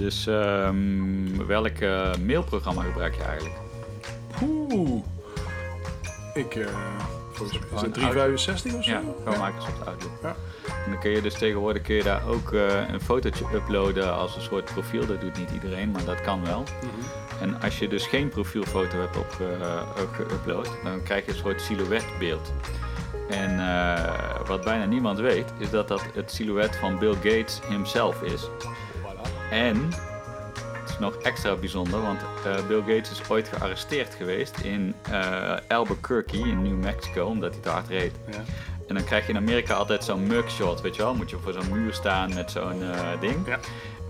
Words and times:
Dus 0.00 0.26
ehm, 0.26 1.46
welk 1.46 1.78
mailprogramma 2.26 2.82
gebruik 2.82 3.14
je 3.14 3.22
eigenlijk? 3.22 3.54
Oeh. 4.42 5.02
Ik, 6.34 6.66
volgens 7.32 7.58
mij 7.58 7.68
is 7.74 7.80
het 7.82 7.94
365 7.94 8.74
of 8.74 8.84
zo? 8.84 8.90
Ja, 8.90 9.02
gewoon 9.24 9.46
Microsoft 9.46 9.86
Outlook. 9.86 10.12
Ja. 10.22 10.36
En 10.84 10.90
dan 10.90 11.00
kun 11.00 11.10
je 11.10 11.22
dus 11.22 11.34
tegenwoordig 11.34 11.82
kun 11.82 11.94
je 11.94 12.02
daar 12.02 12.28
ook 12.28 12.52
eh, 12.52 12.88
een 12.88 13.00
fotootje 13.00 13.44
uploaden 13.54 14.14
als 14.14 14.36
een 14.36 14.42
soort 14.42 14.64
profiel. 14.64 15.06
Dat 15.06 15.20
doet 15.20 15.38
niet 15.38 15.50
iedereen, 15.50 15.90
maar 15.90 16.04
dat 16.04 16.20
kan 16.20 16.44
wel. 16.44 16.62
Mhm. 16.62 17.42
En 17.42 17.60
als 17.62 17.78
je 17.78 17.88
dus 17.88 18.06
geen 18.06 18.28
profielfoto 18.28 18.98
hebt 18.98 19.16
op, 19.16 19.36
eh, 19.40 19.82
geüpload, 20.12 20.82
dan 20.84 21.02
krijg 21.02 21.24
je 21.24 21.30
een 21.30 21.38
soort 21.38 21.60
silhouetbeeld. 21.60 22.52
En 23.28 23.56
wat 24.46 24.64
bijna 24.64 24.84
niemand 24.84 25.18
weet, 25.18 25.52
is 25.58 25.70
dat 25.70 25.88
dat 25.88 26.02
het 26.14 26.30
silhouet 26.30 26.76
van 26.76 26.98
Bill 26.98 27.14
Gates 27.14 27.60
himself 27.68 28.22
is. 28.22 28.48
En 29.50 29.88
het 30.72 30.88
is 30.88 30.98
nog 30.98 31.14
extra 31.14 31.54
bijzonder, 31.54 32.02
want 32.02 32.20
eh, 32.44 32.66
Bill 32.66 32.80
Gates 32.80 33.10
is 33.10 33.28
ooit 33.28 33.48
gearresteerd 33.48 34.14
geweest 34.14 34.58
in 34.58 34.94
eh, 35.10 35.56
Albuquerque 35.68 36.38
in 36.38 36.62
New 36.62 36.84
Mexico, 36.84 37.26
omdat 37.26 37.52
hij 37.52 37.62
te 37.62 37.68
hard 37.68 37.88
reed. 37.88 38.12
Ja. 38.30 38.38
En 38.88 38.94
dan 38.94 39.04
krijg 39.04 39.26
je 39.26 39.32
in 39.32 39.38
Amerika 39.38 39.74
altijd 39.74 40.04
zo'n 40.04 40.26
mugshot, 40.26 40.80
weet 40.80 40.96
je 40.96 41.02
wel? 41.02 41.14
Moet 41.14 41.30
je 41.30 41.38
voor 41.38 41.52
zo'n 41.52 41.72
muur 41.72 41.94
staan 41.94 42.34
met 42.34 42.50
zo'n 42.50 42.82
eh, 42.82 43.20
ding. 43.20 43.46
Ja. 43.46 43.58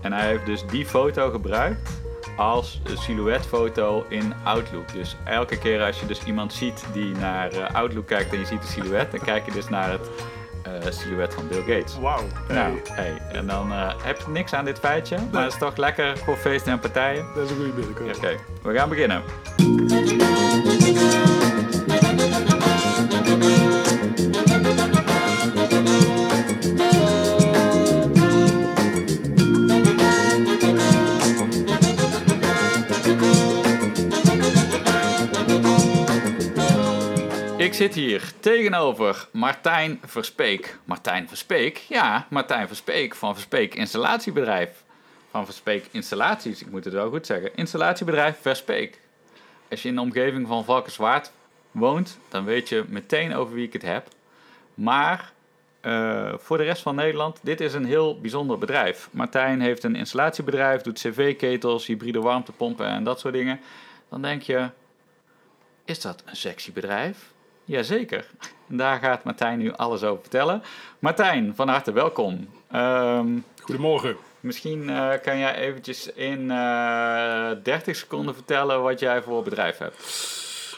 En 0.01 0.13
hij 0.13 0.27
heeft 0.27 0.45
dus 0.45 0.65
die 0.65 0.85
foto 0.85 1.29
gebruikt 1.29 1.89
als 2.37 2.81
silhouetfoto 2.85 4.05
in 4.09 4.33
Outlook. 4.43 4.93
Dus 4.93 5.15
elke 5.25 5.57
keer 5.57 5.83
als 5.83 5.99
je 5.99 6.05
dus 6.05 6.23
iemand 6.23 6.53
ziet 6.53 6.85
die 6.93 7.15
naar 7.15 7.73
Outlook 7.73 8.07
kijkt 8.07 8.33
en 8.33 8.39
je 8.39 8.45
ziet 8.45 8.61
de 8.61 8.67
silhouet, 8.67 9.11
dan 9.11 9.19
kijk 9.19 9.45
je 9.45 9.51
dus 9.51 9.69
naar 9.69 9.91
het 9.91 10.09
silhouet 10.89 11.33
van 11.33 11.47
Bill 11.47 11.61
Gates. 11.61 11.99
Wauw. 11.99 12.23
Nou, 12.47 12.79
hey, 12.91 13.17
en 13.31 13.47
dan 13.47 13.71
eh, 13.71 13.93
heb 14.03 14.17
je 14.17 14.31
niks 14.31 14.53
aan 14.53 14.65
dit 14.65 14.79
feitje, 14.79 15.17
maar 15.31 15.43
het 15.43 15.53
is 15.53 15.59
toch 15.59 15.77
lekker 15.77 16.17
voor 16.17 16.37
feesten 16.37 16.71
en 16.71 16.79
partijen. 16.79 17.25
Dat 17.35 17.45
is 17.45 17.49
een 17.49 17.55
goede 17.55 17.71
binnenkomen. 17.71 18.15
Oké, 18.15 18.35
we 18.61 18.73
gaan 18.73 18.89
beginnen. 18.89 20.20
Zit 37.81 37.95
hier 37.95 38.31
tegenover 38.39 39.27
Martijn 39.31 39.99
Verspeek. 40.05 40.77
Martijn 40.85 41.27
Verspeek? 41.27 41.77
Ja, 41.77 42.27
Martijn 42.29 42.67
Verspeek 42.67 43.15
van 43.15 43.33
Verspeek 43.33 43.75
Installatiebedrijf. 43.75 44.83
Van 45.31 45.45
Verspeek 45.45 45.85
Installaties, 45.91 46.61
ik 46.61 46.71
moet 46.71 46.83
het 46.83 46.93
wel 46.93 47.09
goed 47.09 47.25
zeggen. 47.25 47.55
Installatiebedrijf 47.55 48.37
Verspeek. 48.41 48.99
Als 49.69 49.81
je 49.81 49.89
in 49.89 49.95
de 49.95 50.01
omgeving 50.01 50.47
van 50.47 50.65
Valkenswaard 50.65 51.31
woont, 51.71 52.17
dan 52.29 52.45
weet 52.45 52.69
je 52.69 52.83
meteen 52.87 53.35
over 53.35 53.53
wie 53.53 53.65
ik 53.65 53.73
het 53.73 53.81
heb. 53.81 54.07
Maar 54.73 55.31
eh, 55.79 56.33
voor 56.37 56.57
de 56.57 56.63
rest 56.63 56.81
van 56.81 56.95
Nederland, 56.95 57.39
dit 57.43 57.61
is 57.61 57.73
een 57.73 57.85
heel 57.85 58.19
bijzonder 58.19 58.57
bedrijf. 58.57 59.09
Martijn 59.11 59.61
heeft 59.61 59.83
een 59.83 59.95
installatiebedrijf, 59.95 60.81
doet 60.81 60.99
cv-ketels, 60.99 61.85
hybride 61.85 62.19
warmtepompen 62.19 62.87
en 62.87 63.03
dat 63.03 63.19
soort 63.19 63.33
dingen. 63.33 63.59
Dan 64.09 64.21
denk 64.21 64.41
je, 64.41 64.69
is 65.85 66.01
dat 66.01 66.23
een 66.25 66.35
sexy 66.35 66.71
bedrijf? 66.71 67.30
Jazeker. 67.65 68.25
En 68.69 68.77
daar 68.77 68.99
gaat 68.99 69.23
Martijn 69.23 69.59
nu 69.59 69.71
alles 69.71 70.03
over 70.03 70.21
vertellen. 70.21 70.63
Martijn, 70.99 71.55
van 71.55 71.67
harte 71.67 71.91
welkom. 71.91 72.49
Ehm, 72.71 73.27
Goedemorgen. 73.61 74.15
misschien 74.39 74.89
eh, 74.89 75.09
kan 75.23 75.37
jij 75.37 75.55
eventjes 75.55 76.13
in 76.13 76.51
eh 76.51 77.51
30 77.63 77.95
seconden 77.95 78.33
vertellen 78.33 78.81
wat 78.81 78.99
jij 78.99 79.21
voor 79.21 79.43
bedrijf 79.43 79.77
hebt. 79.77 79.95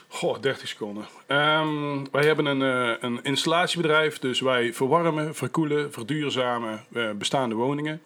Goh, 0.08 0.42
30 0.42 0.68
seconden. 0.68 1.06
Ehm, 1.28 2.06
wij 2.12 2.26
hebben 2.26 2.46
een, 2.46 2.62
eh, 2.62 2.96
een 3.00 3.20
installatiebedrijf, 3.24 4.20
dus 4.20 4.40
wij 4.40 4.74
verwarmen, 4.74 5.36
verkoelen, 5.36 5.92
verduurzamen 5.92 6.86
bestaande 7.18 7.56
woningen. 7.56 8.02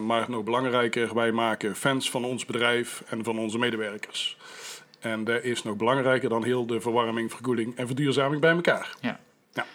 Maar 0.00 0.24
nog 0.28 0.44
belangrijker, 0.44 1.14
wij 1.14 1.32
maken 1.32 1.76
fans 1.76 2.10
van 2.10 2.24
ons 2.24 2.46
bedrijf 2.46 3.02
en 3.06 3.24
van 3.24 3.38
onze 3.38 3.58
medewerkers. 3.58 4.36
En 4.98 5.24
dat 5.24 5.42
is 5.42 5.62
nog 5.62 5.76
belangrijker 5.76 6.28
dan 6.28 6.44
heel 6.44 6.66
de 6.66 6.80
verwarming, 6.80 7.30
verkoeling 7.30 7.76
en 7.76 7.86
verduurzaming 7.86 8.40
bij 8.40 8.52
elkaar. 8.52 8.96
Ja. 9.00 9.20
Ja. 9.52 9.66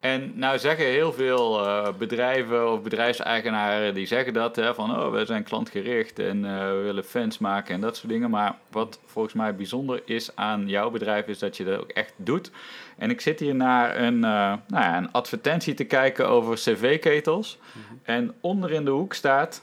En 0.00 0.32
nou 0.34 0.58
zeggen 0.58 0.84
heel 0.84 1.12
veel 1.12 1.66
eh, 1.66 1.88
bedrijven 1.98 2.72
of 2.72 2.82
bedrijfseigenaren 2.82 3.94
die 3.94 4.06
zeggen 4.06 4.32
dat, 4.32 4.56
hè, 4.56 4.74
van 4.74 4.90
oh, 4.90 5.12
we 5.12 5.24
zijn 5.24 5.42
klantgericht 5.42 6.18
en 6.18 6.44
eh, 6.44 6.68
we 6.68 6.80
willen 6.82 7.04
fans 7.04 7.38
maken 7.38 7.74
en 7.74 7.80
dat 7.80 7.96
soort 7.96 8.12
dingen. 8.12 8.30
Maar 8.30 8.56
wat 8.70 9.00
volgens 9.06 9.34
mij 9.34 9.54
bijzonder 9.54 10.02
is 10.04 10.36
aan 10.36 10.68
jouw 10.68 10.90
bedrijf 10.90 11.26
is 11.26 11.38
dat 11.38 11.56
je 11.56 11.64
dat 11.64 11.80
ook 11.80 11.90
echt 11.90 12.12
doet. 12.16 12.50
En 12.96 13.10
ik 13.10 13.20
zit 13.20 13.40
hier 13.40 13.54
naar 13.54 13.96
een, 13.96 14.24
eh, 14.24 14.30
nou 14.66 14.84
ja, 14.84 14.96
een 14.96 15.12
advertentie 15.12 15.74
te 15.74 15.84
kijken 15.84 16.28
over 16.28 16.54
cv-ketels. 16.54 17.58
En 18.02 18.34
onder 18.40 18.72
in 18.72 18.84
de 18.84 18.90
hoek 18.90 19.14
staat 19.14 19.62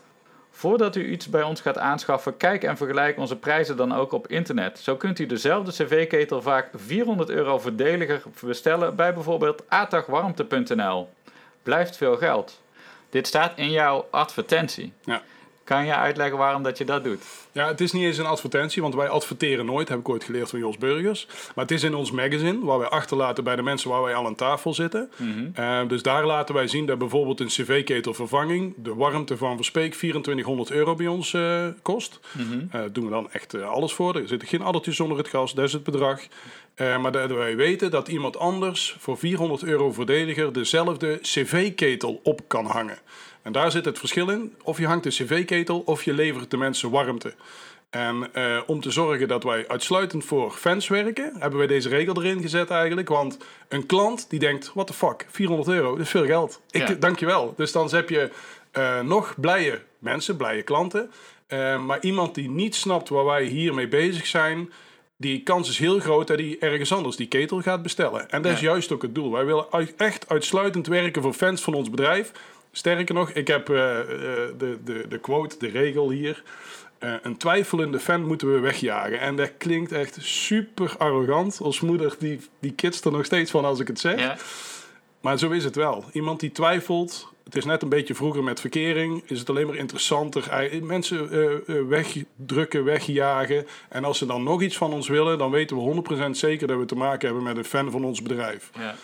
Voordat 0.59 0.95
u 0.95 1.11
iets 1.11 1.29
bij 1.29 1.43
ons 1.43 1.61
gaat 1.61 1.77
aanschaffen, 1.77 2.37
kijk 2.37 2.63
en 2.63 2.77
vergelijk 2.77 3.17
onze 3.17 3.35
prijzen 3.35 3.77
dan 3.77 3.95
ook 3.95 4.11
op 4.11 4.27
internet. 4.27 4.79
Zo 4.79 4.95
kunt 4.95 5.19
u 5.19 5.25
dezelfde 5.25 5.71
cv-ketel 5.71 6.41
vaak 6.41 6.69
400 6.75 7.29
euro 7.29 7.59
voordeliger 7.59 8.21
bestellen 8.41 8.95
bij 8.95 9.13
bijvoorbeeld 9.13 9.63
atagwarmte.nl. 9.67 11.09
Blijft 11.63 11.97
veel 11.97 12.17
geld. 12.17 12.61
Dit 13.09 13.27
staat 13.27 13.51
in 13.55 13.71
jouw 13.71 14.07
advertentie. 14.11 14.93
Ja. 15.03 15.21
Kan 15.69 15.85
je 15.85 15.95
uitleggen 15.95 16.37
waarom 16.37 16.63
dat 16.63 16.77
je 16.77 16.85
dat 16.85 17.03
doet? 17.03 17.23
Ja, 17.51 17.67
het 17.67 17.81
is 17.81 17.91
niet 17.91 18.03
eens 18.03 18.17
een 18.17 18.25
advertentie, 18.25 18.81
want 18.81 18.95
wij 18.95 19.07
adverteren 19.07 19.65
nooit, 19.65 19.89
heb 19.89 19.99
ik 19.99 20.09
ooit 20.09 20.23
geleerd 20.23 20.49
van 20.49 20.59
Jos 20.59 20.77
Burgers. 20.77 21.27
Maar 21.55 21.65
het 21.65 21.71
is 21.71 21.83
in 21.83 21.95
ons 21.95 22.11
magazine, 22.11 22.65
waar 22.65 22.79
wij 22.79 22.87
achterlaten 22.87 23.43
bij 23.43 23.55
de 23.55 23.61
mensen 23.61 23.89
waar 23.89 24.03
wij 24.03 24.15
al 24.15 24.25
aan 24.25 24.35
tafel 24.35 24.73
zitten. 24.73 25.11
Eh, 25.53 25.87
dus 25.87 26.01
daar 26.01 26.25
laten 26.25 26.55
wij 26.55 26.67
zien 26.67 26.85
dat 26.85 26.97
bijvoorbeeld 26.97 27.39
een 27.39 27.47
cv-ketelvervanging, 27.47 28.73
de 28.77 28.95
warmte 28.95 29.37
van 29.37 29.55
Verspeek, 29.55 29.93
2400 29.93 30.71
euro 30.71 30.95
bij 30.95 31.07
ons 31.07 31.33
eh, 31.33 31.67
kost. 31.81 32.19
Eh, 32.71 32.81
doen 32.91 33.03
we 33.03 33.09
dan 33.09 33.31
echt 33.31 33.61
alles 33.61 33.93
voor. 33.93 34.15
Er 34.15 34.27
zitten 34.27 34.47
geen 34.47 34.61
addertjes 34.61 34.99
onder 34.99 35.17
het 35.17 35.27
gas, 35.27 35.53
dat 35.53 35.65
is 35.65 35.73
het 35.73 35.83
bedrag. 35.83 36.21
Maar 37.01 37.11
dat 37.11 37.31
wij 37.31 37.55
weten 37.55 37.91
dat 37.91 38.07
iemand 38.07 38.37
anders 38.37 38.95
voor 38.99 39.17
400 39.17 39.63
euro 39.63 39.91
voordeliger 39.91 40.53
dezelfde 40.53 41.19
cv-ketel 41.21 42.19
op 42.23 42.41
kan 42.47 42.65
hangen. 42.65 42.97
En 43.41 43.51
daar 43.51 43.71
zit 43.71 43.85
het 43.85 43.99
verschil 43.99 44.29
in. 44.29 44.53
Of 44.63 44.77
je 44.77 44.85
hangt 44.87 45.05
een 45.05 45.11
cv-ketel 45.11 45.79
of 45.85 46.03
je 46.03 46.13
levert 46.13 46.51
de 46.51 46.57
mensen 46.57 46.89
warmte. 46.89 47.33
En 47.89 48.29
eh, 48.33 48.57
om 48.67 48.81
te 48.81 48.91
zorgen 48.91 49.27
dat 49.27 49.43
wij 49.43 49.67
uitsluitend 49.67 50.25
voor 50.25 50.51
fans 50.51 50.87
werken, 50.87 51.31
hebben 51.39 51.57
wij 51.59 51.67
deze 51.67 51.89
regel 51.89 52.15
erin 52.23 52.41
gezet 52.41 52.69
eigenlijk. 52.69 53.09
Want 53.09 53.37
een 53.67 53.85
klant 53.85 54.29
die 54.29 54.39
denkt, 54.39 54.71
what 54.73 54.87
the 54.87 54.93
fuck, 54.93 55.25
400 55.29 55.69
euro, 55.69 55.89
dat 55.91 55.99
is 56.05 56.09
veel 56.09 56.25
geld. 56.25 56.61
Ik, 56.71 56.87
Ja. 56.87 56.93
Dankjewel. 56.93 57.53
Dus 57.57 57.71
dan 57.71 57.89
heb 57.91 58.09
je 58.09 58.29
eh, 58.71 58.99
nog 59.01 59.33
blije 59.39 59.81
mensen, 59.99 60.37
blije 60.37 60.61
klanten. 60.61 61.11
Eh, 61.47 61.79
maar 61.85 61.97
iemand 62.01 62.35
die 62.35 62.49
niet 62.49 62.75
snapt 62.75 63.09
waar 63.09 63.25
wij 63.25 63.43
hiermee 63.43 63.87
bezig 63.87 64.25
zijn, 64.25 64.71
die 65.17 65.43
kans 65.43 65.69
is 65.69 65.77
heel 65.77 65.99
groot 65.99 66.27
dat 66.27 66.39
hij 66.39 66.57
ergens 66.59 66.93
anders 66.93 67.15
die 67.15 67.27
ketel 67.27 67.61
gaat 67.61 67.81
bestellen. 67.81 68.29
En 68.29 68.41
dat 68.41 68.51
is 68.51 68.59
Ja. 68.59 68.65
juist 68.65 68.91
ook 68.91 69.01
het 69.01 69.15
doel. 69.15 69.31
Wij 69.31 69.45
willen 69.45 69.65
echt 69.97 70.29
uitsluitend 70.29 70.87
werken 70.87 71.21
voor 71.21 71.33
fans 71.33 71.61
van 71.61 71.73
ons 71.73 71.89
bedrijf. 71.89 72.31
Sterker 72.71 73.15
nog, 73.15 73.29
ik 73.29 73.47
heb 73.47 73.69
eh, 73.69 73.99
eh, 73.99 74.07
de, 74.57 74.77
de, 74.83 75.05
de 75.09 75.19
quote, 75.19 75.55
de 75.59 75.67
regel 75.67 76.09
hier. 76.09 76.43
Eh, 76.97 77.13
een 77.21 77.37
twijfelende 77.37 77.99
fan 77.99 78.25
moeten 78.25 78.53
we 78.53 78.59
wegjagen. 78.59 79.19
En 79.19 79.35
dat 79.35 79.51
klinkt 79.57 79.91
echt 79.91 80.17
super 80.19 80.95
arrogant. 80.97 81.59
Als 81.61 81.79
moeder, 81.79 82.15
die, 82.19 82.39
die 82.59 82.73
kids 82.73 83.01
er 83.01 83.11
nog 83.11 83.25
steeds 83.25 83.51
van 83.51 83.65
als 83.65 83.79
ik 83.79 83.87
het 83.87 83.99
zeg. 83.99 84.19
Ja? 84.19 84.37
Maar 85.21 85.39
zo 85.39 85.49
is 85.49 85.63
het 85.63 85.75
wel. 85.75 86.03
Iemand 86.11 86.39
die 86.39 86.51
twijfelt. 86.51 87.27
Het 87.43 87.55
is 87.55 87.65
net 87.65 87.81
een 87.81 87.89
beetje 87.89 88.15
vroeger 88.15 88.43
met 88.43 88.59
verkering. 88.59 89.23
Is 89.25 89.39
het 89.39 89.49
alleen 89.49 89.67
maar 89.67 89.75
interessanter. 89.75 90.69
Mensen 90.81 91.89
wegdrukken, 91.89 92.83
wegjagen. 92.83 93.67
En 93.89 94.03
als 94.05 94.17
ze 94.17 94.25
dan 94.25 94.43
nog 94.43 94.61
iets 94.61 94.77
van 94.77 94.93
ons 94.93 95.07
willen, 95.07 95.37
dan 95.37 95.51
weten 95.51 95.77
we 95.77 96.25
100% 96.27 96.29
zeker 96.29 96.67
dat 96.67 96.79
we 96.79 96.85
te 96.85 96.95
maken 96.95 97.27
hebben 97.27 97.43
met 97.43 97.57
een 97.57 97.65
fan 97.65 97.91
van 97.91 98.03
ons 98.03 98.21
bedrijf. 98.21 98.69
ja. 98.77 98.95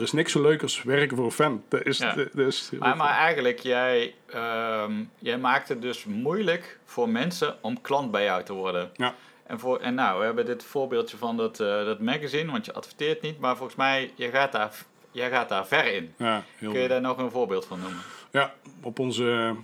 Er 0.00 0.06
is 0.06 0.12
niks 0.12 0.32
zo 0.32 0.42
leuk 0.42 0.62
als 0.62 0.82
werken 0.82 1.16
voor 1.16 1.24
een 1.26 1.32
fan. 1.32 1.62
Dat 1.68 1.82
is, 1.82 1.98
Ja. 1.98 2.14
dat 2.14 2.46
is, 2.46 2.70
Maar, 2.78 2.96
maar 2.96 3.16
eigenlijk, 3.18 3.58
jij, 3.58 4.14
ehm, 4.26 4.92
jij 5.18 5.38
maakt 5.38 5.68
het 5.68 5.82
dus 5.82 6.04
moeilijk 6.04 6.78
voor 6.84 7.08
mensen 7.08 7.56
om 7.60 7.80
klant 7.80 8.10
bij 8.10 8.24
jou 8.24 8.42
te 8.44 8.52
worden. 8.52 8.90
Ja. 8.94 9.14
En, 9.46 9.58
voor, 9.58 9.78
en 9.78 9.94
nou, 9.94 10.18
we 10.18 10.24
hebben 10.24 10.46
dit 10.46 10.64
voorbeeldje 10.64 11.16
van 11.16 11.36
dat, 11.36 11.60
eh, 11.60 11.84
dat 11.84 12.00
magazine, 12.00 12.52
want 12.52 12.64
je 12.66 12.72
adverteert 12.72 13.22
niet, 13.22 13.38
maar 13.40 13.56
volgens 13.56 13.76
mij, 13.78 14.10
je 14.14 14.28
gaat 14.30 14.52
daar, 14.52 14.74
jij 15.10 15.30
gaat 15.30 15.48
daar 15.48 15.66
ver 15.66 15.94
in. 15.94 16.14
ja, 16.16 16.42
heel 16.56 16.72
Kun 16.72 16.80
je 16.80 16.88
daar 16.88 17.00
nog 17.00 17.18
een 17.18 17.30
voorbeeld 17.30 17.64
van 17.66 17.80
noemen? 17.80 18.00
Ja, 18.30 18.54
op 18.82 18.98
onze, 18.98 19.54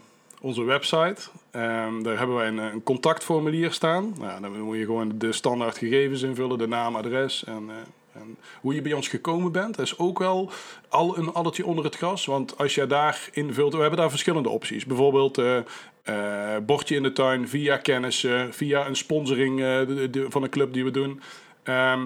onze 0.40 0.62
website. 0.64 1.16
ehm, 1.50 2.02
daar 2.02 2.18
hebben 2.18 2.36
wij 2.36 2.46
een, 2.46 2.58
een 2.58 2.82
contactformulier 2.82 3.72
staan. 3.72 4.14
Nou, 4.18 4.40
dan 4.40 4.60
moet 4.60 4.76
je 4.76 4.84
gewoon 4.84 5.12
de 5.18 5.32
standaard 5.32 5.78
gegevens 5.78 6.22
invullen, 6.22 6.58
de 6.58 6.68
naam, 6.68 6.96
adres 6.96 7.44
en 7.44 7.64
eh, 7.70 7.74
En 8.20 8.36
hoe 8.60 8.74
je 8.74 8.82
bij 8.82 8.92
ons 8.92 9.08
gekomen 9.08 9.52
bent, 9.52 9.78
is 9.78 9.98
ook 9.98 10.18
wel 10.18 10.50
al 10.88 11.18
een 11.18 11.32
addertje 11.32 11.66
onder 11.66 11.84
het 11.84 11.96
gras. 11.96 12.26
Want 12.26 12.58
als 12.58 12.74
je 12.74 12.86
daar 12.86 13.28
invult, 13.32 13.72
we 13.74 13.80
hebben 13.80 13.98
daar 13.98 14.10
verschillende 14.10 14.48
opties. 14.48 14.84
Bijvoorbeeld 14.86 15.38
eh, 15.38 15.56
eh, 16.02 16.62
bordje 16.62 16.94
in 16.96 17.02
de 17.02 17.12
tuin, 17.12 17.48
via 17.48 17.76
kennis, 17.76 18.26
via 18.50 18.86
een 18.86 18.96
sponsoring 18.96 19.60
eh, 19.60 19.66
de- 19.86 20.08
de- 20.10 20.26
van 20.28 20.42
een 20.42 20.50
club 20.50 20.72
die 20.72 20.84
we 20.84 20.90
doen. 20.90 21.20
Ehm, 21.62 22.04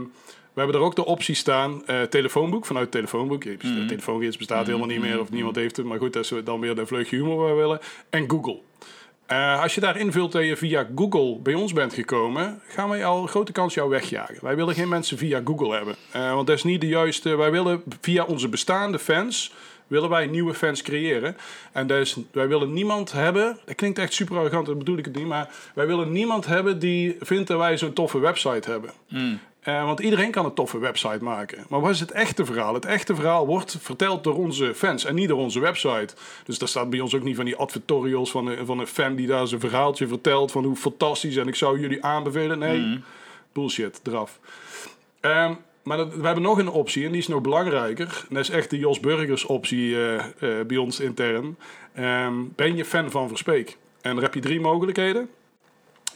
we 0.52 0.60
hebben 0.60 0.76
er 0.76 0.86
ook 0.86 0.96
de 0.96 1.04
optie 1.04 1.34
staan, 1.34 1.82
telefoonboek, 2.10 2.66
vanuit 2.66 2.90
telefoonboek. 2.90 3.44
Mhm. 3.44 3.56
De 3.74 3.84
telefoongids 3.86 4.36
bestaat 4.36 4.66
helemaal 4.66 4.86
niet 4.86 5.00
meer 5.00 5.20
of 5.20 5.30
niemand 5.30 5.56
heeft 5.56 5.76
het. 5.76 5.86
Maar 5.86 5.98
goed, 5.98 6.12
dat 6.12 6.24
is 6.24 6.32
dan 6.44 6.60
weer 6.60 6.74
de 6.74 6.86
vleugje 6.86 7.16
humor 7.16 7.36
waar 7.36 7.54
we 7.54 7.60
willen. 7.60 7.78
En 8.10 8.30
Google. 8.30 8.60
Eh, 9.30 9.62
als 9.62 9.74
je 9.74 9.80
daar 9.80 9.96
invult 9.96 10.32
dat 10.32 10.44
je 10.44 10.56
via 10.56 10.86
Google 10.94 11.38
bij 11.42 11.54
ons 11.54 11.72
bent 11.72 11.94
gekomen, 11.94 12.60
gaan 12.68 12.88
wij 12.88 13.04
al 13.04 13.26
grote 13.26 13.52
kans 13.52 13.74
jou 13.74 13.90
wegjagen. 13.90 14.38
Wij 14.40 14.56
willen 14.56 14.74
geen 14.74 14.88
mensen 14.88 15.18
via 15.18 15.40
Google 15.44 15.74
hebben. 15.74 15.94
Eh, 16.10 16.34
want 16.34 16.46
dat 16.46 16.56
is 16.56 16.62
niet 16.62 16.80
de 16.80 16.86
juiste. 16.86 17.36
Wij 17.36 17.50
willen 17.50 17.82
via 18.00 18.24
onze 18.24 18.48
bestaande 18.48 18.98
fans 18.98 19.52
willen 19.86 20.08
wij 20.08 20.26
nieuwe 20.26 20.54
fans 20.54 20.82
creëren. 20.82 21.36
En 21.72 21.86
dus, 21.86 22.16
wij 22.32 22.48
willen 22.48 22.72
niemand 22.72 23.12
hebben. 23.12 23.58
Dat 23.64 23.74
klinkt 23.74 23.98
echt 23.98 24.12
super 24.12 24.36
arrogant, 24.36 24.66
dat 24.66 24.78
bedoel 24.78 24.98
ik 24.98 25.04
het 25.04 25.16
niet. 25.16 25.26
Maar 25.26 25.48
wij 25.74 25.86
willen 25.86 26.12
niemand 26.12 26.46
hebben 26.46 26.78
die 26.78 27.16
vindt 27.20 27.48
dat 27.48 27.58
wij 27.58 27.78
zo'n 27.78 27.92
toffe 27.92 28.18
website 28.18 28.70
hebben. 28.70 28.90
Eh, 29.60 29.84
want 29.84 30.00
iedereen 30.00 30.30
kan 30.30 30.44
een 30.44 30.54
toffe 30.54 30.78
website 30.78 31.24
maken. 31.24 31.64
Maar 31.68 31.80
wat 31.80 31.90
is 31.90 32.00
het 32.00 32.10
echte 32.10 32.44
verhaal? 32.44 32.74
Het 32.74 32.84
echte 32.84 33.14
verhaal 33.14 33.46
wordt 33.46 33.76
verteld 33.80 34.24
door 34.24 34.36
onze 34.36 34.74
fans 34.74 35.04
en 35.04 35.14
niet 35.14 35.28
door 35.28 35.38
onze 35.38 35.60
website. 35.60 36.14
Dus 36.44 36.58
daar 36.58 36.68
staat 36.68 36.90
bij 36.90 37.00
ons 37.00 37.14
ook 37.14 37.22
niet 37.22 37.36
van 37.36 37.44
die 37.44 37.56
advertorials 37.56 38.30
van 38.30 38.46
een, 38.46 38.66
van 38.66 38.78
een 38.78 38.86
fan 38.86 39.14
die 39.14 39.26
daar 39.26 39.46
zijn 39.46 39.60
verhaaltje 39.60 40.06
vertelt 40.08 40.52
van 40.52 40.64
hoe 40.64 40.76
fantastisch 40.76 41.36
en 41.36 41.48
ik 41.48 41.54
zou 41.54 41.80
jullie 41.80 42.04
aanbevelen. 42.04 42.58
Nee, 42.58 42.80
bullshit, 43.52 44.00
eraf. 44.04 44.38
Ehm, 45.20 45.54
maar 45.82 45.96
dat- 45.96 46.14
we 46.14 46.24
hebben 46.24 46.42
nog 46.42 46.58
een 46.58 46.68
optie 46.70 47.04
en 47.04 47.10
die 47.12 47.20
is 47.20 47.28
nog 47.28 47.40
belangrijker. 47.40 48.24
En 48.28 48.34
dat 48.34 48.42
is 48.44 48.50
echt 48.50 48.70
de 48.70 48.78
Jos 48.78 49.00
Burgers 49.00 49.44
optie 49.44 49.94
eh, 49.96 50.14
eh, 50.18 50.66
bij 50.66 50.76
ons 50.76 51.00
intern. 51.00 51.56
Ehm, 51.94 52.34
ben 52.56 52.76
je 52.76 52.84
fan 52.84 53.10
van 53.10 53.28
Verspeek? 53.28 53.76
En 54.00 54.14
daar 54.14 54.22
heb 54.24 54.34
je 54.34 54.40
drie 54.40 54.60
mogelijkheden. 54.60 55.28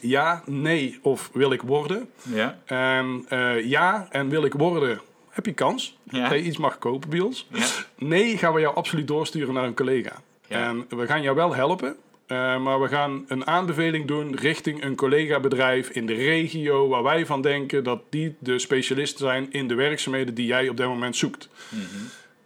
Ja, 0.01 0.43
nee 0.45 0.99
of 1.01 1.29
wil 1.33 1.51
ik 1.51 1.61
worden. 1.61 2.09
Ja. 2.29 2.57
En 2.65 3.25
eh, 3.29 3.65
ja, 3.65 4.07
en 4.09 4.29
wil 4.29 4.43
ik 4.45 4.53
worden, 4.53 5.01
heb 5.29 5.45
je 5.45 5.53
kans 5.53 5.97
Ja. 6.03 6.29
dat 6.29 6.37
je 6.37 6.43
iets 6.45 6.57
mag 6.57 6.77
kopen 6.77 7.09
bij 7.09 7.19
ons. 7.19 7.47
Ja. 7.51 7.65
Nee, 7.97 8.37
gaan 8.37 8.53
we 8.53 8.59
jou 8.59 8.75
absoluut 8.75 9.07
doorsturen 9.07 9.53
naar 9.53 9.63
een 9.63 9.73
collega. 9.75 10.21
Ja. 10.47 10.67
En 10.67 10.85
we 10.89 11.05
gaan 11.05 11.21
jou 11.21 11.35
wel 11.35 11.55
helpen. 11.55 11.95
eh, 12.27 12.57
maar 12.63 12.81
we 12.81 12.87
gaan 12.87 13.25
een 13.27 13.47
aanbeveling 13.47 14.07
doen 14.07 14.35
richting 14.35 14.83
een 14.83 14.95
collega-bedrijf 14.95 15.89
in 15.89 16.05
de 16.05 16.13
regio 16.13 16.87
waar 16.87 17.03
wij 17.03 17.25
van 17.25 17.41
denken 17.41 17.83
dat 17.83 18.01
die 18.09 18.35
de 18.39 18.59
specialisten 18.59 19.19
zijn 19.25 19.47
in 19.51 19.67
de 19.67 19.75
werkzaamheden 19.75 20.33
die 20.33 20.45
jij 20.45 20.69
op 20.69 20.77
dat 20.77 20.87
moment 20.87 21.15
zoekt. 21.15 21.49
Mhm. 21.69 21.81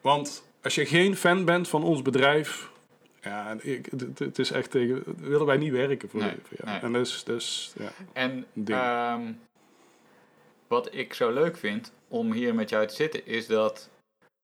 Want 0.01 0.43
als 0.63 0.75
je 0.75 0.85
geen 0.85 1.15
fan 1.15 1.45
bent 1.45 1.67
van 1.67 1.83
ons 1.83 2.01
bedrijf, 2.01 2.69
ja, 3.21 3.55
ik, 3.61 3.85
het, 3.97 4.19
het 4.19 4.39
is 4.39 4.51
echt 4.51 4.71
tegen, 4.71 5.03
willen 5.17 5.45
wij 5.45 5.57
niet 5.57 5.71
werken 5.71 6.09
voor. 6.09 6.19
Nee, 6.19 6.35
voor 6.43 6.57
jou. 6.57 6.69
nee. 6.69 6.79
En 6.79 6.93
dus, 6.93 7.23
dus 7.23 7.73
ja. 7.77 7.91
En 8.13 8.45
ehm, 8.65 9.21
wat 10.67 10.95
ik 10.95 11.13
zo 11.13 11.31
leuk 11.31 11.57
vind 11.57 11.91
om 12.07 12.31
hier 12.31 12.55
met 12.55 12.69
jou 12.69 12.87
te 12.87 12.95
zitten, 12.95 13.25
is 13.25 13.47
dat 13.47 13.89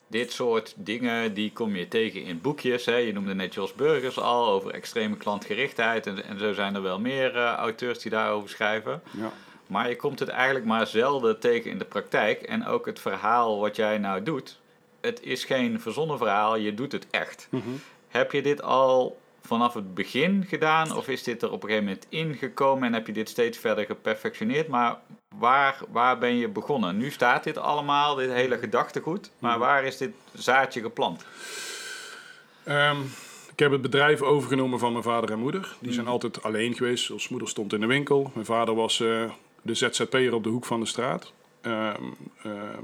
dit 0.07 0.31
soort 0.31 0.74
dingen, 0.77 1.33
die 1.33 1.51
kom 1.51 1.75
je 1.75 1.88
tegen 1.88 2.24
in 2.24 2.42
boekjes. 2.42 2.86
Hè? 2.86 2.95
Je 2.95 3.13
noemde 3.13 3.36
net 3.36 3.54
Jos 3.54 3.74
Burgers 3.74 4.19
al, 4.19 4.48
over 4.48 4.72
extreme 4.72 5.18
klantgerichtheid. 5.18 6.07
En, 6.07 6.24
en 6.24 6.39
zo 6.39 6.54
zijn 6.54 6.75
er 6.75 6.81
wel 6.81 7.00
meer 7.00 7.36
eh, 7.36 7.54
auteurs 7.54 8.00
die 8.00 8.12
daarover 8.12 8.50
schrijven. 8.50 9.01
ja. 9.12 9.31
Maar 9.68 9.89
je 9.89 9.95
komt 9.95 10.19
het 10.19 10.30
eigenlijk 10.30 10.66
maar 10.66 10.88
zelden 10.88 11.39
tegen 11.39 11.72
in 11.72 11.77
de 11.77 11.86
praktijk. 11.86 12.42
En 12.42 12.66
ook 12.66 12.86
het 12.86 13.00
verhaal 13.00 13.60
wat 13.60 13.75
jij 13.75 13.98
nou 13.98 14.24
doet, 14.24 14.60
het 15.01 15.22
is 15.22 15.44
geen 15.44 15.81
verzonnen 15.81 16.18
verhaal, 16.18 16.56
je 16.56 16.74
doet 16.74 16.92
het 16.92 17.07
echt. 17.10 17.48
Mhm. 17.50 17.69
Heb 18.15 18.31
je 18.31 18.41
dit 18.41 18.62
al 18.62 19.17
vanaf 19.41 19.73
het 19.73 19.94
begin 19.94 20.45
gedaan? 20.47 20.95
Of 20.95 21.07
is 21.07 21.23
dit 21.23 21.41
er 21.41 21.51
op 21.51 21.63
een 21.63 21.69
gegeven 21.69 21.88
moment 21.88 22.06
ingekomen 22.09 22.88
en 22.88 22.94
heb 22.94 23.07
je 23.07 23.13
dit 23.13 23.29
steeds 23.29 23.57
verder 23.57 23.85
geperfectioneerd? 23.85 24.67
Maar 24.67 24.97
waar, 25.38 25.79
waar 25.89 26.17
ben 26.17 26.35
je 26.35 26.47
begonnen? 26.47 26.97
Nu 26.97 27.12
staat 27.12 27.44
dit 27.44 27.57
allemaal, 27.57 28.15
dit 28.15 28.31
hele 28.31 28.57
gedachtegoed. 28.57 29.31
Maar 29.39 29.59
waar 29.59 29.83
is 29.83 29.97
dit 29.97 30.13
zaadje 30.33 30.81
geplant? 30.81 31.25
Ehm, 32.63 32.97
ik 33.51 33.59
heb 33.59 33.71
het 33.71 33.81
bedrijf 33.81 34.21
overgenomen 34.21 34.79
van 34.79 34.91
mijn 34.91 35.03
vader 35.03 35.31
en 35.31 35.39
moeder. 35.39 35.75
Die 35.79 35.94
zijn 35.94 36.07
altijd 36.07 36.44
alleen 36.44 36.75
geweest. 36.75 37.12
Ons 37.12 37.29
moeder 37.29 37.47
stond 37.50 37.73
in 37.73 37.79
de 37.79 37.88
winkel. 37.88 38.31
Mijn 38.33 38.45
vader 38.45 38.75
was 38.75 39.00
eh, 39.00 39.31
de 39.62 39.73
ZZP'er 39.73 40.33
op 40.33 40.44
de 40.44 40.50
hoek 40.50 40.65
van 40.65 40.79
de 40.79 40.85
straat. 40.85 41.31
Ehm, 41.62 42.03
ehm, 42.44 42.83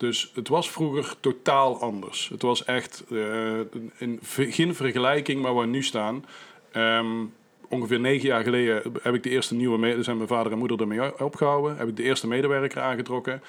dus 0.00 0.30
het 0.34 0.48
was 0.48 0.70
vroeger 0.70 1.14
totaal 1.20 1.80
anders. 1.80 2.28
Het 2.28 2.42
was 2.42 2.64
echt 2.64 3.04
eh, 3.10 3.60
in 3.98 4.18
geen 4.32 4.74
vergelijking 4.74 5.42
waar 5.42 5.56
we 5.56 5.66
nu 5.66 5.82
staan. 5.82 6.24
Ehm, 6.72 7.24
ongeveer 7.68 8.00
negen 8.00 8.28
jaar 8.28 8.42
geleden 8.42 8.82
heb 9.02 9.14
ik 9.14 9.22
de 9.22 9.30
eerste 9.30 9.54
nieuwe... 9.54 9.78
me- 9.78 10.02
zijn 10.02 10.16
mijn 10.16 10.28
vader 10.28 10.52
en 10.52 10.58
moeder 10.58 10.80
ermee 10.80 11.20
opgehouden. 11.20 11.76
Heb 11.76 11.88
ik 11.88 11.96
de 11.96 12.02
eerste 12.02 12.26
medewerker 12.26 12.80
aangetrokken. 12.80 13.42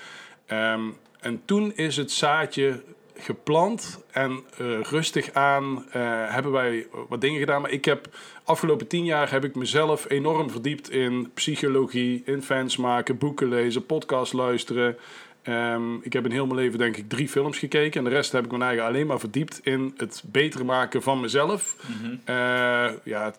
Ehm, 0.45 0.81
en 1.19 1.41
toen 1.45 1.73
is 1.75 1.97
het 1.97 2.11
zaadje 2.11 2.81
geplant 3.15 4.03
en 4.11 4.43
eh, 4.57 4.81
rustig 4.81 5.33
aan 5.33 5.85
eh, 5.91 6.01
hebben 6.33 6.51
wij 6.51 6.87
wat 7.09 7.21
dingen 7.21 7.39
gedaan. 7.39 7.61
Maar 7.61 7.71
ik 7.71 7.85
heb 7.85 8.07
afgelopen 8.43 8.87
tien 8.87 9.05
jaar 9.05 9.31
heb 9.31 9.43
ik 9.43 9.55
mezelf 9.55 10.09
enorm 10.09 10.49
verdiept 10.49 10.89
in 10.91 11.31
psychologie, 11.33 12.21
in 12.25 12.43
fans 12.43 12.77
maken, 12.77 13.17
boeken 13.17 13.49
lezen, 13.49 13.85
podcast 13.85 14.33
luisteren. 14.33 14.97
Ehm, 15.41 15.95
ik 16.01 16.13
heb 16.13 16.25
in 16.25 16.31
heel 16.31 16.45
mijn 16.45 16.59
leven 16.59 16.79
denk 16.79 16.97
ik 16.97 17.09
drie 17.09 17.27
films 17.27 17.57
gekeken. 17.57 17.99
En 17.99 18.09
de 18.09 18.15
rest 18.15 18.31
heb 18.31 18.43
ik 18.45 18.51
mijn 18.51 18.63
eigen 18.63 18.85
alleen 18.85 19.07
maar 19.07 19.19
verdiept 19.19 19.59
in 19.63 19.93
het 19.97 20.23
beter 20.25 20.65
maken 20.65 21.01
van 21.01 21.19
mezelf. 21.19 21.75
Eh, 22.23 22.89
ja, 23.03 23.33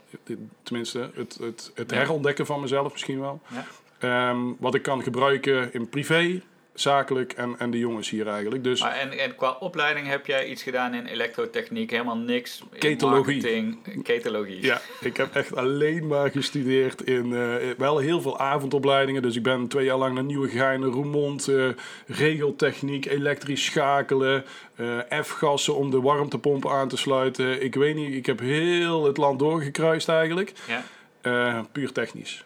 tenminste, 0.62 1.10
het, 1.14 1.38
het, 1.40 1.72
het 1.75 1.90
herontdekken 1.90 2.46
van 2.46 2.60
mezelf 2.60 2.93
misschien 2.93 3.20
wel. 3.20 3.40
Ja. 3.49 3.66
Ehm, 3.99 4.40
wat 4.58 4.75
ik 4.75 4.82
kan 4.82 5.02
gebruiken 5.02 5.72
in 5.72 5.88
privé, 5.88 6.43
zakelijk 6.74 7.32
en, 7.32 7.54
en 7.58 7.70
de 7.70 7.78
jongens 7.78 8.10
hier 8.10 8.28
eigenlijk. 8.28 8.64
Dus 8.64 8.80
Maar 8.80 8.94
en, 8.94 9.19
en 9.19 9.34
qua 9.34 9.56
opleiding 9.60 10.06
heb 10.06 10.26
jij 10.26 10.48
iets 10.48 10.62
gedaan 10.62 10.94
in 10.94 11.06
elektrotechniek, 11.06 11.90
helemaal 11.90 12.16
niks. 12.16 12.62
Ketologie. 12.78 13.78
Ketologie. 14.02 14.62
ja, 14.62 14.80
ik 15.00 15.16
heb 15.16 15.34
echt 15.34 15.56
alleen 15.56 16.06
maar 16.06 16.30
gestudeerd 16.30 17.02
in 17.02 17.34
eh, 17.34 17.54
wel 17.78 17.98
heel 17.98 18.20
veel 18.20 18.38
avondopleidingen. 18.38 19.22
Dus 19.22 19.36
ik 19.36 19.42
ben 19.42 19.69
twee 19.69 19.84
jaar 19.84 19.96
lang 19.98 20.14
naar 20.14 20.24
Nieuwegein, 20.24 20.84
Roermond, 20.84 21.48
eh 21.48 21.69
regeltechniek, 22.06 23.06
elektrisch 23.06 23.64
schakelen, 23.64 24.44
eh, 24.76 24.98
F-gassen 25.22 25.75
om 25.75 25.90
de 25.90 26.00
warmtepomp 26.00 26.68
aan 26.68 26.88
te 26.88 26.96
sluiten. 26.96 27.62
Ik 27.62 27.75
weet 27.75 27.94
niet, 27.94 28.14
ik 28.14 28.26
heb 28.26 28.40
heel 28.40 29.04
het 29.04 29.16
land 29.16 29.38
doorgekruist 29.38 30.08
eigenlijk. 30.08 30.52
Ja, 30.68 30.84
Eh, 31.22 31.60
puur 31.72 31.92
technisch. 31.92 32.44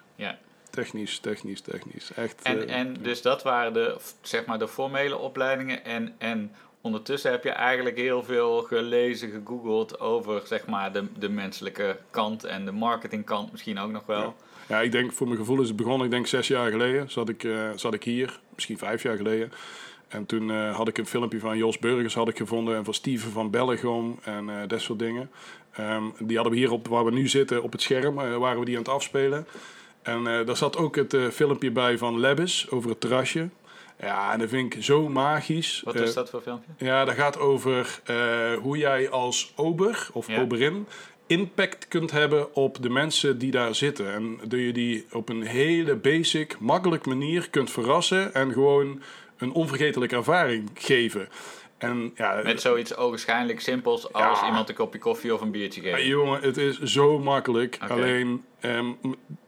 Technisch, 0.76 1.18
technisch, 1.18 1.60
technisch. 1.60 2.12
Echt. 2.14 2.42
En, 2.42 2.68
eh, 2.68 2.76
en 2.76 2.96
dus 3.02 3.22
dat 3.22 3.42
waren 3.42 3.72
de, 3.72 3.96
zeg 4.20 4.46
maar, 4.46 4.58
de 4.58 4.68
formele 4.68 5.18
opleidingen. 5.18 5.84
En, 5.84 6.14
en 6.18 6.52
ondertussen 6.80 7.30
heb 7.30 7.44
je 7.44 7.50
eigenlijk 7.50 7.96
heel 7.96 8.22
veel 8.22 8.62
gelezen, 8.62 9.30
gegoogeld 9.30 10.00
over 10.00 10.42
zeg 10.44 10.66
maar, 10.66 10.92
de, 10.92 11.04
de 11.18 11.28
menselijke 11.28 11.98
kant 12.10 12.44
en 12.44 12.64
de 12.64 12.72
marketingkant 12.72 13.52
misschien 13.52 13.78
ook 13.78 13.90
nog 13.90 14.06
wel. 14.06 14.20
Ja. 14.20 14.34
Ja, 14.68 14.80
ik 14.80 14.92
denk 14.92 15.12
voor 15.12 15.26
mijn 15.26 15.38
gevoel 15.38 15.60
is 15.60 15.68
het 15.68 15.76
begonnen. 15.76 16.04
Ik 16.04 16.12
denk 16.12 16.26
zes 16.26 16.48
jaar 16.48 16.70
geleden 16.70 17.10
zat 17.10 17.28
ik, 17.28 17.44
eh, 17.44 17.70
zat 17.74 17.94
ik 17.94 18.04
hier, 18.04 18.40
misschien 18.54 18.78
vijf 18.78 19.02
jaar 19.02 19.16
geleden. 19.16 19.52
En 20.08 20.26
toen 20.26 20.50
eh, 20.50 20.76
had 20.76 20.88
ik 20.88 20.98
een 20.98 21.06
filmpje 21.06 21.38
van 21.38 21.56
Jos 21.56 21.78
Burgers 21.78 22.14
had 22.14 22.28
ik 22.28 22.36
gevonden 22.36 22.76
en 22.76 22.84
van 22.84 22.94
Steven 22.94 23.30
van 23.30 23.50
Bellegom 23.50 24.18
en 24.22 24.68
dat 24.68 24.80
soort 24.80 24.98
dingen. 24.98 25.30
Ehm, 25.72 26.04
die 26.18 26.36
hadden 26.36 26.54
we 26.54 26.58
hier 26.58 26.72
op 26.72 26.88
waar 26.88 27.04
we 27.04 27.10
nu 27.10 27.28
zitten 27.28 27.62
op 27.62 27.72
het 27.72 27.82
scherm, 27.82 28.14
waren 28.14 28.58
we 28.58 28.64
die 28.64 28.76
aan 28.76 28.82
het 28.82 28.92
afspelen. 28.92 29.46
En 30.06 30.26
eh, 30.26 30.46
daar 30.46 30.56
zat 30.56 30.76
ook 30.76 30.96
het 30.96 31.14
eh, 31.14 31.26
filmpje 31.28 31.70
bij 31.70 31.98
van 31.98 32.20
Lebbes 32.20 32.70
over 32.70 32.90
het 32.90 33.00
terrasje. 33.00 33.48
Ja, 34.00 34.32
en 34.32 34.38
dat 34.38 34.48
vind 34.48 34.74
ik 34.74 34.84
zo 34.84 35.08
magisch. 35.08 35.82
Wat 35.84 35.94
Eh, 35.94 36.02
is 36.02 36.14
dat 36.14 36.30
voor 36.30 36.40
filmpje? 36.40 36.70
ja, 36.78 37.04
dat 37.04 37.14
gaat 37.14 37.38
over 37.38 38.00
hoe 38.62 38.76
jij 38.78 39.10
als 39.10 39.52
ober 39.56 40.08
of 40.12 40.28
Ja. 40.28 40.40
oberin 40.40 40.86
impact 41.26 41.88
kunt 41.88 42.10
hebben 42.10 42.54
op 42.54 42.82
de 42.82 42.88
mensen 42.90 43.38
die 43.38 43.50
daar 43.50 43.74
zitten. 43.74 44.12
En 44.12 44.38
dat 44.44 44.60
je 44.60 44.72
die 44.72 45.06
op 45.12 45.28
een 45.28 45.42
hele 45.42 45.94
basic, 45.96 46.56
makkelijk 46.60 47.06
manier 47.06 47.50
kunt 47.50 47.70
verrassen 47.70 48.34
en 48.34 48.52
gewoon 48.52 49.02
een 49.38 49.52
onvergetelijke 49.52 50.16
ervaring 50.16 50.70
geven. 50.74 51.28
En 51.78 52.12
ja, 52.14 52.40
Met 52.44 52.60
zoiets 52.60 52.96
ogenschijnlijk 52.96 53.60
simpels 53.60 54.12
als 54.12 54.40
Ja. 54.40 54.46
iemand 54.46 54.68
een 54.68 54.74
kopje 54.74 54.98
koffie 54.98 55.34
of 55.34 55.40
een 55.40 55.50
biertje 55.50 55.80
geven. 55.80 56.06
jongen, 56.06 56.40
het 56.40 56.56
is 56.56 56.80
zo 56.82 57.18
makkelijk. 57.18 57.78
Alleen, 57.88 58.44
ehm, 58.60 58.86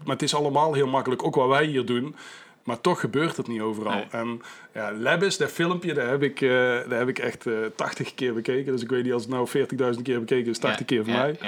maar 0.04 0.14
het 0.14 0.22
is 0.22 0.34
allemaal 0.34 0.74
heel 0.74 0.86
makkelijk, 0.86 1.22
ook 1.22 1.34
wat 1.34 1.48
wij 1.48 1.64
hier 1.64 1.84
doen. 1.84 2.16
Maar 2.64 2.80
toch 2.80 3.00
gebeurt 3.00 3.36
het 3.36 3.48
niet 3.48 3.60
overal. 3.60 3.92
Nee. 3.94 4.06
En 4.10 4.40
ja, 4.74 4.92
Lebbes, 4.92 5.36
dat 5.36 5.50
filmpje, 5.50 5.94
dat 5.94 6.06
heb 6.08 6.22
ik, 6.22 6.40
eh, 6.40 6.74
dat 6.88 6.98
heb 6.98 7.08
ik 7.08 7.18
echt 7.18 7.46
eh 7.46 7.54
80 7.76 8.14
keer 8.14 8.34
bekeken. 8.34 8.72
Dus 8.72 8.82
ik 8.82 8.88
weet 8.90 9.04
niet, 9.04 9.12
als 9.12 9.22
het 9.22 9.30
nou 9.30 9.48
40.000 9.48 10.02
keer 10.02 10.18
bekeken 10.18 10.50
is, 10.50 10.58
80 10.58 10.86
keer 10.86 11.04
voor 11.04 11.12
ja, 11.14 11.20
mij. 11.22 11.38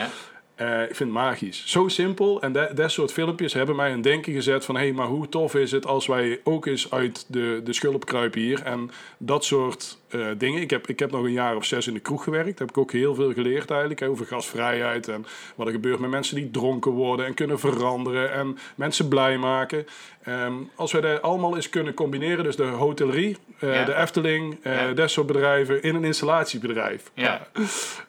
Eh, 0.61 0.83
ik 0.83 0.97
vind 0.97 0.99
het 0.99 1.19
magisch. 1.19 1.63
Zo 1.67 1.89
simpel. 1.89 2.43
En 2.43 2.53
dat, 2.53 2.77
dat 2.77 2.91
soort 2.91 3.13
filmpjes 3.13 3.53
hebben 3.53 3.77
mij 3.77 3.93
een 3.93 4.03
denken 4.03 4.33
gezet 4.33 4.65
van... 4.65 4.75
hé, 4.75 4.83
hey, 4.83 4.93
maar 4.93 5.07
hoe 5.07 5.29
tof 5.29 5.55
is 5.55 5.73
het 5.73 5.87
als 5.87 6.07
wij 6.07 6.41
ook 6.45 6.67
eens 6.67 6.91
uit 6.91 7.25
de, 7.29 7.61
de 7.65 7.73
schulp 7.73 8.05
kruipen 8.05 8.41
hier. 8.41 8.63
En 8.63 8.91
dat 9.19 9.45
soort 9.45 9.99
eh, 10.09 10.27
dingen. 10.39 10.61
Ik 10.61 10.71
heb, 10.71 10.87
ik 10.87 10.99
heb 10.99 11.11
nog 11.11 11.25
een 11.25 11.33
jaar 11.33 11.57
of 11.57 11.65
zes 11.65 11.87
in 11.87 11.95
de 11.95 12.01
kroeg 12.01 12.25
gewerkt. 12.25 12.59
Daar 12.59 12.67
heb 12.67 12.77
ik 12.77 12.79
ook 12.79 12.93
heel 12.93 13.15
veel 13.15 13.33
geleerd 13.33 13.71
eigenlijk. 13.71 14.03
Over 14.03 14.27
gasvrijheid 14.27 15.09
en 15.09 15.27
wat 15.55 15.67
er 15.67 15.73
gebeurt 15.73 15.99
met 15.99 16.11
mensen 16.11 16.37
die 16.37 16.51
dronken 16.51 16.91
worden... 16.91 17.27
en 17.27 17.35
kunnen 17.35 17.59
veranderen 17.59 18.33
en 18.33 18.59
mensen 18.75 19.09
blij 19.09 19.39
maken. 19.39 19.87
Ehm, 20.23 20.55
als 20.75 20.93
wij 20.93 21.01
dat 21.01 21.23
allemaal 21.23 21.57
eens 21.57 21.69
kunnen 21.69 21.95
combineren... 21.95 22.45
dus 22.45 22.57
de 22.57 22.65
hotellerie, 22.65 23.37
eh, 23.61 23.75
Ja. 23.75 23.85
de 23.85 23.95
Efteling, 23.95 24.59
Ja. 24.63 24.93
dat 24.93 25.11
soort 25.11 25.27
bedrijven... 25.27 25.83
in 25.83 25.95
een 25.95 26.05
installatiebedrijf. 26.05 27.11
Ja. 27.15 27.47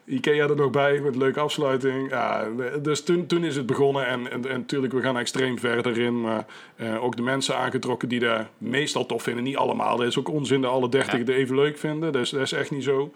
Ikea 0.05 0.47
er 0.47 0.55
nog 0.55 0.69
bij 0.69 0.99
met 0.99 1.15
leuke 1.15 1.39
afsluiting. 1.39 2.09
Ja, 2.09 2.47
dus 2.81 3.03
toen, 3.03 3.25
toen 3.25 3.43
is 3.43 3.55
het 3.55 3.65
begonnen. 3.65 4.05
En, 4.07 4.31
en, 4.31 4.49
en 4.49 4.57
natuurlijk, 4.59 4.93
we 4.93 5.01
gaan 5.01 5.17
extreem 5.17 5.59
verder 5.59 5.97
in. 5.97 6.21
Maar 6.21 6.45
eh, 6.75 7.03
ook 7.03 7.15
de 7.15 7.21
mensen 7.21 7.55
aangetrokken 7.57 8.09
die 8.09 8.19
dat 8.19 8.45
meestal 8.57 9.05
tof 9.05 9.23
vinden. 9.23 9.43
Niet 9.43 9.57
allemaal. 9.57 9.97
Dat 9.97 10.07
is 10.07 10.19
ook 10.19 10.29
onzin 10.29 10.61
dat 10.61 10.71
alle 10.71 10.89
dertig 10.89 11.19
het 11.19 11.29
even 11.29 11.55
leuk 11.55 11.77
vinden. 11.77 12.11
Dus 12.11 12.29
dat 12.29 12.41
is 12.41 12.51
echt 12.51 12.71
niet 12.71 12.83
zo. 12.83 13.11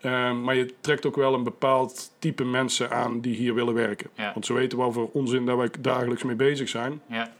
Ehm, 0.00 0.42
maar 0.42 0.54
je 0.54 0.74
trekt 0.80 1.06
ook 1.06 1.16
wel 1.16 1.34
een 1.34 1.42
bepaald 1.44 2.10
type 2.18 2.44
mensen 2.44 2.90
aan 2.90 3.20
die 3.20 3.34
hier 3.36 3.54
willen 3.54 3.74
werken. 3.74 4.10
Ja. 4.14 4.30
Want 4.32 4.46
ze 4.46 4.52
weten 4.52 4.78
wel 4.78 4.92
voor 4.92 5.10
onzin 5.12 5.46
dat 5.46 5.56
wij 5.56 5.68
dagelijks 5.80 6.22
mee 6.22 6.36
bezig 6.36 6.68
zijn. 6.68 7.00
Ja. 7.06 7.32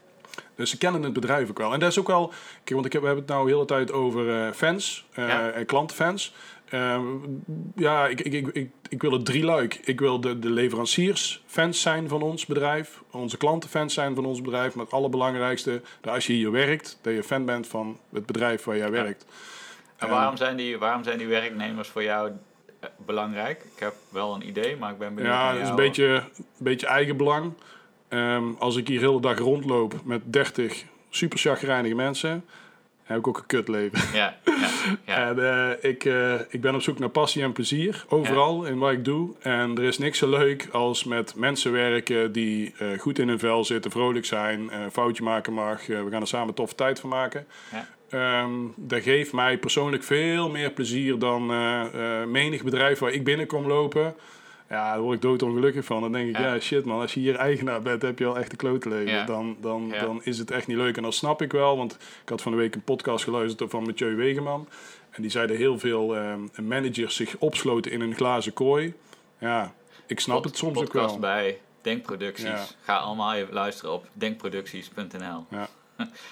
Dus 0.61 0.71
ze 0.71 0.79
kennen 0.79 1.02
het 1.02 1.12
bedrijf 1.12 1.50
ook 1.50 1.59
wel. 1.59 1.73
En 1.73 1.81
dat 1.81 1.90
is 1.90 1.99
ook 1.99 2.07
wel... 2.07 2.33
Kijk, 2.64 2.71
want 2.71 2.87
ik 2.87 2.93
heb, 2.93 3.00
we 3.00 3.07
hebben 3.07 3.25
het 3.25 3.35
nou 3.35 3.47
de 3.47 3.52
hele 3.52 3.64
tijd 3.64 3.93
over 3.93 4.45
eh, 4.45 4.52
fans 4.52 5.07
eh, 5.12 5.29
Ja. 5.29 5.50
en 5.50 5.67
klantenfans. 5.67 6.35
Ehm, 6.69 7.05
ja, 7.75 8.07
ik, 8.07 8.21
ik, 8.21 8.33
ik, 8.33 8.49
ik, 8.49 8.71
ik 8.88 9.02
wil 9.02 9.12
het 9.12 9.25
drieluik. 9.25 9.75
Ik 9.85 10.00
wil 10.00 10.21
de, 10.21 10.38
de 10.38 10.50
leveranciers 10.50 11.43
fans 11.47 11.81
zijn 11.81 12.09
van 12.09 12.23
ons 12.23 12.47
bedrijf. 12.47 13.02
Onze 13.11 13.37
klanten 13.37 13.71
fans 13.71 13.95
zijn 13.95 14.14
van 14.14 14.25
ons 14.25 14.40
bedrijf. 14.40 14.75
Maar 14.75 14.85
het 14.85 14.95
allerbelangrijkste, 14.95 15.83
dat 16.00 16.14
als 16.14 16.26
je 16.26 16.33
hier 16.33 16.50
werkt, 16.50 16.99
dat 17.02 17.14
je 17.14 17.23
fan 17.23 17.45
bent 17.45 17.67
van 17.67 17.99
het 18.12 18.26
bedrijf 18.26 18.64
waar 18.64 18.76
jij 18.76 18.90
werkt. 18.90 19.26
En 19.97 20.09
waarom 20.09 20.37
zijn, 20.37 20.57
die, 20.57 20.79
waarom 20.79 21.05
zijn 21.05 21.19
die 21.19 21.26
werknemers 21.26 21.88
voor 21.88 22.02
jou 22.02 22.31
eh, 22.81 22.88
belangrijk? 23.07 23.64
Ik 23.75 23.81
heb 23.81 23.95
wel 24.09 24.35
een 24.35 24.49
idee, 24.49 24.76
maar 24.76 24.90
ik 24.90 24.99
ben 24.99 25.14
benieuwd 25.14 25.33
Ja, 25.35 25.52
dat 25.52 25.62
is 25.62 25.69
een 25.69 25.75
beetje, 25.75 26.05
een 26.05 26.45
beetje 26.59 26.87
eigenbelang. 26.87 27.52
Ehm, 28.11 28.45
als 28.59 28.76
ik 28.76 28.88
hier 28.88 29.00
de 29.00 29.07
hele 29.07 29.21
dag 29.21 29.38
rondloop 29.38 29.95
met 30.05 30.21
30 30.25 30.85
super 31.11 31.38
chagrijnige 31.38 31.95
mensen, 31.95 32.45
heb 33.11 33.19
ik 33.19 33.26
ook 33.26 33.38
een 33.38 33.47
kutleven. 33.47 33.99
Ja, 34.12 34.37
ja, 34.45 34.69
ja. 35.07 35.17
En 35.29 35.38
eh, 35.38 35.90
ik, 35.90 36.05
eh, 36.05 36.35
ik 36.49 36.61
ben 36.61 36.75
op 36.75 36.83
zoek 36.83 36.99
naar 36.99 37.09
passie 37.09 37.43
en 37.43 37.52
plezier, 37.52 38.05
overal 38.09 38.64
in 38.64 38.79
wat 38.79 38.93
ik 38.93 39.05
doe. 39.05 39.35
En 39.40 39.76
er 39.76 39.85
is 39.85 39.99
niks 39.99 40.19
zo 40.19 40.29
leuk 40.29 40.69
als 40.73 41.05
met 41.05 41.35
mensen 41.35 41.73
werken 41.73 42.33
die 42.33 42.75
eh, 42.79 42.99
goed 42.99 43.19
in 43.19 43.29
hun 43.29 43.38
vel 43.38 43.64
zitten, 43.64 43.90
vrolijk 43.90 44.25
zijn, 44.25 44.71
foutje 44.93 45.23
maken 45.23 45.52
mag. 45.52 45.87
We 45.87 46.07
gaan 46.11 46.21
er 46.21 46.26
samen 46.26 46.49
een 46.49 46.55
toffe 46.55 46.75
tijd 46.75 47.00
van 47.00 47.11
maken. 47.11 47.47
Ja. 47.73 47.88
Ehm, 48.11 48.52
dat 48.76 49.02
geeft 49.02 49.33
mij 49.33 49.59
persoonlijk 49.59 50.02
veel 50.02 50.49
meer 50.49 50.71
plezier 50.71 51.19
dan 51.19 51.47
menig 52.31 52.62
bedrijf 52.62 52.99
waar 52.99 53.12
ik 53.12 53.25
binnenkom 53.25 53.67
lopen. 53.67 54.14
Ja, 54.71 54.93
daar 54.93 55.00
word 55.00 55.17
ik 55.17 55.23
doodongelukkig 55.23 55.85
van. 55.85 56.00
Dan 56.00 56.12
denk 56.12 56.29
ik, 56.29 56.37
ja. 56.39 56.55
Ja. 56.55 56.61
shit 56.61 56.85
man, 56.85 57.00
als 57.00 57.15
je 57.15 57.21
hier 57.21 57.35
eigenaar 57.37 57.83
bent, 57.83 58.03
heb 58.03 58.19
je 58.19 58.27
al 58.27 58.39
echt 58.39 58.50
een 58.53 58.59
klote 58.59 58.89
leven. 58.89 59.12
Ja. 59.12 59.25
Dan, 59.25 59.57
dan, 59.61 59.91
Ja. 59.93 60.00
dan 60.00 60.21
is 60.25 60.39
het 60.39 60.50
echt 60.50 60.67
niet 60.67 60.77
leuk. 60.77 60.97
En 60.97 61.03
dat 61.03 61.15
snap 61.15 61.43
ik 61.43 61.53
wel, 61.53 61.77
want 61.77 61.93
ik 62.23 62.29
had 62.29 62.43
van 62.43 62.53
de 62.53 62.59
week 62.59 62.75
een 62.75 62.83
podcast 62.83 63.25
geluisterd 63.25 63.71
van 63.71 63.83
Mathieu 63.83 64.17
Wegeman. 64.17 64.69
En 65.11 65.23
die 65.23 65.31
zeiden 65.31 65.57
heel 65.57 65.79
veel 65.79 66.17
ehm, 66.17 66.41
managers 66.62 67.17
zich 67.17 67.37
opsloten 67.39 67.93
in 67.93 68.00
een 68.00 68.15
glazen 68.15 68.53
kooi. 68.53 68.95
Ja, 69.39 69.75
ik 70.07 70.21
snap 70.21 70.45
het 70.45 70.57
soms 70.57 70.79
ook 70.79 70.93
wel. 70.93 71.19
bij 71.19 71.59
Denkproducties. 71.83 72.77
Ga 72.83 72.97
allemaal 72.97 73.35
even 73.35 73.55
luisteren 73.55 73.93
op 73.93 74.07
denkproducties.nl. 74.12 75.45
Ja, 75.50 75.69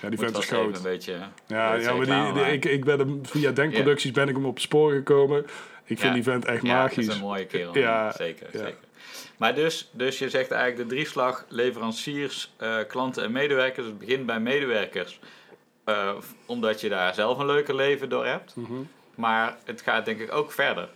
ja 0.00 0.08
die 0.08 0.18
vent 0.18 0.36
is 0.38 0.46
groot. 0.46 0.76
een 0.76 0.82
beetje... 0.82 1.18
Ja, 1.46 1.74
ja 1.74 1.94
maar 1.94 2.34
die, 2.34 2.52
ik, 2.52 2.64
ik 2.64 2.84
ben 2.84 2.98
hem, 2.98 3.20
via 3.22 3.50
Denkproducties 3.50 4.10
ben 4.10 4.28
ik 4.28 4.34
hem 4.34 4.46
op 4.46 4.54
het 4.54 4.62
spoor 4.62 4.92
gekomen. 4.92 5.46
Ik 5.88 5.98
vind 5.98 6.00
Ja. 6.08 6.12
die 6.12 6.22
vent 6.22 6.44
echt 6.44 6.62
Ja, 6.62 6.74
magisch. 6.82 7.06
dat 7.06 7.14
is 7.14 7.20
een 7.20 7.26
mooie 7.26 7.46
kerel. 7.46 7.78
Ja, 7.78 8.12
zeker, 8.12 8.46
ja. 8.52 8.58
zeker. 8.58 8.78
Maar 9.36 9.54
dus, 9.54 9.88
dus 9.92 10.18
je 10.18 10.30
zegt 10.30 10.50
eigenlijk 10.50 10.88
de 10.88 10.94
drieslag 10.94 11.44
leveranciers, 11.48 12.52
eh, 12.56 12.76
klanten 12.88 13.22
en 13.24 13.32
medewerkers. 13.32 13.86
Het 13.86 13.98
begint 13.98 14.26
bij 14.26 14.40
medewerkers. 14.40 15.20
eh, 15.84 16.14
omdat 16.46 16.80
je 16.80 16.88
daar 16.88 17.14
zelf 17.14 17.38
een 17.38 17.46
leuker 17.46 17.74
leven 17.74 18.08
door 18.08 18.26
hebt. 18.26 18.56
Mhm. 18.56 18.72
Maar 19.14 19.56
het 19.64 19.82
gaat 19.82 20.04
denk 20.04 20.20
ik 20.20 20.32
ook 20.32 20.52
verder. 20.52 20.88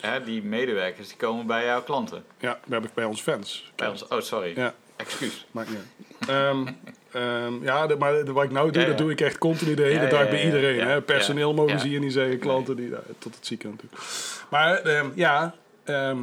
Hè, 0.00 0.24
die 0.24 0.42
medewerkers 0.42 1.08
die 1.08 1.16
komen 1.16 1.46
bij 1.46 1.64
jouw 1.64 1.82
klanten. 1.82 2.24
Ja, 2.38 2.48
dat 2.64 2.82
heb 2.82 2.84
ik 2.84 2.94
bij 2.94 3.04
onze 3.04 3.22
fans. 3.22 3.72
Bij 3.76 3.88
ons, 3.88 4.08
oh, 4.08 4.20
sorry. 4.20 4.52
Ja. 4.56 4.74
Excuus. 4.96 5.46
Maakt 5.50 5.68
niet 5.70 5.78
uit. 6.18 6.28
Ehm, 6.30 6.66
ehm, 7.12 7.62
ja, 7.62 7.86
de- 7.86 7.96
maar 7.96 8.24
de- 8.24 8.32
wat 8.32 8.44
ik 8.44 8.50
nou 8.50 8.70
doe, 8.70 8.80
Ja, 8.82 8.88
ja. 8.88 8.94
dat 8.94 8.98
doe 9.02 9.10
ik 9.10 9.20
echt 9.20 9.38
continu 9.38 9.74
de 9.74 9.82
hele 9.82 10.00
Ja, 10.02 10.08
dag 10.08 10.28
bij 10.30 10.44
iedereen. 10.44 10.86
hè? 10.86 11.00
Personeel 11.02 11.54
mogen 11.54 11.80
ze 11.80 11.88
hier 11.88 12.00
niet 12.00 12.12
zeggen, 12.12 12.38
klanten 12.38 12.76
die, 12.76 12.90
tot 13.18 13.34
het 13.34 13.46
zieken 13.46 13.70
natuurlijk. 13.70 14.02
Maar 14.50 14.74
ehm, 14.78 15.06
ja, 15.14 15.54
ehm, 15.84 16.18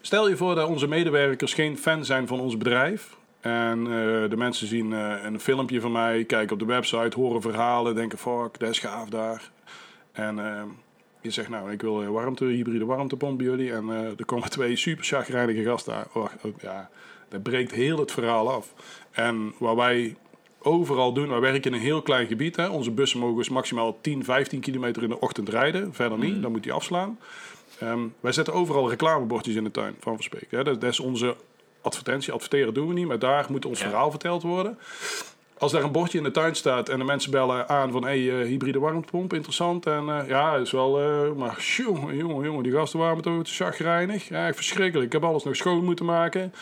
stel 0.00 0.28
je 0.28 0.36
voor 0.36 0.54
dat 0.54 0.68
onze 0.68 0.88
medewerkers 0.88 1.54
geen 1.54 1.78
fan 1.78 2.04
zijn 2.04 2.26
van 2.26 2.40
ons 2.40 2.56
bedrijf. 2.56 3.16
En 3.40 3.78
eh, 3.86 4.30
de 4.30 4.36
mensen 4.36 4.66
zien 4.66 4.92
eh, 4.92 5.14
een 5.24 5.40
filmpje 5.40 5.80
van 5.80 5.92
mij, 5.92 6.24
kijken 6.24 6.52
op 6.52 6.58
de 6.58 6.64
website, 6.74 7.16
horen 7.20 7.40
verhalen, 7.42 7.94
denken 7.94 8.18
fuck, 8.18 8.58
dat 8.58 8.70
is 8.70 8.78
gaaf 8.78 9.08
daar. 9.08 9.50
En 10.12 10.36
je 11.20 11.30
zegt 11.30 11.48
nou, 11.48 11.72
ik 11.72 11.82
wil 11.82 12.02
een 12.02 12.12
warmte, 12.12 12.44
hybride 12.44 12.84
warmtepomp 12.84 13.38
bij 13.38 13.46
jullie. 13.46 13.72
En 13.72 13.90
eh, 13.90 14.18
er 14.18 14.24
komen 14.24 14.50
twee 14.56 14.76
super 14.76 15.04
chagrijnige 15.04 15.62
gasten. 15.62 15.94
Oh, 16.12 16.24
oh, 16.42 16.52
ja, 16.60 16.90
dat 17.28 17.42
breekt 17.42 17.72
heel 17.72 17.98
het 17.98 18.12
verhaal 18.12 18.50
af. 18.52 18.72
En 19.10 19.54
wat 19.58 19.76
wij 19.76 20.16
overal 20.58 21.12
doen, 21.12 21.28
wij 21.28 21.40
werken 21.40 21.70
in 21.70 21.76
een 21.76 21.82
heel 21.84 22.02
klein 22.02 22.26
gebied. 22.26 22.56
Hè. 22.56 22.68
Onze 22.68 22.90
bussen 22.90 23.18
mogen 23.20 23.36
dus 23.36 23.48
maximaal 23.48 23.98
10, 24.00 24.24
15 24.24 24.60
kilometer 24.60 25.02
in 25.02 25.08
de 25.08 25.20
ochtend 25.20 25.48
rijden. 25.48 25.94
Verder 25.94 26.18
niet, 26.18 26.42
dan 26.42 26.50
moet 26.52 26.62
die 26.62 26.72
afslaan. 26.72 27.18
Ehm, 27.78 28.00
wij 28.20 28.32
zetten 28.32 28.54
overal 28.54 28.88
reclamebordjes 28.90 29.54
in 29.54 29.64
de 29.64 29.70
tuin 29.70 29.94
van 30.00 30.14
Verspeek. 30.14 30.46
Hè. 30.50 30.64
Dat, 30.64 30.80
dat 30.80 30.90
is 30.90 31.00
onze 31.00 31.36
advertentie. 31.82 32.32
Adverteren 32.32 32.74
doen 32.74 32.88
we 32.88 32.94
niet, 32.94 33.06
maar 33.06 33.18
daar 33.18 33.46
moet 33.48 33.64
ons 33.66 33.80
Ja. 33.80 33.88
verhaal 33.88 34.10
verteld 34.10 34.42
worden. 34.42 34.78
Als 35.58 35.72
daar 35.72 35.82
een 35.82 35.92
bordje 35.92 36.18
in 36.18 36.24
de 36.24 36.30
tuin 36.30 36.54
staat 36.54 36.88
en 36.88 36.98
de 36.98 37.04
mensen 37.04 37.30
bellen 37.30 37.68
aan 37.68 37.90
van... 37.92 38.02
hey, 38.04 38.40
eh, 38.40 38.46
hybride 38.46 38.78
warmtepomp, 38.78 39.32
interessant. 39.34 39.86
En 39.86 40.08
eh, 40.08 40.28
ja, 40.28 40.54
is 40.56 40.70
wel... 40.70 41.00
eh, 41.00 41.32
maar 41.32 41.56
jongen, 41.76 42.16
jongen, 42.16 42.44
jongen, 42.44 42.62
die 42.62 42.72
gasten 42.72 42.98
waren 42.98 43.22
te 43.22 43.40
chagrijnig. 43.44 44.28
Ja, 44.28 44.46
echt 44.46 44.56
verschrikkelijk. 44.56 45.06
Ik 45.06 45.12
heb 45.12 45.24
alles 45.24 45.44
nog 45.44 45.56
schoon 45.56 45.84
moeten 45.84 46.04
maken. 46.04 46.52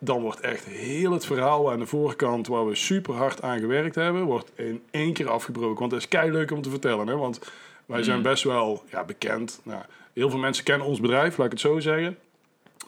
Dan 0.00 0.20
wordt 0.20 0.40
echt 0.40 0.64
heel 0.64 1.12
het 1.12 1.26
verhaal 1.26 1.70
aan 1.72 1.78
de 1.78 1.86
voorkant... 1.86 2.46
waar 2.46 2.66
we 2.66 2.74
super 2.74 3.14
hard 3.14 3.42
aan 3.42 3.58
gewerkt 3.58 3.94
hebben... 3.94 4.22
wordt 4.22 4.50
in 4.54 4.82
één 4.90 5.12
keer 5.12 5.28
afgebroken. 5.28 5.78
Want 5.78 5.90
dat 5.90 6.00
is 6.00 6.08
kei 6.08 6.30
leuk 6.30 6.50
om 6.50 6.62
te 6.62 6.70
vertellen. 6.70 7.06
Hè? 7.06 7.16
Want 7.16 7.40
wij 7.86 8.02
zijn 8.02 8.22
best 8.22 8.44
wel 8.44 8.84
ja, 8.90 9.04
bekend. 9.04 9.60
Nou, 9.62 9.82
heel 10.12 10.30
veel 10.30 10.38
mensen 10.38 10.64
kennen 10.64 10.86
ons 10.86 11.00
bedrijf, 11.00 11.36
laat 11.36 11.46
ik 11.46 11.52
het 11.52 11.60
zo 11.60 11.80
zeggen 11.80 12.16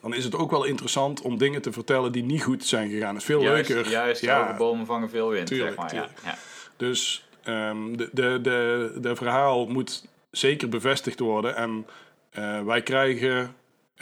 dan 0.02 0.14
is 0.14 0.25
het 0.25 0.35
ook 0.37 0.50
wel 0.50 0.64
interessant 0.64 1.21
om 1.21 1.38
dingen 1.38 1.62
te 1.62 1.73
vertellen 1.73 2.12
die 2.12 2.23
niet 2.23 2.42
goed 2.42 2.64
zijn 2.64 2.90
gegaan. 2.90 3.09
Het 3.09 3.19
is 3.19 3.25
veel 3.25 3.42
Juist, 3.42 3.69
leuker. 3.69 3.90
juist 3.90 4.21
ja, 4.21 4.57
bomen 4.57 4.87
vangen 4.87 5.11
veel 5.11 5.28
wind, 5.28 5.47
Tuurlijk, 5.47 5.69
zeg 5.71 5.78
maar. 5.78 5.88
tuurlijk. 5.88 6.19
Ja, 6.25 6.31
ja. 6.31 6.37
dus 6.76 7.28
ehm, 7.42 7.97
de, 7.97 8.09
de, 8.12 8.38
de, 8.42 8.92
de 9.00 9.16
verhaal 9.16 9.66
moet 9.66 10.09
zeker 10.31 10.69
bevestigd 10.69 11.19
worden. 11.19 11.57
En 11.57 11.87
eh, 12.31 12.62
wij 12.62 12.83
krijgen 12.83 13.54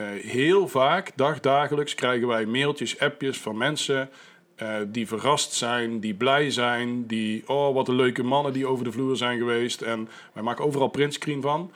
heel 0.04 0.69
vaak, 0.69 1.12
dagdagelijks, 1.16 1.95
krijgen 1.95 2.28
wij 2.28 2.47
mailtjes, 2.47 2.99
appjes 2.99 3.38
van 3.38 3.57
mensen... 3.57 4.11
eh, 4.57 4.76
die 4.87 5.07
verrast 5.07 5.52
zijn, 5.52 6.00
die 6.00 6.14
blij 6.14 6.50
zijn, 6.50 7.07
die... 7.07 7.49
Oh, 7.49 7.75
wat 7.75 7.88
een 7.88 7.95
leuke 7.95 8.23
mannen 8.23 8.52
die 8.52 8.66
over 8.66 8.85
de 8.85 8.92
vloer 8.92 9.16
zijn 9.16 9.38
geweest. 9.38 9.83
En 9.83 10.09
wij 10.33 10.42
maken 10.42 10.64
overal 10.64 10.88
printscreen 10.88 11.42
van. 11.42 11.73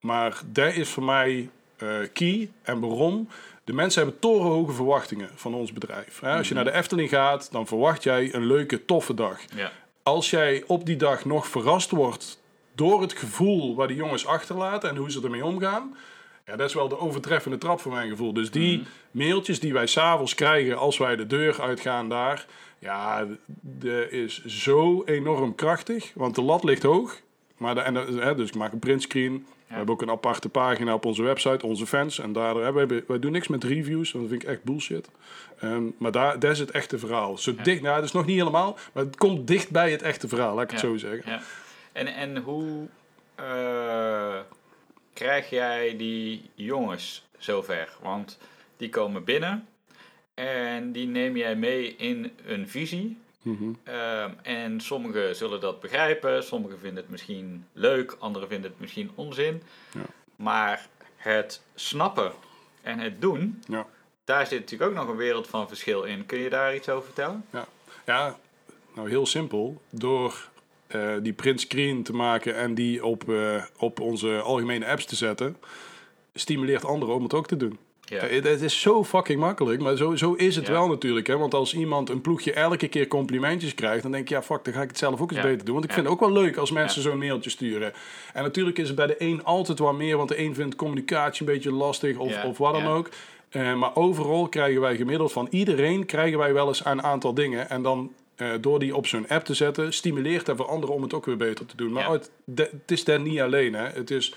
Maar 0.00 0.40
dat 0.46 0.74
is 0.74 0.88
voor 0.88 1.02
mij 1.02 1.50
eh, 1.76 1.88
key. 2.12 2.50
En 2.62 2.80
waarom? 2.80 3.28
De 3.64 3.72
mensen 3.72 4.02
hebben 4.02 4.20
torenhoge 4.20 4.72
verwachtingen 4.72 5.28
van 5.34 5.54
ons 5.54 5.72
bedrijf. 5.72 6.20
Hè? 6.20 6.36
Als 6.36 6.48
je 6.48 6.54
naar 6.54 6.64
de 6.64 6.72
Efteling 6.72 7.08
gaat, 7.08 7.52
dan 7.52 7.66
verwacht 7.66 8.02
jij 8.02 8.34
een 8.34 8.46
leuke, 8.46 8.84
toffe 8.84 9.14
dag. 9.14 9.40
Ja. 9.54 9.72
Als 10.02 10.30
jij 10.30 10.64
op 10.66 10.86
die 10.86 10.96
dag 10.96 11.24
nog 11.24 11.46
verrast 11.46 11.90
wordt 11.90 12.42
door 12.74 13.00
het 13.00 13.12
gevoel 13.12 13.74
waar 13.74 13.88
die 13.88 13.96
jongens 13.96 14.26
achterlaten 14.26 14.90
en 14.90 14.96
hoe 14.96 15.10
ze 15.10 15.22
ermee 15.22 15.44
omgaan. 15.44 15.96
Ja, 16.46 16.56
dat 16.56 16.68
is 16.68 16.74
wel 16.74 16.88
de 16.88 16.98
overtreffende 16.98 17.58
trap 17.58 17.80
voor 17.80 17.92
mijn 17.92 18.08
gevoel. 18.08 18.32
Dus 18.32 18.50
die 18.50 18.82
mailtjes 19.10 19.60
die 19.60 19.72
wij 19.72 19.86
s'avonds 19.86 20.34
krijgen 20.34 20.78
als 20.78 20.98
wij 20.98 21.16
de 21.16 21.26
deur 21.26 21.60
uitgaan 21.62 22.08
daar. 22.08 22.46
Ja, 22.78 23.26
dat 23.60 24.10
is 24.10 24.44
zo 24.44 25.02
enorm 25.04 25.54
krachtig. 25.54 26.10
Want 26.14 26.34
de 26.34 26.42
lat 26.42 26.64
ligt 26.64 26.82
hoog. 26.82 27.20
Maar 27.56 27.74
de, 27.74 27.80
en, 27.80 27.94
de- 27.94 28.16
hè, 28.20 28.34
dus 28.34 28.48
ik 28.48 28.54
maak 28.54 28.72
een 28.72 28.78
printscreen. 28.78 29.46
We 29.66 29.74
hebben 29.74 29.94
ook 29.94 30.02
een 30.02 30.10
aparte 30.10 30.48
pagina 30.48 30.94
op 30.94 31.04
onze 31.04 31.22
website, 31.22 31.66
onze 31.66 31.86
fans. 31.86 32.18
En 32.18 32.32
daar 32.32 32.54
hebben 32.54 32.88
wij, 32.88 33.04
wij 33.06 33.18
doen 33.18 33.32
niks 33.32 33.48
met 33.48 33.64
reviews, 33.64 34.12
want 34.12 34.24
dat 34.24 34.32
vind 34.32 34.42
ik 34.42 34.48
echt 34.48 34.62
bullshit. 34.64 35.08
Ehm, 35.60 35.82
maar 35.98 36.12
daar, 36.12 36.38
dat 36.38 36.50
is 36.50 36.58
het 36.58 36.70
echte 36.70 36.98
verhaal. 36.98 37.38
Zo 37.38 37.54
dicht, 37.62 37.82
nou, 37.82 37.94
dat 37.96 38.04
is 38.04 38.12
nog 38.12 38.26
niet 38.26 38.38
helemaal, 38.38 38.76
maar 38.92 39.04
het 39.04 39.16
komt 39.16 39.46
dicht 39.46 39.70
bij 39.70 39.90
het 39.90 40.02
echte 40.02 40.28
verhaal, 40.28 40.54
laat 40.54 40.64
ik 40.64 40.70
het 40.70 40.80
Ja. 40.80 40.86
zo 40.88 40.96
zeggen. 40.96 41.32
Ja. 41.32 41.40
En, 41.92 42.06
en 42.06 42.36
hoe 42.36 42.86
eh, 43.34 44.34
krijg 45.16 45.50
jij 45.50 45.96
die 45.96 46.50
jongens 46.54 47.24
zover? 47.38 47.96
Want 48.02 48.38
die 48.76 48.88
komen 48.88 49.24
binnen 49.24 49.68
En 50.34 50.92
die 50.92 51.06
neem 51.06 51.36
jij 51.36 51.56
mee 51.56 51.96
in 51.96 52.32
een 52.46 52.68
visie. 52.68 53.18
Mhm. 53.42 53.72
Ehm, 53.84 54.30
en 54.42 54.80
sommigen 54.80 55.36
zullen 55.36 55.60
dat 55.60 55.80
begrijpen, 55.80 56.44
sommigen 56.44 56.78
vinden 56.78 57.02
het 57.02 57.10
misschien 57.10 57.66
leuk, 57.72 58.16
anderen 58.18 58.48
vinden 58.48 58.70
het 58.70 58.80
misschien 58.80 59.10
onzin. 59.14 59.62
Ja. 59.92 60.00
Maar 60.36 60.86
het 61.16 61.62
snappen 61.74 62.32
en 62.82 62.98
het 62.98 63.20
doen, 63.20 63.62
Ja. 63.68 63.86
daar 64.24 64.46
zit 64.46 64.60
natuurlijk 64.60 64.90
ook 64.90 64.96
nog 64.96 65.08
een 65.08 65.16
wereld 65.16 65.46
van 65.48 65.68
verschil 65.68 66.02
in. 66.02 66.26
Kun 66.26 66.38
je 66.38 66.50
daar 66.50 66.74
iets 66.74 66.88
over 66.88 67.04
vertellen? 67.04 67.44
Ja. 67.52 67.66
ja, 68.06 68.38
nou 68.94 69.08
heel 69.08 69.26
simpel. 69.26 69.82
Door 69.90 70.48
eh, 70.86 71.00
die 71.22 71.32
print 71.32 71.60
screen 71.60 72.02
te 72.02 72.12
maken 72.12 72.56
en 72.56 72.74
die 72.74 73.04
op, 73.04 73.28
eh, 73.28 73.62
op 73.78 74.00
onze 74.00 74.40
algemene 74.40 74.86
apps 74.86 75.04
te 75.04 75.16
zetten, 75.16 75.56
stimuleert 76.34 76.84
anderen 76.84 77.14
om 77.14 77.22
het 77.22 77.34
ook 77.34 77.46
te 77.46 77.56
doen. 77.56 77.78
Ja. 78.08 78.18
Eh, 78.18 78.42
Het 78.42 78.62
is 78.62 78.80
zo 78.80 79.04
fucking 79.04 79.40
makkelijk, 79.40 79.80
maar 79.80 79.96
zo, 79.96 80.16
zo 80.16 80.32
is 80.32 80.56
het 80.56 80.66
Ja. 80.66 80.72
wel 80.72 80.88
natuurlijk. 80.88 81.26
Hè? 81.26 81.36
Want 81.36 81.54
als 81.54 81.74
iemand 81.74 82.08
een 82.10 82.20
ploegje 82.20 82.52
elke 82.52 82.88
keer 82.88 83.08
complimentjes 83.08 83.74
krijgt, 83.74 84.02
dan 84.02 84.12
denk 84.12 84.28
je, 84.28 84.34
ja 84.34 84.42
fuck, 84.42 84.64
dan 84.64 84.74
ga 84.74 84.82
ik 84.82 84.88
het 84.88 84.98
zelf 84.98 85.20
ook 85.20 85.30
eens 85.30 85.40
Ja. 85.40 85.46
beter 85.46 85.64
doen. 85.64 85.74
Want 85.74 85.86
ik 85.86 85.92
vind 85.92 86.04
het 86.06 86.14
ook 86.14 86.20
wel 86.20 86.32
leuk 86.32 86.56
als 86.56 86.70
mensen 86.70 87.02
zo'n 87.02 87.18
mailtje 87.18 87.50
sturen. 87.50 87.92
En 88.32 88.42
natuurlijk 88.42 88.78
is 88.78 88.86
het 88.86 88.96
bij 88.96 89.06
de 89.06 89.14
een 89.18 89.44
altijd 89.44 89.78
wat 89.78 89.94
meer, 89.94 90.16
want 90.16 90.28
de 90.28 90.38
een 90.38 90.54
vindt 90.54 90.76
communicatie 90.76 91.46
een 91.46 91.52
beetje 91.52 91.72
lastig 91.72 92.16
of, 92.18 92.44
of 92.44 92.58
wat 92.58 92.72
dan 92.72 92.86
ook. 92.86 93.08
Maar 93.52 93.94
overal 93.96 94.48
krijgen 94.48 94.80
wij 94.80 94.96
gemiddeld 94.96 95.32
van 95.32 95.46
iedereen 95.50 96.06
krijgen 96.06 96.38
wij 96.38 96.52
wel 96.52 96.68
eens 96.68 96.84
een 96.84 97.02
aantal 97.02 97.34
dingen. 97.34 97.70
En 97.70 97.82
dan 97.82 98.12
eh, 98.36 98.50
door 98.60 98.78
die 98.78 98.96
op 98.96 99.06
zo'n 99.06 99.28
app 99.28 99.44
te 99.44 99.54
zetten, 99.54 99.92
stimuleert 99.92 100.46
dat 100.46 100.56
voor 100.56 100.66
anderen 100.68 100.94
om 100.94 101.02
het 101.02 101.14
ook 101.14 101.26
weer 101.26 101.36
beter 101.36 101.66
te 101.66 101.76
doen. 101.76 101.92
Maar 101.92 102.02
Ja. 102.04 102.12
het, 102.12 102.30
de- 102.44 102.70
het 102.72 102.90
is 102.90 103.04
daar 103.04 103.20
niet 103.20 103.40
alleen. 103.40 103.74
Hè. 103.74 103.86
Het 103.88 104.10
is 104.10 104.34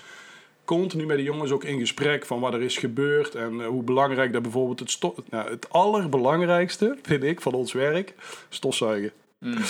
continu 0.64 1.06
met 1.06 1.16
de 1.16 1.22
jongens 1.22 1.50
ook 1.50 1.64
in 1.64 1.78
gesprek 1.78 2.26
van 2.26 2.40
wat 2.40 2.54
er 2.54 2.62
is 2.62 2.76
gebeurd 2.78 3.34
en 3.34 3.60
eh, 3.60 3.66
hoe 3.66 3.82
belangrijk 3.82 4.32
dat 4.32 4.42
bijvoorbeeld 4.42 4.80
het 4.80 4.90
sto- 4.90 5.14
nou, 5.30 5.50
het 5.50 5.66
allerbelangrijkste 5.70 6.96
vind 7.02 7.22
ik 7.24 7.40
van 7.40 7.52
ons 7.52 7.72
werk 7.72 8.14
stofzuigen. 8.48 9.12
Mm. 9.38 9.56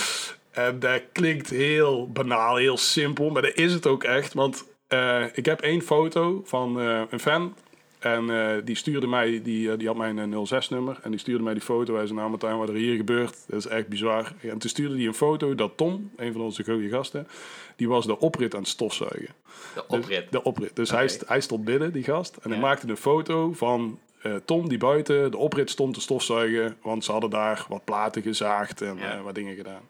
En 0.50 0.78
dat 0.78 1.02
klinkt 1.12 1.50
heel 1.50 2.08
banaal, 2.12 2.56
heel 2.56 2.76
simpel, 2.76 3.30
maar 3.30 3.42
dat 3.42 3.54
is 3.56 3.72
het 3.72 3.86
ook 3.86 4.04
echt. 4.04 4.34
Want 4.34 4.64
eh, 4.86 5.24
ik 5.32 5.44
heb 5.46 5.60
één 5.60 5.82
foto 5.82 6.42
van 6.44 6.76
een 6.78 7.20
fan. 7.20 7.54
En 8.00 8.30
eh, 8.30 8.56
die 8.64 8.76
stuurde 8.76 9.06
mij, 9.06 9.42
die, 9.42 9.70
eh, 9.72 9.78
die 9.78 9.86
had 9.86 9.96
mijn 9.96 10.18
eh, 10.32 10.38
06-nummer. 10.44 10.98
En 11.02 11.10
die 11.10 11.20
stuurde 11.20 11.42
mij 11.44 11.52
die 11.52 11.62
foto. 11.62 11.94
Hij 11.94 12.06
zei, 12.06 12.18
nou 12.18 12.30
Martijn, 12.30 12.58
wat 12.58 12.68
er 12.68 12.74
hier 12.74 12.96
gebeurt, 12.96 13.36
dat 13.46 13.58
is 13.58 13.66
echt 13.66 13.88
bizar. 13.88 14.32
En 14.40 14.58
toen 14.58 14.70
stuurde 14.70 14.94
hij 14.96 15.06
een 15.06 15.14
foto 15.14 15.54
dat 15.54 15.72
Tom, 15.76 16.10
een 16.16 16.32
van 16.32 16.40
onze 16.40 16.64
goede 16.64 16.88
gasten, 16.88 17.28
die 17.76 17.88
was 17.88 18.06
de 18.06 18.18
oprit 18.18 18.54
aan 18.54 18.60
het 18.60 18.68
stofzuigen. 18.68 19.28
De 19.74 19.84
Dus- 19.88 19.98
oprit. 19.98 20.32
de 20.32 20.42
oprit. 20.42 20.76
Dus 20.76 20.90
hij, 21.26 21.40
stond 21.40 21.64
binnen, 21.64 21.92
die 21.92 22.02
gast. 22.04 22.36
En 22.42 22.50
hij 22.50 22.60
maakte 22.60 22.88
een 22.88 22.96
foto 22.96 23.52
van 23.52 23.98
eh, 24.22 24.34
Tom 24.44 24.68
die 24.68 24.78
buiten 24.78 25.30
de 25.30 25.36
oprit 25.36 25.70
stond 25.70 25.94
te 25.94 26.00
stofzuigen. 26.00 26.76
Want 26.82 27.04
ze 27.04 27.12
hadden 27.12 27.30
daar 27.30 27.66
wat 27.68 27.84
platen 27.84 28.22
gezaagd 28.22 28.82
en 28.82 28.96
Ja. 28.96 29.14
eh, 29.14 29.22
wat 29.22 29.34
dingen 29.34 29.56
gedaan. 29.56 29.82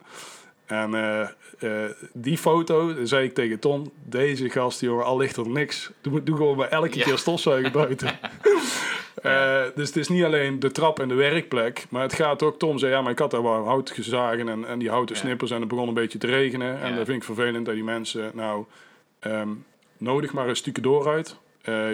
En 0.71 0.95
eh, 0.95 1.21
eh, 1.85 1.91
die 2.13 2.39
foto, 2.39 2.95
zei 3.05 3.25
ik 3.27 3.35
tegen 3.35 3.59
Tom, 3.59 3.93
deze 4.05 4.51
gast, 4.51 4.81
jongen, 4.81 5.05
al 5.05 5.17
ligt 5.17 5.37
er 5.37 5.49
niks. 5.49 5.91
Doe, 6.01 6.23
doe 6.23 6.37
gewoon 6.37 6.57
maar 6.57 6.69
elke 6.69 6.99
Ja. 6.99 7.05
keer 7.05 7.19
stofzuigen 7.19 7.73
buiten. 7.73 8.11
Eh, 9.23 9.63
dus 9.75 9.87
het 9.87 9.97
is 9.97 10.09
niet 10.09 10.25
alleen 10.25 10.61
de 10.61 10.71
trap 10.71 11.01
en 11.01 11.09
de 11.09 11.15
werkplek, 11.15 11.87
maar 11.89 12.03
het 12.03 12.13
gaat 12.15 12.43
ook, 12.43 12.59
Tom 12.59 12.79
zei, 12.79 12.93
ja, 12.93 13.03
maar 13.03 13.13
ik 13.13 13.19
had 13.19 13.31
daar 13.31 13.43
wel 13.43 13.65
hout 13.67 13.91
gezagen 13.91 14.49
en, 14.49 14.65
en 14.65 14.79
die 14.79 14.89
houten 14.91 15.15
Ja. 15.15 15.21
snippers 15.21 15.51
en 15.51 15.61
het 15.61 15.69
begon 15.69 15.89
een 15.89 15.95
beetje 15.95 16.19
te 16.19 16.27
regenen. 16.27 16.81
En 16.81 16.97
dat 16.97 17.05
vind 17.05 17.17
ik 17.19 17.25
vervelend 17.25 17.65
dat 17.67 17.75
die 17.75 17.85
mensen, 17.85 18.31
nou, 18.35 18.65
ehm, 19.19 19.49
nodig 19.99 20.33
maar 20.33 20.49
een 20.49 20.57
stukje 20.57 20.83
door 20.83 21.09
uit. 21.09 21.37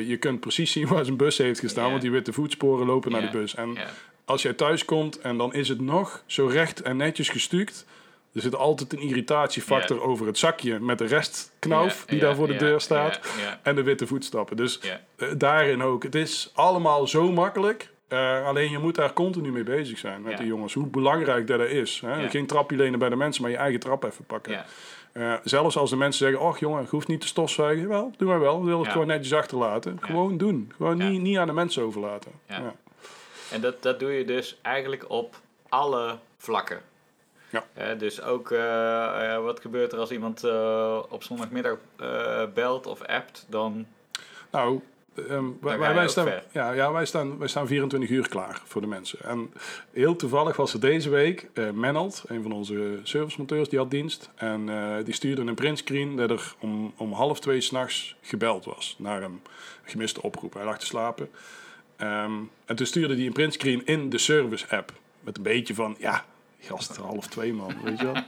Je 0.07 0.17
kunt 0.21 0.41
precies 0.41 0.73
zien 0.73 0.87
waar 0.87 1.05
zijn 1.05 1.17
bus 1.17 1.39
heeft 1.39 1.61
gestaan, 1.61 1.91
want 1.91 2.03
die 2.03 2.11
witte 2.11 2.33
voetsporen 2.33 2.87
lopen 2.87 3.11
naar 3.13 3.21
de 3.21 3.39
bus. 3.39 3.55
En 3.55 3.77
als 4.25 4.43
jij 4.43 4.53
thuis 4.53 4.85
komt 4.85 5.21
en 5.21 5.37
dan 5.37 5.55
is 5.55 5.69
het 5.69 5.81
nog 5.81 6.23
zo 6.27 6.47
recht 6.47 6.83
en 6.83 6.97
netjes 6.97 7.29
gestuukt. 7.29 7.87
Er 8.37 8.43
zit 8.43 8.57
altijd 8.57 8.93
een 8.93 9.01
irritatiefactor 9.01 10.03
over 10.03 10.27
het 10.27 10.39
zakje 10.39 10.81
met 10.81 10.99
de 10.99 11.07
restknauf 11.07 12.05
die 12.05 12.21
daar 12.21 12.35
voor 12.35 12.47
de 12.47 12.57
deur 12.57 12.81
staat. 12.81 13.21
En 13.63 13.75
de 13.75 13.83
witte 13.83 14.07
voetstappen. 14.07 14.57
Dus 14.57 14.81
eh, 14.81 15.29
daarin 15.37 15.83
ook. 15.83 16.03
Het 16.03 16.15
is 16.15 16.51
allemaal 16.55 17.07
zo 17.07 17.33
makkelijk. 17.33 17.91
Eh, 18.09 18.47
alleen 18.47 18.71
je 18.71 18.79
moet 18.79 18.95
daar 18.95 19.13
continu 19.13 19.53
mee 19.53 19.63
bezig 19.63 19.99
zijn 19.99 20.23
met 20.23 20.37
de 20.37 20.47
jongens. 20.47 20.75
Hoe 20.75 20.87
belangrijk 20.87 21.47
dat 21.47 21.61
is. 21.61 22.01
Hè? 22.07 22.29
Geen 22.29 22.47
trapje 22.47 22.77
lenen 22.77 22.99
bij 22.99 23.09
de 23.09 23.17
mensen, 23.17 23.43
maar 23.43 23.51
je 23.51 23.57
eigen 23.57 23.81
trap 23.81 24.05
even 24.05 24.25
pakken. 24.25 24.65
Eh, 25.13 25.35
zelfs 25.45 25.77
als 25.77 25.91
de 25.91 25.97
mensen 25.97 26.27
zeggen, 26.27 26.47
oh 26.47 26.59
jongen, 26.59 26.83
je 26.83 26.89
hoeft 26.89 27.09
niet 27.09 27.21
te 27.21 27.27
stofzuigen. 27.27 27.89
Wel, 27.89 28.13
doe 28.17 28.29
maar 28.29 28.41
wel. 28.41 28.59
We 28.59 28.65
willen 28.65 28.83
het 28.83 28.93
gewoon 28.93 29.07
netjes 29.07 29.33
achterlaten. 29.33 29.99
Gewoon 30.01 30.37
doen. 30.37 30.73
Gewoon 30.77 30.97
niet, 30.97 31.21
niet 31.21 31.39
aan 31.39 31.47
de 31.47 31.53
mensen 31.53 31.83
overlaten. 31.83 32.33
En 33.51 33.61
dat, 33.61 33.83
dat 33.83 34.01
doe 34.01 34.13
je 34.13 34.25
dus 34.25 34.59
eigenlijk 34.63 35.11
op 35.11 35.37
alle 35.69 36.19
vlakken. 36.39 36.81
Ja. 37.51 37.65
Eh, 37.75 37.99
dus 37.99 38.23
ook, 38.23 38.51
eh, 38.51 39.35
eh, 39.35 39.43
wat 39.43 39.61
gebeurt 39.61 39.93
er 39.93 39.99
als 39.99 40.11
iemand 40.11 40.45
op 41.09 41.23
zondagmiddag 41.23 41.79
belt 42.55 42.87
of 42.87 43.03
appt, 43.03 43.47
dan... 43.49 43.87
Nou, 44.51 44.81
ehm, 45.29 45.45
wij, 45.61 45.79
wij, 45.79 46.09
staan, 46.09 46.29
ja, 46.53 46.73
ja, 46.73 46.93
wij, 46.93 47.05
staan, 47.05 47.39
wij 47.39 47.49
staan 47.49 47.67
24 47.67 48.11
uur 48.11 48.29
klaar 48.29 48.63
voor 48.65 48.81
de 48.81 48.87
mensen. 48.87 49.19
En 49.23 49.53
heel 49.93 50.17
toevallig 50.17 50.57
was 50.57 50.73
er 50.73 50.81
deze 50.81 51.11
week 51.11 51.49
uh, 51.55 51.71
Menald, 51.71 52.25
een 52.27 52.43
van 52.43 52.53
onze 52.53 53.01
servicemonteurs, 53.03 53.69
die 53.69 53.79
had 53.79 53.91
dienst. 53.91 54.31
En 54.35 54.67
die 55.05 55.15
stuurde 55.15 55.43
een 55.43 55.55
printscreen 55.55 56.17
dat 56.17 56.31
er 56.31 56.55
om, 56.59 56.93
om 56.97 57.13
half 57.13 57.41
twee 57.41 57.61
s'nachts 57.61 58.17
gebeld 58.21 58.65
was 58.65 58.97
naar 58.99 59.23
een 59.23 59.43
gemiste 59.85 60.23
oproep. 60.23 60.55
Hij 60.55 60.65
lag 60.65 60.79
te 60.79 60.87
slapen. 60.87 61.31
Ehm, 61.97 62.33
en 62.65 62.77
toen 62.77 62.87
stuurde 62.87 63.15
hij 63.15 63.27
een 63.27 63.33
printscreen 63.33 63.87
in 63.87 64.11
de 64.11 64.19
service-app. 64.19 64.93
Met 65.21 65.37
een 65.37 65.43
beetje 65.43 65.75
van, 65.75 65.97
ja, 65.99 66.25
gast, 66.67 66.97
half 66.97 67.27
twee 67.27 67.53
man, 67.53 67.75
weet 67.85 67.99
je 67.99 68.05
wel. 68.05 68.23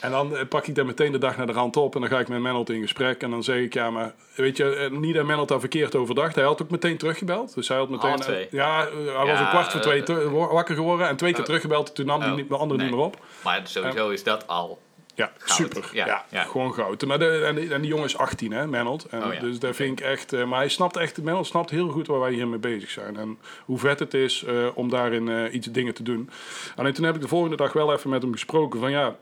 En 0.00 0.10
dan 0.10 0.36
eh, 0.36 0.48
pak 0.48 0.66
ik 0.66 0.74
daar 0.74 0.86
meteen 0.86 1.12
de 1.12 1.18
dag 1.18 1.36
naar 1.36 1.46
de 1.46 1.52
rand 1.52 1.76
op 1.76 1.94
en 1.94 2.00
dan 2.00 2.10
ga 2.10 2.18
ik 2.18 2.28
met 2.28 2.40
Mennold 2.40 2.70
in 2.70 2.80
gesprek. 2.80 3.22
En 3.22 3.30
dan 3.30 3.42
zeg 3.42 3.56
ik, 3.56 3.74
ja, 3.74 3.90
maar 3.90 4.14
weet 4.34 4.56
je, 4.56 4.74
eh, 4.74 4.90
niet 4.90 5.14
dat 5.14 5.26
Mennold 5.26 5.48
daar 5.48 5.60
verkeerd 5.60 5.94
over 5.94 6.14
dacht. 6.14 6.34
Hij 6.34 6.44
had 6.44 6.62
ook 6.62 6.70
meteen 6.70 6.96
teruggebeld. 6.96 7.54
Dus 7.54 7.68
hij 7.68 7.76
had 7.76 7.88
meteen... 7.88 8.16
Twee. 8.16 8.48
ja, 8.50 8.86
eh, 8.86 9.16
hij 9.16 9.26
was 9.26 9.40
om 9.40 9.48
kwart 9.48 9.72
voor 9.72 9.80
twee 9.80 10.02
eh, 10.02 10.32
wakker 10.32 10.74
geworden 10.74 11.08
en 11.08 11.16
twee 11.16 11.30
keer 11.30 11.40
oh. 11.40 11.46
teruggebeld. 11.46 11.94
Toen 11.94 12.06
nam 12.06 12.20
hij 12.20 12.30
Oh, 12.30 12.48
de 12.48 12.56
andere 12.56 12.80
nee. 12.80 12.88
niet 12.88 12.96
meer 12.96 13.04
op. 13.04 13.16
Maar 13.44 13.60
sowieso 13.64 14.08
is 14.08 14.22
dat 14.22 14.46
al... 14.46 14.78
Ja, 15.18 15.32
Goud. 15.38 15.56
super. 15.72 15.90
Ja, 15.92 16.06
Ja, 16.06 16.24
ja. 16.30 16.42
gewoon 16.42 16.74
goud. 16.74 17.04
Maar 17.06 17.18
de, 17.18 17.44
en, 17.46 17.54
die, 17.54 17.74
en 17.74 17.80
die 17.80 17.90
jongen 17.90 18.04
is 18.04 18.16
18, 18.18 18.52
hè, 18.52 18.66
Mennold. 18.66 19.04
En 19.04 19.24
Oh 19.24 19.32
ja, 19.32 19.40
Dus 19.40 19.58
daar 19.58 19.74
vind 19.74 20.00
ik 20.00 20.06
echt... 20.06 20.32
eh, 20.32 20.44
maar 20.44 20.58
hij 20.58 20.68
snapt 20.68 20.96
echt... 20.96 21.22
Mennold 21.22 21.46
snapt 21.46 21.70
heel 21.70 21.88
goed 21.88 22.06
waar 22.06 22.20
wij 22.20 22.32
hiermee 22.32 22.58
bezig 22.58 22.90
zijn. 22.90 23.16
En 23.16 23.38
hoe 23.64 23.78
vet 23.78 23.98
het 23.98 24.14
is 24.14 24.44
eh, 24.44 24.66
om 24.74 24.88
daarin 24.90 25.28
eh, 25.28 25.54
iets 25.54 25.66
dingen 25.66 25.94
te 25.94 26.02
doen. 26.02 26.30
Alleen 26.76 26.92
toen 26.92 27.04
heb 27.04 27.14
ik 27.14 27.20
de 27.20 27.28
volgende 27.28 27.56
dag 27.56 27.72
wel 27.72 27.92
even 27.92 28.10
met 28.10 28.22
hem 28.22 28.32
gesproken 28.32 28.80
van... 28.80 28.90
Ja, 28.90 29.16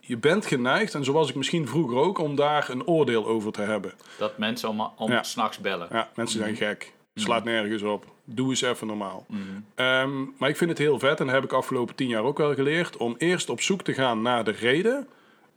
je 0.00 0.16
bent 0.16 0.46
geneigd, 0.46 0.94
en 0.94 1.04
zoals 1.04 1.28
ik 1.28 1.34
misschien 1.34 1.68
vroeger 1.68 1.96
ook... 1.98 2.18
om 2.18 2.34
daar 2.36 2.70
een 2.70 2.86
oordeel 2.86 3.26
over 3.26 3.52
te 3.52 3.62
hebben. 3.62 3.92
Dat 4.18 4.38
mensen 4.38 4.68
om, 4.68 4.90
om 4.96 5.10
Ja. 5.10 5.22
s'nachts 5.22 5.58
bellen. 5.58 5.88
Ja, 5.92 6.08
mensen 6.14 6.38
zijn 6.38 6.56
gek. 6.56 6.92
Slaat 7.14 7.44
nergens 7.44 7.82
op. 7.82 8.04
Doe 8.32 8.48
eens 8.48 8.62
even 8.62 8.86
normaal. 8.86 9.26
Mhm. 9.28 9.40
Ehm, 9.74 10.24
maar 10.38 10.48
ik 10.48 10.56
vind 10.56 10.70
het 10.70 10.78
heel 10.78 10.98
vet, 10.98 11.20
en 11.20 11.26
dat 11.26 11.34
heb 11.34 11.44
ik 11.44 11.52
afgelopen 11.52 11.94
tien 11.94 12.08
jaar 12.08 12.22
ook 12.22 12.38
wel 12.38 12.54
geleerd... 12.54 12.96
om 12.96 13.14
eerst 13.18 13.48
op 13.48 13.60
zoek 13.60 13.82
te 13.82 13.94
gaan 13.94 14.22
naar 14.22 14.44
de 14.44 14.50
reden... 14.50 15.08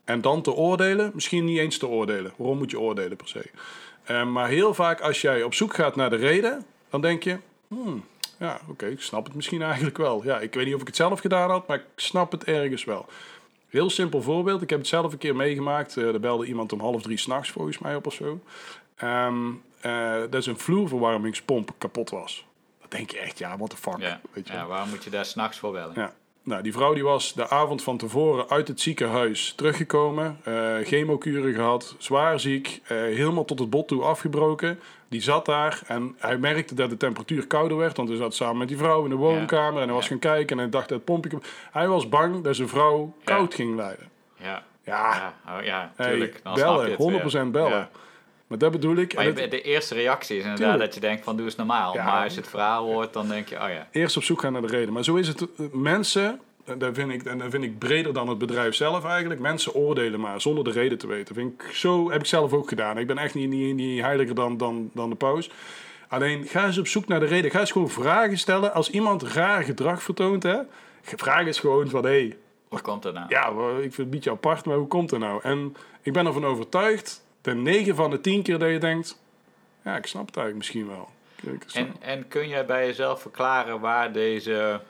en 0.03 0.21
dan 0.21 0.41
te 0.41 0.51
oordelen. 0.51 1.11
Misschien 1.13 1.45
niet 1.45 1.57
eens 1.57 1.77
te 1.77 1.87
oordelen. 1.87 2.33
Waarom 2.35 2.57
moet 2.57 2.71
je 2.71 2.79
oordelen 2.79 3.17
per 3.17 3.27
se? 3.27 3.49
Ehm, 4.03 4.31
maar 4.31 4.47
heel 4.47 4.73
vaak 4.73 5.01
als 5.01 5.21
jij 5.21 5.43
op 5.43 5.53
zoek 5.53 5.73
gaat 5.73 5.95
naar 5.95 6.09
de 6.09 6.15
reden... 6.15 6.65
dan 6.89 7.01
denk 7.01 7.23
je... 7.23 7.37
Hmm, 7.67 8.03
ja, 8.39 8.59
oké, 8.69 8.85
ik 8.85 9.01
snap 9.01 9.25
het 9.25 9.35
misschien 9.35 9.61
eigenlijk 9.71 9.97
wel. 9.97 10.23
Ja, 10.23 10.39
ik 10.39 10.53
weet 10.53 10.65
niet 10.65 10.75
of 10.75 10.81
ik 10.81 10.87
het 10.87 10.95
zelf 10.95 11.19
gedaan 11.19 11.49
had, 11.49 11.67
maar 11.67 11.77
ik 11.77 11.85
snap 11.95 12.31
het 12.31 12.43
ergens 12.43 12.83
wel. 12.83 13.05
Heel 13.69 13.89
simpel 13.89 14.21
voorbeeld. 14.21 14.61
Ik 14.61 14.69
heb 14.69 14.79
het 14.79 14.87
zelf 14.87 15.11
een 15.11 15.17
keer 15.17 15.35
meegemaakt. 15.35 15.97
Eh 15.97 16.03
er 16.03 16.19
belde 16.19 16.45
iemand 16.45 16.73
om 16.73 16.79
half 16.79 17.01
drie 17.01 17.17
s'nachts 17.17 17.51
volgens 17.51 17.79
mij 17.79 17.95
op 17.95 18.07
of 18.07 18.13
zo. 18.13 18.39
Eh, 19.83 20.19
dat 20.19 20.35
is 20.35 20.45
een 20.45 20.59
vloerverwarmingspomp 20.59 21.71
kapot 21.77 22.09
was. 22.09 22.45
Denk 22.93 23.11
je 23.11 23.19
echt, 23.19 23.37
ja, 23.37 23.57
what 23.57 23.69
the 23.69 23.77
fuck. 23.77 23.97
Ja. 23.99 24.19
Weet 24.33 24.47
je 24.47 24.53
ja, 24.53 24.65
waarom 24.65 24.89
moet 24.89 25.03
je 25.03 25.09
daar 25.09 25.25
s'nachts 25.25 25.57
voor 25.59 25.71
bellen? 25.71 25.93
Ja. 25.95 26.13
Nou, 26.43 26.63
die 26.63 26.73
vrouw 26.73 26.93
die 26.93 27.03
was 27.03 27.33
de 27.33 27.49
avond 27.49 27.83
van 27.83 27.97
tevoren 27.97 28.49
uit 28.49 28.67
het 28.67 28.81
ziekenhuis 28.81 29.53
teruggekomen. 29.55 30.39
eh 30.43 30.75
chemokuren 30.83 31.53
gehad, 31.53 31.95
zwaar 31.97 32.39
ziek, 32.39 32.81
eh, 32.83 32.97
helemaal 32.97 33.45
tot 33.45 33.59
het 33.59 33.69
bot 33.69 33.87
toe 33.87 34.03
afgebroken. 34.03 34.79
Die 35.09 35.21
zat 35.21 35.45
daar 35.45 35.81
en 35.87 36.15
hij 36.17 36.37
merkte 36.37 36.75
dat 36.75 36.89
de 36.89 36.97
temperatuur 36.97 37.47
kouder 37.47 37.77
werd. 37.77 37.97
Want 37.97 38.09
hij 38.09 38.17
zat 38.17 38.35
samen 38.35 38.57
met 38.57 38.67
die 38.67 38.77
vrouw 38.77 39.03
in 39.03 39.09
de 39.09 39.15
woonkamer 39.15 39.81
en 39.81 39.85
hij 39.87 39.93
was 39.95 40.03
Ja. 40.03 40.09
gaan 40.09 40.19
kijken 40.19 40.55
en 40.57 40.57
hij 40.63 40.69
dacht 40.71 40.87
dat 40.89 40.97
het 40.97 41.05
pompje... 41.05 41.37
Hij 41.71 41.87
was 41.87 42.09
bang 42.09 42.43
dat 42.43 42.55
zijn 42.55 42.67
vrouw 42.67 43.13
koud 43.23 43.53
ging 43.53 43.75
lijden. 43.75 44.09
Ja, 44.37 44.63
Ja, 44.85 45.33
ja, 45.45 45.57
oh, 45.57 45.63
ja 45.65 45.91
tuurlijk. 45.97 46.41
Bellen, 46.53 46.91
het 46.91 46.99
100% 46.99 47.31
weer. 47.31 47.51
bellen. 47.51 47.89
Maar 48.53 48.61
dat 48.61 48.71
bedoel 48.71 48.95
ik. 48.95 49.15
Maar 49.15 49.25
je, 49.25 49.47
de 49.47 49.61
eerste 49.61 49.93
reactie 49.93 50.37
is 50.37 50.43
inderdaad 50.43 50.69
Tuurlijk. 50.69 50.85
dat 50.93 50.93
je 50.93 51.07
denkt 51.09 51.23
van 51.23 51.35
doe 51.35 51.45
eens 51.45 51.55
normaal. 51.55 51.93
Ja. 51.93 52.03
Maar 52.05 52.23
als 52.23 52.33
je 52.33 52.39
het 52.39 52.49
verhaal 52.49 52.85
hoort, 52.85 53.13
dan 53.13 53.27
denk 53.27 53.47
je, 53.47 53.55
oh 53.55 53.69
ja. 53.69 53.87
eerst 53.91 54.17
op 54.17 54.23
zoek 54.23 54.41
gaan 54.41 54.53
naar 54.53 54.61
de 54.61 54.67
reden. 54.67 54.93
Maar 54.93 55.03
zo 55.03 55.15
is 55.15 55.27
het. 55.27 55.41
eh, 55.41 55.65
Mensen, 55.71 56.39
en 56.65 56.77
dat 56.77 56.95
vind 56.95 57.11
ik, 57.11 57.23
en 57.23 57.37
dat 57.37 57.51
vind 57.51 57.63
ik 57.63 57.77
breder 57.79 58.13
dan 58.13 58.29
het 58.29 58.37
bedrijf 58.37 58.75
zelf 58.75 59.05
eigenlijk. 59.05 59.39
Mensen 59.39 59.73
oordelen 59.73 60.19
maar 60.19 60.41
zonder 60.41 60.63
de 60.63 60.71
reden 60.71 60.97
te 60.97 61.07
weten. 61.07 61.35
Vind 61.35 61.53
ik, 61.61 61.73
zo 61.75 62.11
heb 62.11 62.19
ik 62.19 62.25
zelf 62.27 62.53
ook 62.53 62.67
gedaan. 62.69 62.97
Ik 62.97 63.07
ben 63.07 63.17
echt 63.17 63.33
niet, 63.35 63.49
niet, 63.49 63.75
niet 63.75 64.01
heiliger 64.01 64.35
dan, 64.35 64.57
dan, 64.57 64.89
dan 64.93 65.09
de 65.09 65.15
paus. 65.15 65.49
Alleen 66.07 66.45
ga 66.47 66.65
eens 66.65 66.77
op 66.77 66.87
zoek 66.87 67.07
naar 67.07 67.19
de 67.19 67.25
reden. 67.25 67.51
Ga 67.51 67.59
eens 67.59 67.71
gewoon 67.71 67.89
vragen 67.89 68.37
stellen. 68.37 68.73
Als 68.73 68.89
iemand 68.89 69.23
raar 69.23 69.63
gedrag 69.63 70.03
vertoont, 70.03 70.43
hè, 70.43 70.57
vraag 71.01 71.45
eens 71.45 71.59
gewoon 71.59 71.89
van 71.89 72.03
hé, 72.03 72.09
hey, 72.09 72.37
Wat 72.69 72.81
komt 72.81 73.05
er 73.05 73.13
nou? 73.13 73.25
ja, 73.29 73.47
ik 73.49 73.79
vind 73.81 73.83
het 73.91 73.97
een 73.99 74.09
beetje 74.09 74.31
apart, 74.31 74.65
maar 74.65 74.77
hoe 74.77 74.87
komt 74.87 75.11
het 75.11 75.19
nou? 75.19 75.39
En 75.43 75.75
ik 76.01 76.13
ben 76.13 76.25
ervan 76.25 76.45
overtuigd, 76.45 77.22
de 77.43 77.53
9 77.53 77.95
van 77.95 78.09
de 78.09 78.21
10 78.21 78.41
keer 78.41 78.59
dat 78.59 78.69
je 78.69 78.77
denkt, 78.77 79.19
ja, 79.83 79.95
ik 79.97 80.05
snap 80.05 80.25
het 80.25 80.37
eigenlijk 80.37 80.57
misschien 80.57 80.87
wel. 80.87 81.09
En, 81.73 81.95
en 81.99 82.27
kun 82.27 82.47
jij 82.47 82.65
bij 82.65 82.85
jezelf 82.85 83.21
verklaren 83.21 83.79
waar 83.79 84.11
deze, 84.11 84.81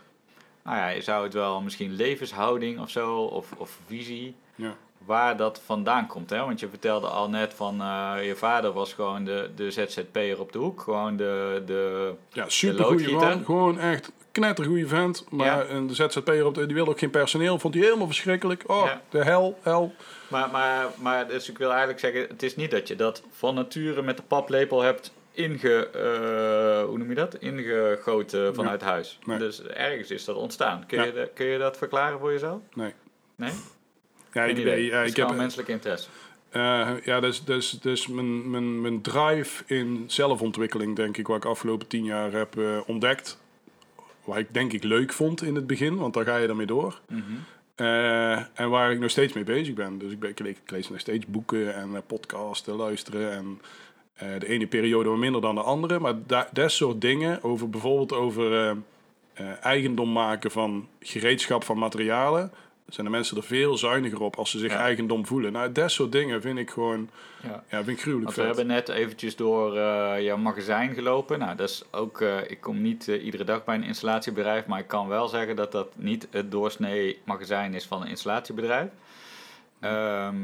nou 0.64 0.78
ja, 0.78 0.88
je 0.90 1.02
zou 1.02 1.24
het 1.24 1.34
wel 1.34 1.62
misschien 1.62 1.92
levenshouding 1.96 2.80
of 2.80 2.90
zo, 2.90 3.18
of, 3.24 3.52
of 3.58 3.78
visie, 3.88 4.36
ja. 4.56 4.76
waar 4.98 5.38
dat 5.38 5.62
vandaan 5.66 6.08
komt. 6.08 6.30
Hè? 6.30 6.40
Want 6.40 6.60
je 6.60 6.70
vertelde 6.70 7.08
al 7.08 7.30
net 7.30 7.54
van 7.54 7.82
eh, 7.82 8.14
je 8.26 8.36
vader 8.36 8.72
was 8.72 8.94
gewoon 8.94 9.24
de, 9.26 9.50
de 9.56 9.72
ZZP'er 9.72 10.40
op 10.40 10.52
de 10.52 10.58
hoek. 10.58 10.82
Gewoon 10.82 11.18
de, 11.18 11.64
de 11.66 12.14
ja, 12.30 12.50
super 12.50 12.84
goede 12.86 13.02
loodgieter. 13.04 13.28
man. 13.36 13.46
Gewoon 13.46 13.80
echt 13.80 14.12
knettergoeie 14.32 14.88
vent. 14.88 15.26
Maar 15.30 15.46
Ja. 15.46 15.62
en 15.64 15.88
de 15.88 15.94
ZZP'er 15.96 16.46
op 16.46 16.54
de, 16.56 16.66
die 16.66 16.76
wilde 16.76 16.92
ook 16.92 17.00
geen 17.00 17.10
personeel. 17.10 17.60
Vond 17.60 17.74
hij 17.74 17.84
helemaal 17.84 18.08
verschrikkelijk. 18.08 18.64
Oh, 18.68 18.86
Ja. 18.86 19.02
de 19.10 19.24
hel, 19.24 19.60
hel. 19.62 19.94
Maar, 20.34 20.52
maar, 20.52 20.88
maar 20.98 21.28
dus 21.28 21.50
ik 21.50 21.58
wil 21.58 21.70
eigenlijk 21.70 22.00
zeggen, 22.00 22.22
het 22.22 22.44
is 22.44 22.56
niet 22.56 22.72
dat 22.72 22.88
je 22.88 22.96
dat 22.96 23.24
van 23.32 23.56
nature 23.56 24.02
met 24.02 24.18
de 24.18 24.24
paplepel 24.24 24.82
hebt 24.82 25.14
inge, 25.32 25.88
eh, 25.90 26.88
hoe 26.88 26.98
noem 26.98 27.10
je 27.10 27.16
dat? 27.16 27.36
ingegoten 27.36 28.56
vanuit 28.56 28.82
huis. 28.82 29.20
Nee. 29.26 29.38
Dus 29.38 29.64
ergens 29.64 30.12
is 30.12 30.26
dat 30.26 30.36
ontstaan. 30.36 30.86
Kun, 30.86 30.98
Ja. 30.98 31.04
je, 31.04 31.30
kun 31.34 31.46
je 31.46 31.58
dat 31.58 31.78
verklaren 31.78 32.20
voor 32.20 32.32
jezelf? 32.32 32.62
Nee. 32.74 32.94
Nee? 33.36 33.52
Ja, 34.32 34.44
ik, 34.44 34.58
idee. 34.58 34.86
ja, 34.86 35.02
ik 35.02 35.16
heb, 35.16 35.26
gewoon 35.26 35.42
menselijk 35.42 35.70
interesse. 35.70 36.10
Eh, 36.50 36.92
ja, 37.04 37.20
dus, 37.20 37.44
dus, 37.44 37.70
dus 37.70 38.08
mijn, 38.08 38.50
mijn, 38.50 38.82
mijn 38.82 39.02
drive 39.02 39.64
in 39.66 40.04
zelfontwikkeling, 40.08 40.96
denk 40.96 41.18
ik, 41.18 41.28
wat 41.28 41.38
ik 41.38 41.46
afgelopen 41.46 41.88
tien 41.88 42.04
jaar 42.04 42.32
heb 42.32 42.58
eh, 42.58 42.80
ontdekt. 42.86 43.42
Wat 44.24 44.38
ik 44.38 44.54
denk 44.54 44.74
ik 44.74 44.84
leuk 44.84 45.14
vond 45.14 45.44
in 45.44 45.56
het 45.56 45.68
begin, 45.68 45.98
want 45.98 46.14
daar 46.14 46.26
ga 46.26 46.38
je 46.38 46.48
ermee 46.48 46.66
door. 46.66 47.00
Mhm. 47.10 47.22
Eh, 47.76 48.60
en 48.60 48.70
waar 48.70 48.92
ik 48.92 49.00
nog 49.00 49.10
steeds 49.10 49.34
mee 49.34 49.44
bezig 49.44 49.74
ben. 49.74 49.98
Dus 49.98 50.12
ik, 50.12 50.20
ben, 50.20 50.30
ik, 50.30 50.40
le- 50.40 50.48
ik 50.50 50.72
lees 50.72 50.90
nog 50.90 51.00
steeds 51.00 51.26
boeken 51.26 51.76
en 51.76 51.96
eh, 51.96 52.02
podcasten, 52.08 52.76
luisteren. 52.76 53.32
En 53.32 53.62
eh, 54.14 54.40
de 54.40 54.48
ene 54.48 54.68
periode 54.68 55.10
wat 55.10 55.18
minder 55.18 55.42
dan 55.42 55.56
de 55.56 55.62
andere. 55.62 56.00
Maar 56.00 56.14
da- 56.28 56.50
dat 56.54 56.72
soort 56.72 57.02
dingen, 57.02 57.44
over, 57.44 57.70
bijvoorbeeld 57.70 58.14
over 58.14 58.76
eigendom 59.62 60.12
maken 60.12 60.52
van 60.52 60.88
gereedschap 61.00 61.64
van 61.64 61.78
materialen. 61.78 62.52
Zijn 62.88 63.06
de 63.06 63.12
mensen 63.12 63.38
er 63.38 63.44
veel 63.44 63.78
zuiniger 63.78 64.22
op 64.22 64.36
als 64.36 64.50
ze 64.52 64.60
zich 64.60 64.72
Ja. 64.72 64.78
eigendom 64.80 65.26
voelen. 65.26 65.52
Nou, 65.52 65.72
dat 65.72 65.92
soort 65.92 66.12
dingen 66.12 66.42
vind 66.42 66.58
ik 66.58 66.70
gewoon, 66.70 67.10
Ja. 67.44 67.64
ja, 67.70 67.84
vind 67.84 67.98
ik 67.98 68.02
gruwelijk 68.02 68.26
Want 68.26 68.36
we 68.36 68.42
vet. 68.48 68.56
hebben 68.56 68.76
net 68.76 68.90
eventjes 68.90 69.36
door 69.36 69.78
eh, 69.78 70.22
jouw 70.22 70.38
magazijn 70.38 70.94
gelopen. 70.94 71.40
Nou, 71.40 71.56
dat 71.56 71.70
is 71.70 71.84
ook, 71.92 72.22
eh, 72.22 72.38
ik 72.50 72.62
kom 72.62 72.82
niet 72.82 73.08
eh, 73.08 73.26
iedere 73.26 73.44
dag 73.44 73.64
bij 73.64 73.76
een 73.76 73.84
installatiebedrijf, 73.84 74.66
maar 74.66 74.80
ik 74.80 74.88
kan 74.88 75.08
wel 75.08 75.28
zeggen 75.28 75.56
dat 75.56 75.72
dat 75.72 75.88
niet 75.96 76.28
het 76.32 76.52
doorsnee 76.52 77.20
magazijn 77.24 77.74
is 77.74 77.86
van 77.86 78.02
een 78.02 78.08
installatiebedrijf. 78.08 78.90
Ehm, 79.80 80.36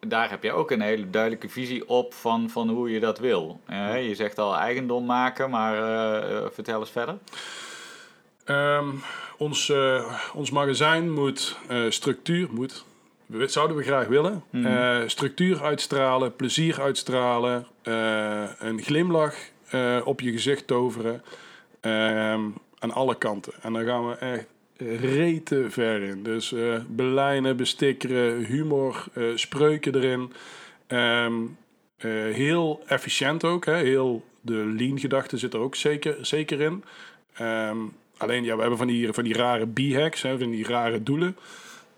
daar 0.00 0.30
heb 0.30 0.42
je 0.42 0.52
ook 0.52 0.70
een 0.70 0.80
hele 0.80 1.10
duidelijke 1.10 1.48
visie 1.48 1.88
op 1.88 2.14
van, 2.14 2.50
van 2.50 2.68
hoe 2.68 2.90
je 2.90 3.00
dat 3.00 3.18
wil. 3.18 3.60
Je 4.00 4.14
zegt 4.14 4.38
al 4.38 4.56
eigendom 4.56 5.04
maken, 5.04 5.50
maar 5.50 5.74
vertel 6.52 6.80
eens 6.80 6.90
verder. 6.90 7.18
Ehm, 8.48 8.88
ons, 9.38 9.68
eh, 9.70 10.18
ons 10.34 10.50
magazijn 10.50 11.12
moet 11.12 11.56
eh, 11.68 11.82
structuur, 11.88 12.48
moet, 12.50 12.84
we- 13.26 13.48
zouden 13.48 13.76
we 13.76 13.82
graag 13.82 14.06
willen, 14.06 14.42
Mhm. 14.50 14.66
eh, 14.66 14.98
structuur 15.06 15.62
uitstralen, 15.62 16.36
plezier 16.36 16.80
uitstralen, 16.80 17.66
een 18.58 18.82
glimlach 18.82 19.34
op 20.04 20.20
je 20.20 20.30
gezicht 20.32 20.66
toveren, 20.66 21.22
ehm, 21.80 22.40
aan 22.78 22.92
alle 22.92 23.14
kanten. 23.18 23.52
En 23.62 23.72
dan 23.72 23.84
gaan 23.84 24.08
we 24.08 24.14
echt 24.14 24.46
rete 25.00 25.66
ver 25.68 26.02
in. 26.02 26.22
Dus 26.22 26.54
belijnen, 26.88 27.56
bestikkeren, 27.56 28.44
humor, 28.44 29.04
spreuken 29.34 29.94
erin. 29.94 30.32
Ehm, 30.86 31.32
eh, 31.96 32.10
heel 32.12 32.82
efficiënt 32.86 33.44
ook, 33.44 33.64
hè? 33.66 33.74
heel 33.76 34.24
de 34.40 34.54
lean 34.54 34.98
gedachte 34.98 35.38
zit 35.38 35.54
er 35.54 35.60
ook 35.60 35.74
zeker, 35.74 36.16
zeker 36.20 36.60
in. 36.60 36.84
Ehm, 37.34 37.76
alleen, 38.18 38.44
ja, 38.44 38.54
we 38.54 38.60
hebben 38.60 38.78
van 38.78 38.86
die, 38.86 39.12
van 39.12 39.24
die 39.24 39.34
rare 39.34 39.66
b-hacks, 39.66 40.22
hè, 40.22 40.38
van 40.38 40.50
die 40.50 40.66
rare 40.66 41.02
doelen. 41.02 41.36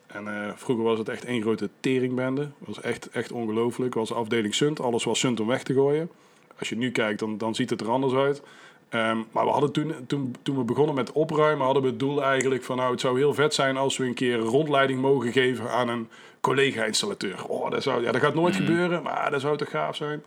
En 0.07 0.29
eh, 0.29 0.53
vroeger 0.55 0.85
was 0.85 0.99
het 0.99 1.09
echt 1.09 1.25
één 1.25 1.43
grote 1.43 1.69
teringbende. 1.81 2.49
Was 2.59 2.81
echt, 2.81 3.11
echt 3.11 3.33
ongelooflijk. 3.33 3.95
Was 3.95 4.13
afdeling 4.13 4.55
Sunt. 4.55 4.81
Alles 4.81 5.05
was 5.05 5.19
Sunt 5.19 5.41
om 5.41 5.47
weg 5.47 5.63
te 5.63 5.75
gooien. 5.75 6.11
Als 6.59 6.69
je 6.69 6.77
nu 6.77 6.91
kijkt, 6.91 7.19
dan, 7.19 7.39
dan 7.39 7.55
ziet 7.55 7.71
het 7.71 7.81
er 7.81 7.91
anders 7.91 8.13
uit. 8.13 8.43
Ehm, 8.89 9.19
maar 9.33 9.45
we 9.45 9.51
hadden 9.51 9.73
toen, 9.73 9.95
toen, 10.07 10.35
toen 10.43 10.57
we 10.57 10.65
begonnen 10.65 10.95
met 10.95 11.13
opruimen, 11.13 11.65
hadden 11.65 11.83
we 11.83 11.89
het 11.89 11.99
doel 11.99 12.23
eigenlijk 12.23 12.65
van... 12.65 12.77
nou, 12.77 12.91
het 12.91 13.01
zou 13.01 13.19
heel 13.19 13.35
vet 13.35 13.55
zijn 13.55 13.77
als 13.77 13.97
we 13.97 14.05
een 14.05 14.15
keer 14.15 14.39
rondleiding 14.39 15.01
mogen 15.01 15.33
geven 15.33 15.71
aan 15.71 15.89
een 15.89 16.09
collega-installateur. 16.41 17.47
Oh, 17.47 17.71
dat, 17.71 17.83
zou, 17.83 18.03
ja, 18.03 18.13
dat 18.13 18.21
gaat 18.21 18.35
nooit 18.35 18.57
gebeuren, 18.57 19.03
maar 19.03 19.31
dat 19.31 19.41
zou 19.41 19.57
toch 19.57 19.71
gaaf 19.71 19.97
zijn. 19.97 20.23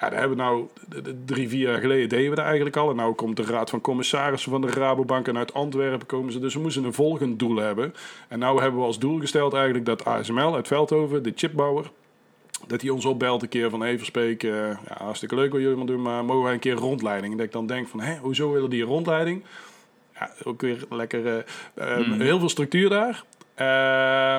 Ja, 0.00 0.08
daar 0.08 0.18
hebben 0.18 0.36
we 0.36 0.42
nou 0.42 0.68
drie, 1.24 1.48
vier 1.48 1.68
jaar 1.68 1.80
geleden 1.80 2.08
deden 2.08 2.30
we 2.30 2.36
dat 2.36 2.44
eigenlijk 2.44 2.76
al. 2.76 2.90
En 2.90 2.96
nou 2.96 3.14
komt 3.14 3.36
de 3.36 3.42
raad 3.42 3.70
van 3.70 3.80
commissarissen 3.80 4.50
van 4.50 4.60
de 4.60 4.70
Rabobank 4.70 5.28
en 5.28 5.38
uit 5.38 5.54
Antwerpen 5.54 6.06
komen 6.06 6.32
ze. 6.32 6.38
Dus 6.38 6.54
we 6.54 6.60
moesten 6.60 6.84
een 6.84 6.92
volgend 6.92 7.38
doel 7.38 7.56
hebben. 7.56 7.94
En 8.28 8.38
nou 8.38 8.60
hebben 8.60 8.80
we 8.80 8.86
als 8.86 8.98
doel 8.98 9.18
gesteld 9.18 9.54
eigenlijk 9.54 9.84
dat 9.84 10.04
ASML 10.04 10.54
uit 10.54 10.66
Veldhoven, 10.66 11.22
de 11.22 11.32
chipbouwer, 11.34 11.90
dat 12.66 12.80
hij 12.80 12.90
ons 12.90 13.04
opbelt 13.04 13.42
een 13.42 13.48
keer 13.48 13.70
van 13.70 13.82
even 13.82 14.06
spreken. 14.06 14.50
ja, 14.50 14.78
hartstikke 14.98 15.34
leuk 15.34 15.52
wat 15.52 15.60
jullie 15.60 15.76
maar 15.76 15.86
doen, 15.86 16.02
maar 16.02 16.24
mogen 16.24 16.44
wij 16.44 16.52
een 16.52 16.58
keer 16.58 16.74
rondleiding? 16.74 17.32
En 17.32 17.38
dat 17.38 17.46
ik 17.46 17.52
dan 17.52 17.66
denk 17.66 17.88
van, 17.88 18.00
hé, 18.00 18.16
hoezo 18.16 18.52
willen 18.52 18.70
die 18.70 18.82
een 18.82 18.88
rondleiding? 18.88 19.42
Ja, 20.14 20.30
ook 20.44 20.60
weer 20.60 20.84
lekker, 20.90 21.26
eh, 21.26 22.00
eh, 22.00 22.12
heel 22.18 22.38
veel 22.38 22.48
structuur 22.48 22.88
daar. 22.88 23.24
Eh, 23.60 23.66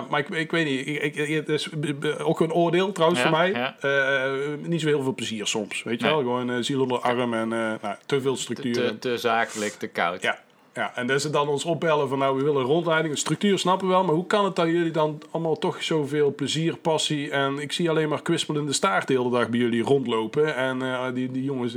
maar 0.09 0.19
ik, 0.19 0.29
ik 0.29 0.51
weet 0.51 0.65
niet, 0.65 0.87
ik, 0.87 1.15
ik, 1.15 1.27
het 1.35 1.49
is 1.49 1.67
b- 1.67 1.99
b- 1.99 2.15
ook 2.23 2.39
een 2.39 2.53
oordeel 2.53 2.91
trouwens 2.91 3.21
Ja, 3.21 3.29
voor 3.29 3.37
mij. 3.37 3.51
ja. 3.51 3.75
Eh, 3.79 4.31
niet 4.67 4.81
zo 4.81 4.87
heel 4.87 5.01
veel 5.03 5.13
plezier 5.15 5.47
soms, 5.47 5.83
weet 5.83 5.99
je 5.99 6.05
Nee. 6.05 6.13
wel? 6.15 6.21
Gewoon 6.23 6.49
uh, 6.51 6.55
ziel 6.59 6.81
onder 6.81 6.97
de 7.01 7.03
arm 7.07 7.33
en 7.33 7.47
nou, 7.47 7.77
te 8.05 8.21
veel 8.21 8.35
structuur. 8.35 8.73
te, 8.73 8.99
te 8.99 9.17
zakelijk, 9.17 9.71
te 9.73 9.87
koud. 9.87 10.21
Ja, 10.21 10.39
ja, 10.73 10.91
en 10.95 11.07
dat 11.07 11.21
ze 11.21 11.29
dan 11.29 11.47
ons 11.47 11.63
opbellen 11.65 12.09
van 12.09 12.17
nou, 12.17 12.37
we 12.37 12.43
willen 12.43 12.61
een 12.61 12.67
rondleiding. 12.67 13.13
De 13.13 13.19
structuur 13.19 13.59
snappen 13.59 13.87
we 13.87 13.93
wel, 13.93 14.03
maar 14.03 14.15
hoe 14.15 14.27
kan 14.27 14.45
het 14.45 14.55
dat 14.55 14.67
jullie 14.67 14.91
dan 14.91 15.21
allemaal 15.31 15.57
toch 15.57 15.83
zoveel 15.83 16.35
plezier, 16.35 16.77
passie... 16.77 17.31
en 17.31 17.59
ik 17.59 17.71
zie 17.71 17.89
alleen 17.89 18.09
maar 18.09 18.21
kwispelende 18.21 18.73
staart 18.73 19.07
de 19.07 19.13
hele 19.13 19.29
dag 19.29 19.49
bij 19.49 19.59
jullie 19.59 19.83
rondlopen. 19.83 20.55
En 20.55 21.13
die, 21.13 21.31
die 21.31 21.43
jongens... 21.43 21.75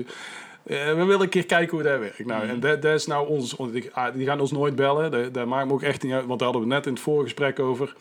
eh, 0.64 0.84
we 0.86 1.04
willen 1.04 1.20
een 1.20 1.28
keer 1.28 1.46
kijken 1.46 1.76
hoe 1.76 1.86
dat 1.86 1.98
werkt. 1.98 2.26
Nou, 2.26 2.48
en 2.48 2.60
dat, 2.60 2.82
dat 2.82 2.94
is 2.94 3.06
nou 3.06 3.28
ons... 3.28 3.58
ah, 3.92 4.14
Die 4.14 4.26
gaan 4.26 4.40
ons 4.40 4.52
nooit 4.52 4.76
bellen. 4.76 5.10
Dat, 5.10 5.34
dat 5.34 5.46
maakt 5.46 5.66
me 5.66 5.72
ook 5.72 5.82
echt 5.82 6.02
niet 6.02 6.12
uit, 6.12 6.26
want 6.26 6.38
daar 6.38 6.48
hadden 6.48 6.68
we 6.68 6.74
net 6.74 6.86
in 6.86 6.92
het 6.92 7.02
voorgesprek 7.02 7.58
over. 7.58 7.94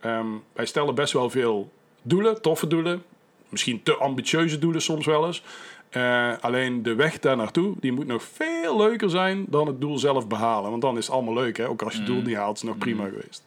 Ehm, 0.00 0.26
wij 0.52 0.66
stellen 0.66 0.94
best 0.94 1.12
wel 1.12 1.30
veel 1.30 1.70
doelen, 2.02 2.42
toffe 2.42 2.66
doelen. 2.66 3.02
Misschien 3.48 3.82
te 3.82 3.94
ambitieuze 3.96 4.58
doelen 4.58 4.82
soms 4.82 5.06
wel 5.06 5.26
eens. 5.26 5.42
Eh, 5.90 6.32
alleen 6.40 6.82
de 6.82 6.94
weg 6.94 7.18
daar 7.18 7.36
naartoe, 7.36 7.74
die 7.80 7.92
moet 7.92 8.06
nog 8.06 8.22
veel 8.22 8.76
leuker 8.76 9.10
zijn 9.10 9.44
dan 9.48 9.66
het 9.66 9.80
doel 9.80 9.98
zelf 9.98 10.26
behalen. 10.26 10.70
Want 10.70 10.82
dan 10.82 10.96
is 10.96 11.06
het 11.06 11.14
allemaal 11.14 11.34
leuk, 11.34 11.56
hè? 11.56 11.68
Ook 11.68 11.82
als 11.82 11.92
je 11.92 11.98
het 11.98 12.08
doel 12.08 12.22
niet 12.22 12.36
haalt, 12.36 12.54
is 12.56 12.62
het 12.62 12.70
nog 12.70 12.78
prima 12.78 13.04
geweest. 13.04 13.44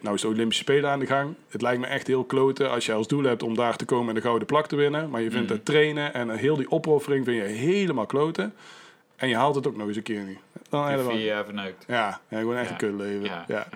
Nou 0.00 0.14
is 0.14 0.20
de 0.20 0.28
Olympische 0.28 0.62
Spelen 0.62 0.90
aan 0.90 0.98
de 0.98 1.06
gang. 1.06 1.34
Het 1.48 1.62
lijkt 1.62 1.80
me 1.80 1.86
echt 1.86 2.06
heel 2.06 2.24
kloten 2.24 2.70
als 2.70 2.86
je 2.86 2.92
als 2.92 3.06
doel 3.08 3.22
hebt 3.22 3.42
om 3.42 3.54
daar 3.54 3.76
te 3.76 3.84
komen 3.84 4.08
en 4.08 4.14
de 4.14 4.20
gouden 4.20 4.46
plak 4.46 4.66
te 4.66 4.76
winnen. 4.76 5.10
Maar 5.10 5.20
je 5.22 5.30
vindt 5.30 5.50
het 5.50 5.64
trainen 5.64 6.14
en 6.14 6.30
heel 6.30 6.56
die 6.56 6.70
opoffering 6.70 7.24
vind 7.24 7.36
je 7.36 7.42
helemaal 7.52 8.06
kloten. 8.06 8.54
En 9.16 9.28
je 9.28 9.36
haalt 9.36 9.54
het 9.54 9.66
ook 9.66 9.76
nog 9.76 9.86
eens 9.88 9.96
een 9.96 10.02
keer 10.02 10.22
niet. 10.22 10.38
Dan 10.68 10.88
helemaal. 10.88 11.10
vier 11.12 11.24
jaar 11.24 11.44
verneukt. 11.44 11.84
Ja, 11.88 12.20
ja, 12.28 12.38
gewoon 12.38 12.56
echt 12.56 12.66
Ja. 12.66 12.70
een 12.72 12.76
kutleven. 12.76 13.44
Ja. 13.48 13.66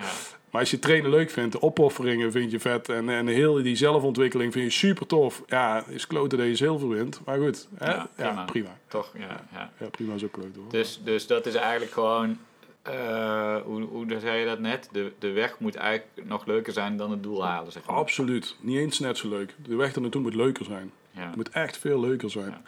Maar 0.49 0.61
als 0.61 0.71
je 0.71 0.79
trainen 0.79 1.09
leuk 1.09 1.29
vindt, 1.29 1.51
de 1.51 1.61
opofferingen 1.61 2.31
vind 2.31 2.51
je 2.51 2.59
vet. 2.59 2.89
En, 2.89 3.09
en 3.09 3.27
heel 3.27 3.53
die 3.63 3.75
zelfontwikkeling 3.75 4.53
vind 4.53 4.65
je 4.73 4.79
super 4.79 5.07
tof. 5.07 5.41
Ja, 5.47 5.83
is 5.87 6.07
kloten 6.07 6.37
dat 6.37 6.47
je 6.47 6.55
zilver 6.55 6.89
wint. 6.89 7.21
Maar 7.25 7.37
goed, 7.39 7.67
hè? 7.77 7.91
Ja, 7.93 8.09
prima. 8.15 8.43
prima. 8.45 8.77
Toch? 8.87 9.11
Ja, 9.17 9.41
ja. 9.53 9.71
Ja, 9.79 9.85
prima 9.87 10.13
is 10.13 10.23
ook 10.23 10.31
kloten 10.31 10.61
hoor. 10.61 10.71
Dus, 10.71 11.01
dus 11.03 11.27
dat 11.27 11.45
is 11.45 11.55
eigenlijk 11.55 11.91
gewoon, 11.91 12.37
eh, 12.81 13.61
hoe, 13.61 13.81
hoe 13.81 14.19
zei 14.19 14.39
je 14.39 14.45
dat 14.45 14.59
net? 14.59 14.89
De, 14.91 15.11
de 15.19 15.31
weg 15.31 15.59
moet 15.59 15.75
eigenlijk 15.75 16.27
nog 16.27 16.45
leuker 16.45 16.73
zijn 16.73 16.97
dan 16.97 17.11
het 17.11 17.23
doel 17.23 17.45
halen, 17.45 17.71
zeg 17.71 17.85
maar. 17.85 17.95
Absoluut. 17.95 18.55
Niet 18.59 18.77
eens 18.77 18.99
net 18.99 19.17
zo 19.17 19.29
leuk. 19.29 19.55
De 19.57 19.75
weg 19.75 19.95
er 19.95 20.01
naartoe 20.01 20.21
moet 20.21 20.35
leuker 20.35 20.65
zijn. 20.65 20.91
Ja. 21.11 21.25
Het 21.25 21.35
moet 21.35 21.49
echt 21.49 21.77
veel 21.77 21.99
leuker 21.99 22.29
zijn. 22.29 22.49
Ja. 22.49 22.61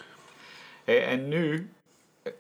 Hey, 0.84 1.06
en 1.06 1.28
nu 1.28 1.70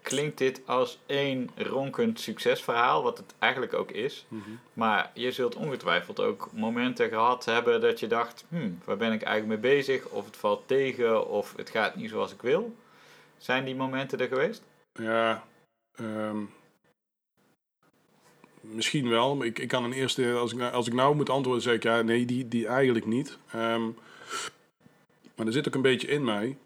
klinkt 0.01 0.37
dit 0.37 0.61
als 0.65 0.99
één 1.05 1.49
ronkend 1.55 2.19
succesverhaal, 2.19 3.03
wat 3.03 3.17
het 3.17 3.33
eigenlijk 3.39 3.73
ook 3.73 3.91
is. 3.91 4.25
Mhm. 4.27 4.49
Maar 4.73 5.11
je 5.13 5.31
zult 5.31 5.55
ongetwijfeld 5.55 6.19
ook 6.19 6.49
momenten 6.51 7.09
gehad 7.09 7.45
hebben 7.45 7.81
dat 7.81 7.99
je 7.99 8.07
dacht, 8.07 8.45
hmm, 8.49 8.79
waar 8.83 8.97
ben 8.97 9.11
ik 9.11 9.21
eigenlijk 9.21 9.61
mee 9.61 9.73
bezig? 9.75 10.07
Of 10.07 10.25
het 10.25 10.37
valt 10.37 10.67
tegen, 10.67 11.29
of 11.29 11.53
het 11.55 11.69
gaat 11.69 11.95
niet 11.95 12.09
zoals 12.09 12.33
ik 12.33 12.41
wil. 12.41 12.75
Zijn 13.37 13.65
die 13.65 13.75
momenten 13.75 14.19
er 14.19 14.27
geweest? 14.27 14.63
Ja, 14.93 15.43
ehm, 15.95 16.37
misschien 18.63 19.09
wel. 19.09 19.35
Maar 19.35 19.47
ik, 19.47 19.59
ik 19.59 19.67
kan 19.67 19.83
een 19.83 19.93
eerste, 19.93 20.33
als 20.33 20.51
ik, 20.51 20.57
nou- 20.57 20.73
als 20.73 20.87
ik 20.87 20.93
nou 20.93 21.15
moet 21.15 21.29
antwoorden, 21.29 21.63
zeg 21.63 21.73
ik 21.73 21.83
ja, 21.83 22.01
nee, 22.01 22.25
die, 22.25 22.47
die 22.47 22.67
eigenlijk 22.67 23.05
niet. 23.05 23.37
Ehm, 23.51 23.83
maar 25.35 25.45
er 25.45 25.53
zit 25.53 25.67
ook 25.67 25.75
een 25.75 25.81
beetje 25.81 26.07
in 26.07 26.23
mij. 26.23 26.57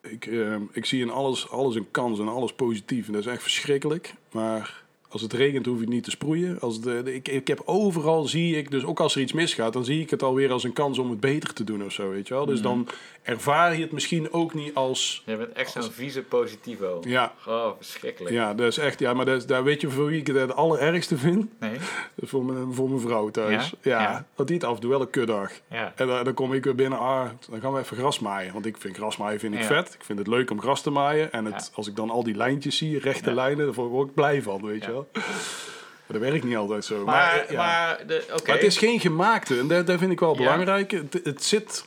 ik, 0.00 0.26
eh, 0.26 0.56
ik 0.72 0.84
zie 0.84 1.00
in 1.00 1.10
alles, 1.10 1.50
alles 1.50 1.74
een 1.74 1.90
kans 1.90 2.18
en 2.18 2.28
alles 2.28 2.52
positief. 2.52 3.06
En 3.06 3.12
dat 3.12 3.20
is 3.22 3.32
echt 3.32 3.42
verschrikkelijk. 3.42 4.14
Maar 4.32 4.81
als 5.12 5.22
het 5.22 5.32
regent 5.32 5.66
hoef 5.66 5.80
je 5.80 5.88
niet 5.88 6.04
te 6.04 6.10
sproeien. 6.10 6.60
Als 6.60 6.80
de, 6.80 7.02
de- 7.02 7.14
ik, 7.14 7.28
ik 7.28 7.46
heb 7.48 7.62
overal 7.64 8.24
zie 8.24 8.56
ik, 8.56 8.70
dus 8.70 8.84
ook 8.84 9.00
als 9.00 9.14
er 9.14 9.20
iets 9.20 9.32
misgaat, 9.32 9.72
dan 9.72 9.84
zie 9.84 10.00
ik 10.00 10.10
het 10.10 10.22
alweer 10.22 10.50
als 10.52 10.64
een 10.64 10.72
kans 10.72 10.98
om 10.98 11.10
het 11.10 11.20
beter 11.20 11.52
te 11.52 11.64
doen 11.64 11.84
of 11.84 11.92
zo, 11.92 12.10
weet 12.10 12.28
je 12.28 12.34
wel. 12.34 12.46
Dus 12.46 12.58
Mhm. 12.60 12.68
dan 12.68 12.88
ervaar 13.22 13.74
je 13.76 13.82
het 13.82 13.92
misschien 13.92 14.32
ook 14.32 14.54
niet 14.54 14.74
als... 14.74 15.22
Je 15.26 15.36
bent 15.36 15.52
echt 15.52 15.72
zo'n 15.72 15.82
vieze 15.82 16.22
positivo. 16.22 17.00
Ja, 17.06 17.32
Oh, 17.46 17.66
verschrikkelijk. 17.76 18.34
ja, 18.34 18.54
dat 18.54 18.66
is 18.66 18.78
echt, 18.78 18.98
ja, 18.98 19.14
maar 19.14 19.24
dat 19.24 19.36
is, 19.36 19.46
daar 19.46 19.64
weet 19.64 19.80
je 19.80 19.90
voor 19.90 20.06
wie 20.06 20.20
ik 20.20 20.26
het 20.26 20.36
het 20.36 20.54
allerergste 20.54 21.16
vind? 21.16 21.46
Nee? 21.60 21.76
Voor 22.24 22.44
mijn, 22.44 22.72
voor 22.74 22.88
mijn 22.88 23.00
vrouw 23.00 23.30
thuis. 23.30 23.74
Ja? 23.82 23.90
Ja, 23.90 24.02
Ja. 24.02 24.26
dat 24.34 24.46
die 24.46 24.56
het 24.56 24.64
af 24.64 24.74
en 24.74 24.80
toe 24.80 24.90
wel 24.90 25.00
een 25.00 25.10
kutdag. 25.10 25.50
Ja. 25.70 25.92
En 25.96 26.06
dan, 26.06 26.24
dan 26.24 26.34
kom 26.34 26.52
ik 26.52 26.64
weer 26.64 26.74
binnen, 26.74 26.98
ah, 26.98 27.28
dan 27.50 27.60
gaan 27.60 27.72
we 27.72 27.80
even 27.80 27.96
gras 27.96 28.18
maaien. 28.18 28.52
Want 28.52 28.66
ik 28.66 28.76
vind 28.76 28.96
grasmaaien 28.96 29.40
vind 29.40 29.54
ik 29.54 29.60
Ja. 29.60 29.66
vet. 29.66 29.94
Ik 29.94 30.04
vind 30.04 30.18
het 30.18 30.26
leuk 30.28 30.50
om 30.50 30.60
gras 30.60 30.82
te 30.82 30.90
maaien. 30.90 31.32
En 31.32 31.44
het, 31.44 31.70
als 31.74 31.88
ik 31.88 31.96
dan 31.96 32.10
al 32.10 32.22
die 32.22 32.34
lijntjes 32.36 32.76
zie, 32.76 32.98
rechte 32.98 33.34
lijnen, 33.34 33.66
daar 33.74 33.84
word 33.88 34.08
ik 34.08 34.14
blij 34.14 34.42
van, 34.42 34.62
weet 34.66 34.84
je 34.84 34.90
wel. 34.90 35.01
Maar 35.12 36.20
dat 36.20 36.30
werkt 36.30 36.44
niet 36.44 36.56
altijd 36.56 36.84
zo. 36.84 37.04
Maar, 37.04 37.04
Maar, 37.04 37.52
ja. 37.52 37.56
maar, 37.56 38.06
de. 38.06 38.24
Maar 38.46 38.54
het 38.54 38.62
is 38.62 38.78
geen 38.78 39.00
gemaakte. 39.00 39.58
En 39.58 39.68
dat, 39.68 39.86
dat 39.86 39.98
vind 39.98 40.12
ik 40.12 40.20
wel 40.20 40.32
Ja. 40.32 40.36
belangrijk. 40.38 40.90
Het, 40.90 41.20
het 41.24 41.44
zit, 41.44 41.86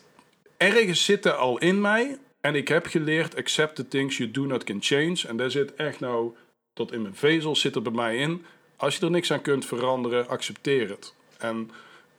ergens 0.57 1.05
zitten 1.05 1.37
al 1.37 1.57
in 1.57 1.81
mij. 1.81 2.17
En 2.41 2.55
ik 2.55 2.67
heb 2.67 2.85
geleerd, 2.85 3.35
accept 3.35 3.75
the 3.75 3.87
things 3.87 4.17
you 4.17 4.31
do 4.31 4.45
not 4.45 4.63
can 4.63 4.77
change. 4.81 5.23
En 5.27 5.37
daar 5.37 5.51
zit 5.51 5.75
echt 5.75 5.99
nou, 5.99 6.35
tot 6.73 6.91
in 6.91 7.01
mijn 7.01 7.15
vezels 7.15 7.61
zit 7.61 7.75
er 7.75 7.81
bij 7.81 7.91
mij 7.91 8.17
in. 8.17 8.45
Als 8.75 8.95
je 8.97 9.05
er 9.05 9.11
niks 9.11 9.31
aan 9.31 9.41
kunt 9.41 9.65
veranderen, 9.65 10.27
accepteer 10.27 10.89
het. 10.89 11.13
En 11.37 11.71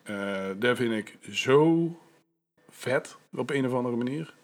eh 0.02 0.46
dat 0.56 0.76
vind 0.76 0.92
ik 0.92 1.16
zo 1.32 1.90
vet, 2.70 3.16
op 3.34 3.50
een 3.50 3.66
of 3.66 3.72
andere 3.72 3.96
manier. 3.96 4.34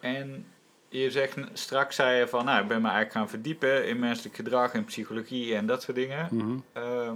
En 0.00 0.46
je 0.88 1.10
zegt 1.10 1.36
straks 1.52 1.96
zei 1.96 2.18
je 2.18 2.28
van, 2.28 2.44
nou, 2.44 2.62
ik 2.62 2.68
ben 2.68 2.76
me 2.82 2.86
eigenlijk 2.88 3.16
gaan 3.16 3.28
verdiepen 3.28 3.86
in 3.86 3.98
menselijk 3.98 4.34
gedrag 4.36 4.72
en 4.72 4.84
psychologie 4.84 5.54
en 5.54 5.66
dat 5.66 5.82
soort 5.82 5.96
dingen. 5.96 6.28
Mhm. 6.30 6.56
Ehm, 6.72 7.12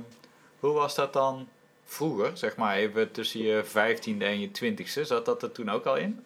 hoe 0.60 0.72
was 0.72 0.94
dat 0.94 1.12
dan 1.12 1.48
vroeger, 1.84 2.30
zeg 2.36 2.56
maar 2.56 2.76
even 2.76 3.10
tussen 3.12 3.40
je 3.42 3.64
vijftiende 3.64 4.24
en 4.24 4.40
je 4.40 4.50
twintigste? 4.50 5.04
Zat 5.04 5.24
dat 5.24 5.42
er 5.42 5.52
toen 5.52 5.68
ook 5.70 5.84
al 5.84 5.96
in? 5.96 6.24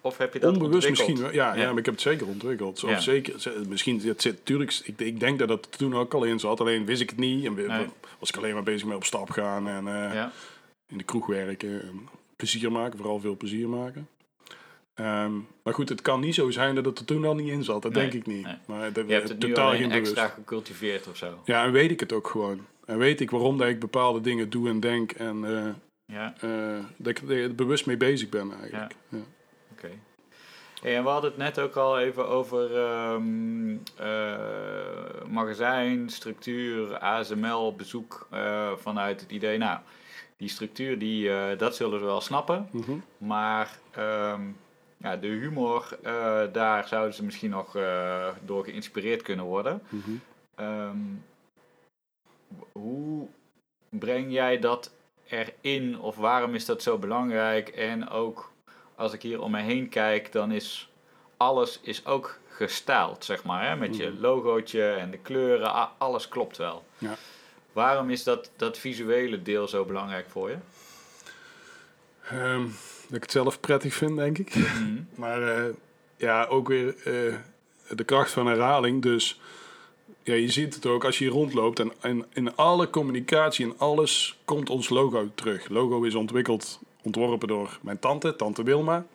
Of 0.00 0.18
heb 0.18 0.32
je 0.32 0.38
dat 0.38 0.52
Onbewust 0.52 0.74
ontwikkeld? 0.88 1.08
misschien. 1.08 1.34
Ja, 1.40 1.54
ja. 1.54 1.60
Ja. 1.62 1.68
maar 1.68 1.78
ik 1.78 1.84
heb 1.84 1.94
het 1.94 2.02
zeker 2.02 2.26
ontwikkeld. 2.26 2.84
Of 2.84 2.90
Ja. 2.90 3.00
zeker, 3.00 3.40
ze- 3.40 3.62
misschien, 3.68 4.00
het 4.00 4.22
zit 4.22 4.36
natuurlijk, 4.36 4.80
ik, 4.84 5.00
ik 5.00 5.20
denk 5.20 5.38
dat 5.38 5.48
het 5.48 5.78
toen 5.78 5.94
ook 5.96 6.14
al 6.14 6.24
in 6.24 6.38
zat. 6.40 6.60
Alleen 6.60 6.84
wist 6.84 7.00
ik 7.02 7.10
het 7.10 7.18
niet. 7.18 7.44
En 7.44 7.54
we- 7.54 7.62
Nee. 7.62 7.86
was 8.18 8.28
ik 8.28 8.36
alleen 8.36 8.54
maar 8.54 8.62
bezig 8.62 8.86
met 8.86 8.96
op 8.96 9.04
stap 9.04 9.30
gaan 9.30 9.68
en 9.68 9.88
eh, 9.88 10.24
in 10.88 10.98
de 10.98 11.04
kroeg 11.04 11.26
werken. 11.26 11.82
En 11.82 12.08
plezier 12.36 12.72
maken, 12.72 12.98
vooral 12.98 13.20
veel 13.20 13.36
plezier 13.36 13.68
maken. 13.68 14.08
Ehm, 14.96 15.32
maar 15.62 15.74
goed, 15.74 15.88
het 15.88 16.02
kan 16.02 16.20
niet 16.20 16.34
zo 16.34 16.50
zijn 16.50 16.74
dat 16.74 16.84
het 16.84 16.98
er 16.98 17.04
toen 17.04 17.24
al 17.24 17.34
niet 17.34 17.48
in 17.48 17.64
zat. 17.64 17.82
Dat 17.82 17.92
Nee, 17.92 18.02
denk 18.02 18.14
ik 18.14 18.26
niet. 18.34 18.44
nee. 18.44 18.56
Maar 18.66 18.92
dat, 18.92 19.06
je 19.06 19.12
hebt 19.12 19.28
het 19.28 19.38
nu 19.38 19.48
totaal 19.48 19.70
bewust. 19.70 19.90
extra 19.90 20.26
gecultiveerd 20.26 21.08
of 21.08 21.16
zo. 21.16 21.40
Ja, 21.44 21.64
en 21.64 21.72
weet 21.72 21.90
ik 21.90 22.00
het 22.00 22.12
ook 22.12 22.28
gewoon. 22.28 22.66
En 22.84 22.98
weet 22.98 23.20
ik 23.20 23.30
waarom 23.30 23.58
dat 23.58 23.68
ik 23.68 23.80
bepaalde 23.80 24.20
dingen 24.20 24.50
doe 24.50 24.68
en 24.68 24.80
denk. 24.80 25.12
En 25.12 25.44
eh, 25.44 25.72
Ja, 26.16 26.34
eh, 26.40 26.84
dat 26.96 27.06
ik 27.06 27.30
er 27.30 27.54
bewust 27.54 27.86
mee 27.86 27.96
bezig 27.96 28.28
ben 28.28 28.52
eigenlijk. 28.60 28.94
Ja. 29.08 29.18
oké. 29.72 29.90
Hey, 30.82 30.96
en 30.96 31.02
we 31.02 31.08
hadden 31.08 31.30
het 31.30 31.38
net 31.38 31.58
ook 31.58 31.76
al 31.76 31.98
even 31.98 32.28
over 32.28 32.76
eh, 32.76 33.16
magazijn, 35.28 36.08
structuur, 36.10 36.98
ASML, 36.98 37.74
bezoek 37.74 38.28
vanuit 38.76 39.20
het 39.20 39.30
idee, 39.30 39.58
nou, 39.58 39.78
die 40.36 40.48
structuur, 40.48 40.98
die, 40.98 41.30
dat 41.56 41.76
zullen 41.76 41.98
ze 41.98 42.04
wel 42.04 42.20
snappen. 42.20 42.68
Mhm. 42.72 42.92
Maar 43.18 43.78
ehm, 43.90 44.40
ja, 45.06 45.16
de 45.16 45.26
humor, 45.26 45.98
eh, 46.02 46.42
daar 46.52 46.88
zouden 46.88 47.14
ze 47.14 47.24
misschien 47.24 47.50
nog 47.50 47.76
eh, 47.76 48.28
door 48.44 48.64
geïnspireerd 48.64 49.22
kunnen 49.22 49.44
worden. 49.44 49.82
Mhm. 49.88 50.10
Ehm, 50.54 50.98
hoe 52.72 53.28
breng 53.88 54.32
jij 54.32 54.58
dat 54.58 54.90
erin 55.28 55.98
of 56.00 56.16
waarom 56.16 56.54
is 56.54 56.64
dat 56.64 56.82
zo 56.82 56.98
belangrijk? 56.98 57.68
En 57.68 58.08
ook 58.08 58.52
als 58.94 59.12
ik 59.12 59.22
hier 59.22 59.40
om 59.40 59.50
me 59.50 59.60
heen 59.60 59.88
kijk, 59.88 60.32
dan 60.32 60.52
is 60.52 60.90
alles 61.36 61.80
is 61.82 62.06
ook 62.06 62.38
gestyled, 62.48 63.24
zeg 63.24 63.44
maar. 63.44 63.66
Hè? 63.66 63.76
Met 63.76 63.96
je 63.96 64.08
Mhm. 64.10 64.20
logootje 64.20 64.92
en 64.92 65.10
de 65.10 65.18
kleuren, 65.18 65.88
alles 65.98 66.28
klopt 66.28 66.56
wel. 66.56 66.84
Ja. 66.98 67.14
Waarom 67.72 68.10
is 68.10 68.22
dat, 68.24 68.50
dat 68.56 68.78
visuele 68.78 69.42
deel 69.42 69.68
zo 69.68 69.84
belangrijk 69.84 70.26
voor 70.30 70.50
je? 70.50 70.56
Ehm, 72.30 72.66
dat 73.06 73.16
ik 73.16 73.22
het 73.22 73.30
zelf 73.30 73.60
prettig 73.60 73.94
vind, 73.94 74.16
denk 74.16 74.38
ik. 74.38 74.54
Mhm. 74.54 74.94
Maar 75.14 75.42
eh, 75.42 75.72
ja, 76.16 76.44
ook 76.44 76.68
weer 76.68 76.94
eh, 77.04 77.34
de 77.96 78.04
kracht 78.04 78.30
van 78.30 78.46
herhaling. 78.46 79.02
Dus 79.02 79.40
ja, 80.22 80.34
je 80.34 80.48
ziet 80.48 80.74
het 80.74 80.86
ook 80.86 81.04
als 81.04 81.18
je 81.18 81.24
hier 81.24 81.32
rondloopt. 81.32 81.80
En, 81.80 81.92
en 82.00 82.24
in 82.32 82.56
alle 82.56 82.90
communicatie 82.90 83.64
en 83.64 83.78
alles 83.78 84.38
komt 84.44 84.70
ons 84.70 84.88
logo 84.88 85.30
terug. 85.34 85.68
Logo 85.68 86.02
is 86.02 86.14
ontwikkeld, 86.14 86.80
ontworpen 87.02 87.48
door 87.48 87.78
mijn 87.82 87.98
tante, 87.98 88.36
tante 88.36 88.62
Wilma. 88.62 89.06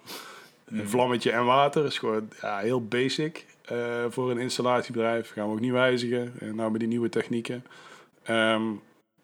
Een 0.66 0.90
vlammetje 0.90 1.32
en 1.32 1.46
water 1.46 1.86
is 1.86 1.98
gewoon 1.98 2.30
ja, 2.42 2.58
heel 2.58 2.86
basic 2.86 3.46
eh, 3.66 4.06
voor 4.10 4.32
een 4.32 4.38
installatiebedrijf. 4.38 5.32
Gaan 5.32 5.48
we 5.48 5.54
ook 5.54 5.60
niet 5.60 5.72
wijzigen. 5.72 6.34
En 6.40 6.56
nou 6.56 6.72
met 6.72 6.80
die 6.80 6.90
nieuwe 6.90 7.10
technieken. 7.10 7.66
Ehm, 8.24 8.64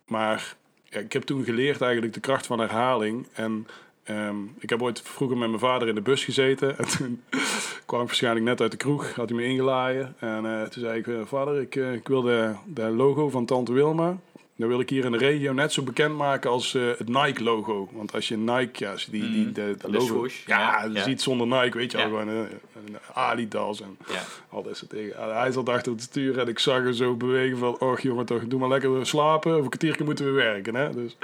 maar 0.08 0.56
ja, 0.84 1.00
ik 1.00 1.14
heb 1.14 1.24
toen 1.24 1.44
geleerd 1.44 1.82
eigenlijk 1.82 2.14
de 2.14 2.20
kracht 2.20 2.46
van 2.46 2.60
herhaling. 2.60 3.28
En 3.34 3.68
ehm, 4.08 4.36
ik 4.60 4.70
heb 4.70 4.82
ooit 4.82 5.02
vroeger 5.02 5.38
met 5.38 5.48
mijn 5.48 5.60
vader 5.60 5.88
in 5.88 5.96
de 5.96 6.02
bus 6.02 6.24
gezeten. 6.24 6.78
En 6.78 6.88
toen 6.98 7.24
kwam 7.86 8.02
ik 8.02 8.08
waarschijnlijk 8.08 8.46
net 8.46 8.62
uit 8.62 8.72
de 8.72 8.78
kroeg. 8.78 9.14
Had 9.16 9.30
hij 9.30 9.38
me 9.38 9.46
ingelaaien. 9.46 10.16
En 10.20 10.46
eh, 10.46 10.68
toen 10.68 10.82
zei 10.84 11.00
ik, 11.00 11.08
eh, 11.08 11.16
vader, 11.26 11.62
ik, 11.62 11.76
eh, 11.76 11.94
ik 11.94 12.08
wil 12.08 12.22
de, 12.22 12.54
de 12.66 12.82
logo 12.90 13.30
van 13.30 13.46
Tante 13.46 13.74
Wilma. 13.74 14.18
Dat 14.56 14.68
wil 14.68 14.80
ik 14.80 14.90
hier 14.90 15.06
in 15.06 15.12
de 15.12 15.18
regio 15.18 15.54
net 15.54 15.74
zo 15.74 15.82
bekend 15.84 16.16
maken 16.18 16.50
als 16.50 16.74
het 16.74 17.08
Nike-logo. 17.08 17.90
Want 17.92 18.14
als 18.14 18.28
je 18.28 18.38
Nike, 18.38 18.84
ja, 18.84 18.92
als 18.92 19.04
je 19.04 19.12
die, 19.12 19.32
die, 19.32 19.44
Mhm. 19.46 19.54
de, 19.54 19.76
logo... 19.82 20.06
swoosh, 20.06 20.46
ja, 20.46 20.84
ja, 20.94 21.04
ziet 21.04 21.22
zonder 21.22 21.48
Nike, 21.48 21.78
weet 21.78 21.92
je 21.92 21.98
Ja. 21.98 22.10
wel, 22.10 22.20
gewoon 22.20 22.36
een, 22.36 22.48
een 22.86 22.96
Adidas 23.14 23.82
en 23.82 23.98
Ja. 24.08 24.22
al 24.50 24.64
dat 24.64 24.78
soort 24.78 24.92
dingen. 24.92 25.14
Hij 25.38 25.52
zat 25.52 25.70
achter 25.70 25.92
het 25.92 26.02
stuur 26.02 26.40
en 26.40 26.48
ik 26.48 26.60
zag 26.60 26.84
hem 26.84 26.94
zo 26.94 27.16
bewegen 27.16 27.58
van... 27.58 27.80
Och 27.80 28.02
jongen, 28.02 28.26
toch, 28.26 28.48
doe 28.48 28.60
maar 28.60 28.70
lekker 28.70 29.06
slapen. 29.06 29.52
Over 29.52 29.64
een 29.64 29.70
kwartiertje 29.70 30.04
moeten 30.04 30.26
we 30.26 30.32
werken, 30.32 30.76
hè. 30.76 30.94
Dus, 30.94 31.18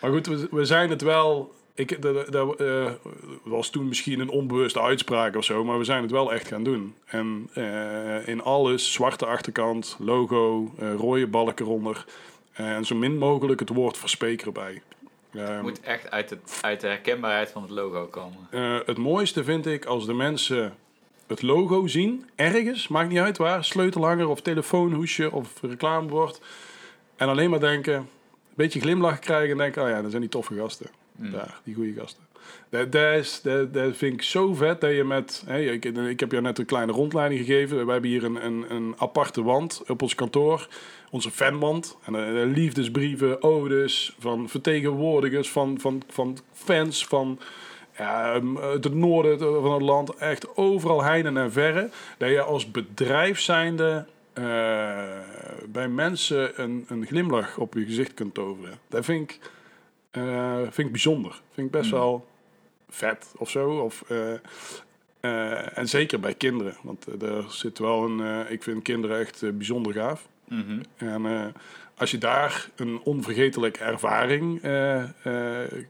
maar 0.00 0.10
goed, 0.10 0.26
we, 0.26 0.48
we 0.50 0.64
zijn 0.64 0.90
het 0.90 1.02
wel... 1.02 1.54
Ik, 1.80 2.02
dat, 2.02 2.32
dat 2.32 2.60
eh, 2.60 2.90
was 3.42 3.70
toen 3.70 3.88
misschien 3.88 4.20
een 4.20 4.28
onbewuste 4.28 4.80
uitspraak 4.80 5.36
of 5.36 5.44
zo, 5.44 5.64
maar 5.64 5.78
we 5.78 5.84
zijn 5.84 6.02
het 6.02 6.10
wel 6.10 6.32
echt 6.32 6.48
gaan 6.48 6.62
doen. 6.62 6.94
En 7.04 7.50
eh, 7.54 8.28
in 8.28 8.42
alles, 8.42 8.92
zwarte 8.92 9.26
achterkant, 9.26 9.96
logo, 9.98 10.72
eh, 10.78 10.94
rode 10.94 11.26
balk 11.26 11.60
eronder. 11.60 12.04
En 12.52 12.84
zo 12.84 12.94
min 12.94 13.18
mogelijk 13.18 13.60
het 13.60 13.68
woord 13.68 13.98
verspreek 13.98 14.42
erbij. 14.42 14.82
Ehm, 15.32 15.60
moet 15.60 15.80
echt 15.80 16.10
uit, 16.10 16.30
het, 16.30 16.58
uit 16.60 16.80
de 16.80 16.86
herkenbaarheid 16.86 17.50
van 17.50 17.62
het 17.62 17.70
logo 17.70 18.06
komen. 18.06 18.48
het 18.86 18.98
mooiste 18.98 19.44
vind 19.44 19.66
ik 19.66 19.84
als 19.84 20.06
de 20.06 20.14
mensen 20.14 20.74
het 21.26 21.42
logo 21.42 21.86
zien, 21.86 22.28
ergens, 22.34 22.88
maakt 22.88 23.08
niet 23.08 23.18
uit 23.18 23.36
waar, 23.36 23.64
sleutelhanger 23.64 24.28
of 24.28 24.40
telefoonhoesje 24.40 25.32
of 25.32 25.60
reclamebord. 25.62 26.40
En 27.16 27.28
alleen 27.28 27.50
maar 27.50 27.60
denken, 27.60 27.94
een 27.94 28.06
beetje 28.54 28.80
glimlach 28.80 29.18
krijgen 29.18 29.50
en 29.50 29.56
denken, 29.56 29.82
oh 29.82 29.88
ja, 29.88 30.00
dat 30.00 30.10
zijn 30.10 30.22
die 30.22 30.30
toffe 30.30 30.54
gasten. 30.54 30.99
Mm. 31.20 31.30
Daar, 31.30 31.60
die 31.64 31.74
goede 31.74 31.92
gasten. 31.92 32.22
Dat, 32.68 32.92
dat, 32.92 33.14
is, 33.14 33.40
dat, 33.42 33.96
vind 33.96 34.14
ik 34.14 34.22
zo 34.22 34.54
vet 34.54 34.80
dat 34.80 34.90
je 34.90 35.04
met... 35.04 35.44
Ik, 35.48 35.84
ik 35.84 36.20
heb 36.20 36.30
jou 36.30 36.42
net 36.42 36.58
een 36.58 36.64
kleine 36.64 36.92
rondleiding 36.92 37.40
gegeven. 37.40 37.86
We 37.86 37.92
hebben 37.92 38.10
hier 38.10 38.24
een, 38.24 38.44
een, 38.44 38.64
een 38.68 38.94
aparte 38.98 39.42
wand 39.42 39.82
op 39.88 40.02
ons 40.02 40.14
kantoor. 40.14 40.68
Onze 41.10 41.30
fanwand. 41.30 41.98
En 42.04 42.14
eh, 42.14 42.46
liefdesbrieven, 42.54 43.42
odes 43.42 44.16
van 44.18 44.48
vertegenwoordigers, 44.48 45.50
van, 45.50 45.80
van, 45.80 46.02
van 46.08 46.38
fans, 46.52 47.06
van 47.06 47.38
ja, 47.96 48.34
um, 48.34 48.58
uit 48.58 48.84
het 48.84 48.94
noorden 48.94 49.38
van 49.38 49.72
het 49.72 49.82
land. 49.82 50.14
Echt 50.14 50.56
overal 50.56 51.02
heinen 51.02 51.36
en 51.36 51.52
verre. 51.52 51.90
Dat 52.18 52.30
je 52.30 52.42
als 52.42 52.70
bedrijf 52.70 53.40
zijnde 53.40 54.06
eh, 54.32 54.44
bij 55.68 55.88
mensen 55.88 56.62
een, 56.62 56.84
een 56.88 57.06
glimlach 57.06 57.58
op 57.58 57.74
je 57.74 57.84
gezicht 57.84 58.14
kunt 58.14 58.34
toveren. 58.34 58.78
Dat 58.88 59.04
vind 59.04 59.30
ik, 59.30 59.38
eh, 60.10 60.56
vind 60.62 60.78
ik 60.86 60.90
bijzonder. 60.90 61.40
Vind 61.52 61.66
ik 61.66 61.72
best 61.72 61.90
Mm. 61.92 61.98
wel 61.98 62.26
vet 62.88 63.32
of 63.36 63.50
zo. 63.50 63.70
Of, 63.70 64.02
eh, 64.08 64.32
eh, 65.20 65.78
en 65.78 65.88
zeker 65.88 66.20
bij 66.20 66.34
kinderen. 66.34 66.76
Want 66.82 67.06
er 67.22 67.44
zit 67.48 67.78
wel 67.78 68.04
een... 68.04 68.50
ik 68.50 68.62
vind 68.62 68.82
kinderen 68.82 69.18
echt 69.20 69.56
bijzonder 69.56 69.92
gaaf. 69.92 70.28
Mhm. 70.48 70.80
En 70.96 71.52
als 71.96 72.10
je 72.10 72.18
daar 72.18 72.70
een 72.76 73.00
onvergetelijke 73.04 73.84
ervaring 73.84 74.60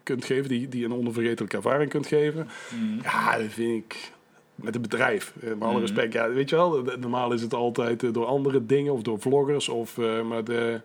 kunt 0.02 0.24
geven, 0.24 0.48
die, 0.48 0.68
die 0.68 0.84
een 0.84 0.92
onvergetelijke 0.92 1.56
ervaring 1.56 1.90
kunt 1.90 2.06
geven, 2.06 2.48
Mhm. 2.74 3.02
ja, 3.02 3.38
dat 3.38 3.46
vind 3.52 3.84
ik 3.84 4.10
met 4.54 4.74
een 4.74 4.80
bedrijf. 4.82 5.32
Met 5.34 5.60
alle 5.60 5.70
Mhm. 5.72 5.80
respect. 5.80 6.12
Ja, 6.12 6.30
weet 6.30 6.50
je 6.50 6.56
wel, 6.56 6.82
normaal 6.98 7.32
is 7.32 7.42
het 7.42 7.54
altijd 7.54 8.14
door 8.14 8.26
andere 8.26 8.66
dingen 8.66 8.92
of 8.92 9.02
door 9.02 9.20
vloggers. 9.20 9.68
Of, 9.68 9.96
maar 10.24 10.44
de, 10.44 10.80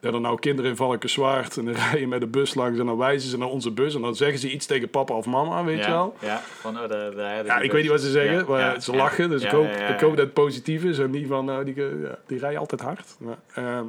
dat 0.00 0.14
er 0.14 0.20
nou 0.20 0.38
kinderen 0.38 0.70
in 0.70 0.76
Valkenswaard 0.76 1.56
en 1.56 1.64
dan 1.64 1.74
rijden 1.74 2.08
met 2.08 2.20
de 2.20 2.26
bus 2.26 2.54
langs 2.54 2.78
en 2.78 2.86
dan 2.86 2.96
wijzen 2.96 3.30
ze 3.30 3.38
naar 3.38 3.48
onze 3.48 3.70
bus 3.70 3.94
en 3.94 4.00
dan 4.00 4.16
zeggen 4.16 4.38
ze 4.38 4.50
iets 4.50 4.66
tegen 4.66 4.90
papa 4.90 5.14
of 5.14 5.26
mama, 5.26 5.64
weet 5.64 5.78
ja, 5.78 5.86
je 5.86 5.90
wel. 5.90 6.14
Ja, 6.20 6.40
van, 6.44 6.76
oh, 6.76 6.82
de, 6.82 7.12
de, 7.14 7.42
Ja, 7.46 7.58
ik 7.58 7.72
weet 7.72 7.82
niet 7.82 7.90
wat 7.90 8.00
ze 8.00 8.10
zeggen, 8.10 8.36
Ja, 8.36 8.44
maar 8.48 8.60
ja, 8.60 8.80
ze 8.80 8.96
lachen, 8.96 9.30
dus 9.30 9.42
ik, 9.42 9.50
hoop, 9.50 9.64
ja, 9.64 9.78
ja, 9.78 9.86
ik 9.94 10.00
hoop 10.00 10.16
dat 10.16 10.24
het 10.24 10.34
positief 10.34 10.84
is 10.84 10.98
en 10.98 11.10
niet 11.10 11.26
van, 11.26 11.44
nou, 11.44 11.64
die, 11.64 11.74
eh, 11.74 12.02
ja, 12.02 12.18
die 12.26 12.38
rijden 12.38 12.60
altijd 12.60 12.80
hard. 12.80 13.16
Maar, 13.18 13.38
ehm, 13.54 13.84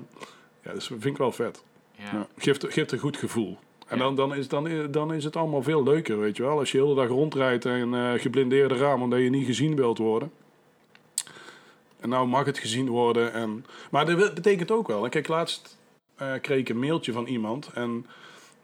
ja, 0.63 0.74
dus 0.74 0.88
vind 0.88 1.06
ik 1.06 1.17
wel 1.17 1.32
vet. 1.32 1.63
Ja. 1.95 2.04
Ja. 2.12 2.28
Geeft, 2.38 2.65
geeft 2.69 2.91
een 2.91 3.00
goed 3.00 3.17
gevoel. 3.17 3.58
En 3.88 3.97
Ja. 3.97 4.04
dan, 4.04 4.15
dan, 4.15 4.36
is, 4.36 4.47
dan, 4.47 4.88
dan 4.91 5.13
is 5.13 5.24
het 5.24 5.36
allemaal 5.36 5.63
veel 5.63 5.84
leuker, 5.84 6.19
weet 6.19 6.38
je 6.38 6.43
wel. 6.43 6.60
Als 6.60 6.71
je 6.71 6.78
de 6.78 6.84
hele 6.84 6.95
dag 6.95 7.08
rondrijdt 7.08 7.65
en 7.65 7.93
eh 7.93 8.12
geblindeerde 8.21 8.76
raam 8.76 9.02
omdat 9.02 9.19
je 9.19 9.30
niet 9.30 9.45
gezien 9.45 9.76
wilt 9.76 9.97
worden. 9.97 10.32
En 12.00 12.10
nou 12.10 12.28
mag 12.28 12.45
het 12.45 12.58
gezien 12.58 12.89
worden. 12.89 13.34
En, 13.34 13.65
maar 13.91 14.06
dat 14.06 14.34
betekent 14.34 14.71
ook 14.71 14.88
wel. 14.88 15.04
En 15.04 15.10
kijk, 15.10 15.28
laatst 15.28 15.78
eh, 16.15 16.28
kreeg 16.41 16.60
ik 16.60 16.69
een 16.69 16.80
mailtje 16.80 17.12
van 17.12 17.26
iemand. 17.26 17.69
En 17.74 18.06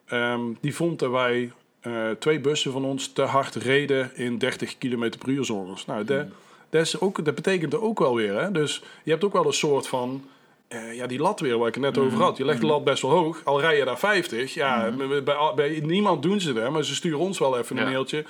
ehm, 0.05 0.41
die 0.61 0.75
vond 0.75 0.99
dat 0.99 1.11
wij 1.11 1.51
eh, 1.79 2.09
twee 2.19 2.39
bussen 2.39 2.71
van 2.71 2.85
ons 2.85 3.13
te 3.13 3.21
hard 3.21 3.55
reden 3.55 4.11
in 4.15 4.37
30 4.37 4.77
km 4.77 5.09
per 5.19 5.29
uur 5.29 5.45
zones. 5.45 5.85
Nou, 5.85 6.03
dat, 6.03 6.25
dat, 6.69 6.81
is 6.81 6.99
ook, 6.99 7.25
dat 7.25 7.35
betekent 7.35 7.73
er 7.73 7.81
ook 7.81 7.99
wel 7.99 8.15
weer. 8.15 8.41
Hè? 8.41 8.51
Dus 8.51 8.83
je 9.03 9.11
hebt 9.11 9.23
ook 9.23 9.33
wel 9.33 9.45
een 9.45 9.53
soort 9.53 9.87
van... 9.87 10.23
eh, 10.67 10.95
ja, 10.95 11.07
die 11.07 11.19
lat 11.19 11.39
weer 11.39 11.57
waar 11.57 11.67
ik 11.67 11.73
het 11.73 11.83
net 11.83 11.97
over 11.97 12.21
had. 12.21 12.37
Je 12.37 12.45
legt 12.45 12.61
de 12.61 12.65
lat 12.65 12.83
best 12.83 13.01
wel 13.01 13.11
hoog. 13.11 13.41
Al 13.43 13.59
rij 13.59 13.77
je 13.77 13.85
daar 13.85 13.99
50. 13.99 14.53
Ja, 14.53 14.91
bij, 14.91 15.23
bij, 15.23 15.51
bij 15.55 15.79
niemand 15.83 16.21
doen 16.23 16.41
ze 16.41 16.53
dat. 16.53 16.71
Maar 16.71 16.83
ze 16.83 16.95
sturen 16.95 17.19
ons 17.19 17.39
wel 17.39 17.57
even 17.57 17.77
een 17.77 17.83
mailtje. 17.89 18.25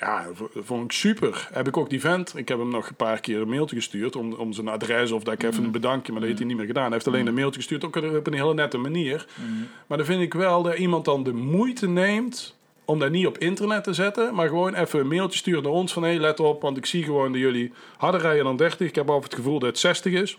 Ja, 0.00 0.26
vond 0.54 0.84
ik 0.84 0.92
super. 0.92 1.48
Heb 1.52 1.66
ik 1.66 1.76
ook 1.76 1.90
die 1.90 2.00
vent. 2.00 2.36
Ik 2.36 2.48
heb 2.48 2.58
hem 2.58 2.70
nog 2.70 2.88
een 2.88 2.94
paar 2.94 3.20
keer 3.20 3.40
een 3.40 3.48
mailtje 3.48 3.76
gestuurd 3.76 4.16
om, 4.16 4.32
om 4.32 4.52
zijn 4.52 4.68
adres 4.68 5.10
of 5.10 5.22
dat 5.22 5.34
ik 5.34 5.42
even 5.42 5.64
een 5.64 5.70
bedankje, 5.70 6.12
maar 6.12 6.20
dat 6.20 6.28
heeft 6.28 6.40
hij 6.40 6.48
niet 6.48 6.56
meer 6.56 6.66
gedaan. 6.66 6.84
Hij 6.84 6.92
heeft 6.92 7.06
alleen 7.06 7.26
een 7.26 7.34
mailtje 7.34 7.60
gestuurd, 7.60 7.84
ook 7.84 7.96
op 7.96 8.26
een 8.26 8.34
hele 8.34 8.54
nette 8.54 8.78
manier. 8.78 9.26
Maar 9.86 9.98
dan 9.98 10.06
vind 10.06 10.22
ik 10.22 10.34
wel 10.34 10.62
dat 10.62 10.78
iemand 10.78 11.04
dan 11.04 11.22
de 11.22 11.32
moeite 11.32 11.88
neemt 11.88 12.56
om 12.84 12.98
dat 12.98 13.10
niet 13.10 13.26
op 13.26 13.38
internet 13.38 13.84
te 13.84 13.92
zetten, 13.92 14.34
maar 14.34 14.48
gewoon 14.48 14.74
even 14.74 15.00
een 15.00 15.08
mailtje 15.08 15.38
stuurt 15.38 15.62
naar 15.62 15.72
ons 15.72 15.92
van 15.92 16.02
hé, 16.02 16.16
let 16.18 16.40
op, 16.40 16.62
want 16.62 16.76
ik 16.76 16.86
zie 16.86 17.04
gewoon 17.04 17.32
dat 17.32 17.40
jullie 17.40 17.72
harder 17.96 18.20
rijden 18.20 18.44
dan 18.44 18.56
30. 18.56 18.88
Ik 18.88 18.94
heb 18.94 19.10
altijd 19.10 19.32
het 19.32 19.40
gevoel 19.40 19.58
dat 19.58 19.68
het 19.68 19.78
60 19.78 20.12
is. 20.12 20.38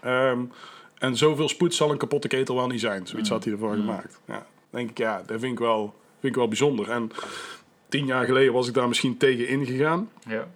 Ehm, 0.00 0.40
en 0.98 1.16
zoveel 1.16 1.48
spoed 1.48 1.74
zal 1.74 1.90
een 1.90 1.98
kapotte 1.98 2.28
ketel 2.28 2.54
wel 2.54 2.66
niet 2.66 2.80
zijn. 2.80 3.06
Zoiets 3.06 3.28
had 3.28 3.44
hij 3.44 3.52
ervoor 3.52 3.74
gemaakt. 3.74 4.20
Ja, 4.26 4.46
denk 4.70 4.90
ik, 4.90 4.98
ja, 4.98 5.22
dat 5.26 5.40
vind 5.40 5.52
ik 5.52 5.58
wel, 5.58 5.94
vind 6.20 6.32
ik 6.32 6.38
wel 6.38 6.48
bijzonder. 6.48 6.90
En 6.90 7.10
tien 7.88 8.06
jaar 8.06 8.24
geleden 8.24 8.52
was 8.52 8.68
ik 8.68 8.74
daar 8.74 8.88
misschien 8.88 9.16
tegen 9.16 9.48
ingegaan. 9.48 10.10
Ja. 10.28 10.48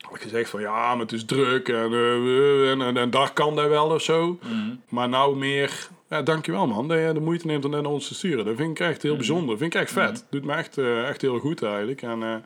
Had 0.00 0.16
ik 0.16 0.22
gezegd 0.22 0.50
van 0.50 0.60
ja, 0.60 0.90
maar 0.90 1.02
het 1.02 1.12
is 1.12 1.24
druk 1.24 1.68
en, 1.68 1.92
eh, 1.92 2.70
en, 2.70 2.82
en, 2.82 2.96
en 2.96 3.10
daar 3.10 3.32
kan 3.32 3.56
dat 3.56 3.68
wel 3.68 3.90
of 3.90 4.02
zo. 4.02 4.38
Maar 4.88 5.08
nou 5.08 5.36
meer, 5.36 5.88
ja, 6.08 6.22
dankjewel 6.22 6.66
man, 6.66 6.88
dat 6.88 6.98
je 6.98 7.10
de 7.14 7.20
moeite 7.20 7.46
neemt 7.46 7.64
om 7.64 7.70
dat 7.70 7.82
naar 7.82 7.92
ons 7.92 8.08
te 8.08 8.14
sturen. 8.14 8.44
Dat 8.44 8.56
vind 8.56 8.70
ik 8.70 8.86
echt 8.86 9.02
heel 9.02 9.16
bijzonder. 9.16 9.58
vind 9.58 9.74
ik 9.74 9.80
echt 9.80 9.92
vet. 9.92 10.26
Doet 10.30 10.44
me 10.44 10.52
echt, 10.52 10.78
eh, 10.78 11.08
echt 11.08 11.20
heel 11.20 11.38
goed 11.38 11.62
eigenlijk. 11.62 12.02
En 12.02 12.44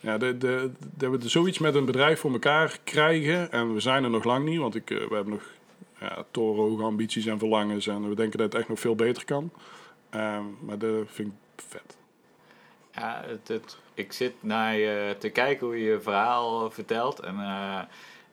ja, 0.00 0.18
de, 0.18 0.38
de, 0.38 0.70
dat 0.96 1.10
we 1.10 1.28
zoiets 1.28 1.58
met 1.58 1.74
een 1.74 1.84
bedrijf 1.84 2.20
voor 2.20 2.32
elkaar 2.32 2.78
krijgen. 2.84 3.52
En 3.52 3.74
we 3.74 3.80
zijn 3.80 4.04
er 4.04 4.10
nog 4.10 4.24
lang 4.24 4.44
niet, 4.44 4.58
want 4.58 4.74
ik, 4.74 4.88
we 4.88 5.14
hebben 5.14 5.32
nog 5.32 5.42
ja, 6.00 6.24
torenhoge 6.30 6.82
ambities 6.82 7.26
en 7.26 7.38
verlangens. 7.38 7.86
En 7.86 8.08
we 8.08 8.14
denken 8.14 8.38
dat 8.38 8.52
het 8.52 8.60
echt 8.60 8.68
nog 8.68 8.80
veel 8.80 8.94
beter 8.94 9.24
kan. 9.24 9.50
Ehm, 10.10 10.44
maar 10.60 10.78
dat 10.78 10.90
vind 11.06 11.28
ik 11.28 11.64
vet. 11.68 11.96
Ja, 12.94 13.22
het, 13.26 13.48
het- 13.48 13.76
ik 13.94 14.12
zit 14.12 14.32
naar 14.40 14.76
je 14.76 15.16
te 15.18 15.28
kijken 15.30 15.66
hoe 15.66 15.78
je 15.78 15.90
je 15.90 16.00
verhaal 16.00 16.70
vertelt. 16.70 17.20
En 17.20 17.38
eh, 17.40 17.80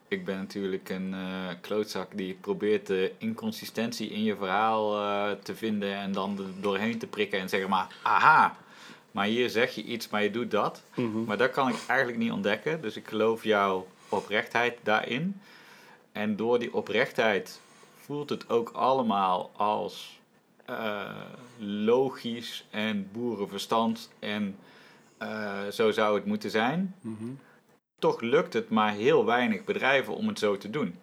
ik 0.08 0.26
ben 0.26 0.38
natuurlijk 0.38 0.90
een 0.90 1.14
eh, 1.14 1.56
klootzak 1.62 2.08
die 2.18 2.38
probeert 2.42 2.88
de 2.88 3.12
inconsistentie 3.18 4.10
in 4.10 4.24
je 4.24 4.36
verhaal 4.36 5.02
eh, 5.02 5.32
te 5.44 5.56
vinden 5.56 5.94
en 5.96 6.12
dan 6.12 6.40
doorheen 6.60 6.98
te 6.98 7.08
prikken 7.08 7.40
en 7.40 7.50
zeggen 7.50 7.70
maar, 7.70 7.88
aha, 8.02 8.56
maar 9.12 9.26
hier 9.26 9.50
zeg 9.50 9.76
je 9.76 9.84
iets, 9.84 10.10
maar 10.10 10.24
je 10.24 10.32
doet 10.32 10.52
dat. 10.52 10.84
Maar 11.26 11.38
dat 11.38 11.52
kan 11.52 11.68
ik 11.70 11.76
eigenlijk 11.88 12.20
niet 12.20 12.32
ontdekken, 12.32 12.82
dus 12.82 12.96
ik 12.96 13.08
geloof 13.08 13.44
jouw 13.44 13.88
oprechtheid 14.10 14.78
daarin. 14.84 15.42
En 16.12 16.36
door 16.36 16.60
die 16.60 16.74
oprechtheid 16.74 17.62
voelt 17.96 18.30
het 18.30 18.50
ook 18.50 18.70
allemaal 18.70 19.52
als 19.56 20.19
eh, 20.70 21.10
logisch 21.68 22.66
en 22.70 23.10
boerenverstand 23.12 24.10
en 24.20 24.56
eh, 25.18 25.68
zo 25.72 25.92
zou 25.92 26.16
het 26.16 26.26
moeten 26.26 26.50
zijn. 26.50 26.96
Toch 28.00 28.22
lukt 28.22 28.54
het 28.54 28.70
maar 28.70 28.92
heel 28.94 29.26
weinig 29.26 29.64
bedrijven 29.64 30.16
om 30.16 30.28
het 30.28 30.40
zo 30.40 30.58
te 30.58 30.70
doen. 30.70 30.96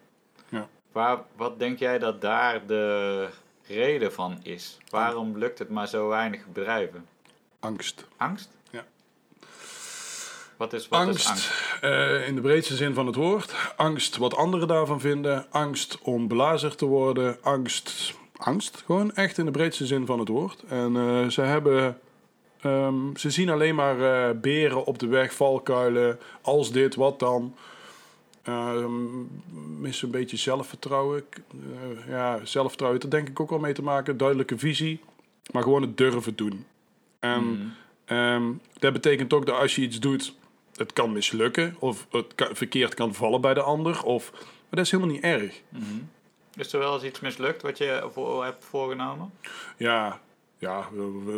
Ja. 0.49 0.67
Waar, 0.91 1.19
wat 1.35 1.59
denk 1.59 1.79
jij 1.79 1.99
dat 1.99 2.21
daar 2.21 2.65
de 2.65 3.27
reden 3.67 4.13
van 4.13 4.39
is? 4.43 4.77
Waarom 4.89 5.37
lukt 5.37 5.59
het 5.59 5.69
maar 5.69 5.87
zo 5.87 6.07
weinig 6.07 6.45
bedrijven? 6.47 7.05
Angst. 7.59 8.05
Angst? 8.17 8.49
Ja. 8.71 8.85
Wat 10.57 10.73
is, 10.73 10.87
wat 10.87 10.99
angst, 10.99 11.19
is 11.19 11.27
angst? 11.27 11.51
eh, 11.81 12.27
in 12.27 12.35
de 12.35 12.41
breedste 12.41 12.75
zin 12.75 12.93
van 12.93 13.05
het 13.05 13.15
woord. 13.15 13.53
Angst 13.75 14.17
wat 14.17 14.35
anderen 14.35 14.67
daarvan 14.67 14.99
vinden. 14.99 15.45
Angst 15.51 16.01
om 16.01 16.27
belazerd 16.27 16.77
te 16.77 16.85
worden. 16.85 17.37
Angst, 17.41 18.13
angst 18.37 18.83
gewoon 18.85 19.15
echt 19.15 19.37
in 19.37 19.45
de 19.45 19.51
breedste 19.51 19.85
zin 19.85 20.05
van 20.05 20.19
het 20.19 20.27
woord. 20.27 20.63
En 20.67 20.95
eh, 20.95 21.27
ze 21.27 21.41
hebben, 21.41 21.99
ehm, 22.61 23.15
ze 23.15 23.29
zien 23.29 23.49
alleen 23.49 23.75
maar 23.75 24.01
eh, 24.01 24.35
beren 24.39 24.85
op 24.85 24.99
de 24.99 25.07
weg, 25.07 25.33
valkuilen. 25.33 26.19
Als 26.41 26.71
dit, 26.71 26.95
wat 26.95 27.19
dan? 27.19 27.55
Ehm 28.43 28.91
missen 29.79 30.05
een 30.05 30.19
beetje 30.19 30.37
zelfvertrouwen. 30.37 31.23
Eh, 31.31 32.09
ja, 32.09 32.39
zelfvertrouwen 32.43 33.01
er 33.01 33.09
denk 33.09 33.29
ik 33.29 33.39
ook 33.39 33.49
wel 33.49 33.59
mee 33.59 33.73
te 33.73 33.83
maken. 33.83 34.17
Duidelijke 34.17 34.57
visie. 34.57 34.99
Maar 35.51 35.63
gewoon 35.63 35.81
het 35.81 35.97
durven 35.97 36.35
doen. 36.35 36.65
En 37.19 37.43
Mhm. 37.43 37.67
Ehm, 38.05 38.43
dat 38.79 38.93
betekent 38.93 39.33
ook 39.33 39.45
dat 39.45 39.59
als 39.59 39.75
je 39.75 39.81
iets 39.81 39.99
doet, 39.99 40.33
het 40.75 40.93
kan 40.93 41.11
mislukken 41.11 41.75
of 41.79 42.07
het 42.11 42.33
verkeerd 42.53 42.93
kan 42.93 43.13
vallen 43.13 43.41
bij 43.41 43.53
de 43.53 43.61
ander. 43.61 44.03
Of, 44.03 44.31
maar 44.31 44.41
dat 44.69 44.85
is 44.85 44.91
helemaal 44.91 45.13
niet 45.13 45.23
erg. 45.23 45.61
Is 46.57 46.73
er 46.73 46.79
wel 46.79 46.93
eens 46.93 47.03
iets 47.03 47.19
mislukt 47.19 47.61
wat 47.61 47.77
je 47.77 48.09
voor, 48.13 48.43
hebt 48.43 48.65
voorgenomen? 48.65 49.31
Ja, 49.77 50.19
ja 50.57 50.87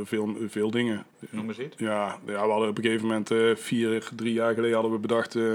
veel, 0.04 0.38
veel 0.48 0.72
dingen. 0.72 1.06
Noem 1.30 1.48
eens 1.48 1.60
iets. 1.60 1.76
Ja, 1.78 1.88
ja, 1.88 2.18
we 2.26 2.34
hadden 2.34 2.70
op 2.70 2.78
een 2.78 2.84
gegeven 2.84 3.08
moment, 3.08 3.32
eh, 3.32 3.56
vier, 3.56 4.10
drie 4.16 4.34
jaar 4.34 4.54
geleden, 4.54 4.74
hadden 4.74 4.92
we 4.92 5.00
bedacht... 5.00 5.36
eh, 5.36 5.54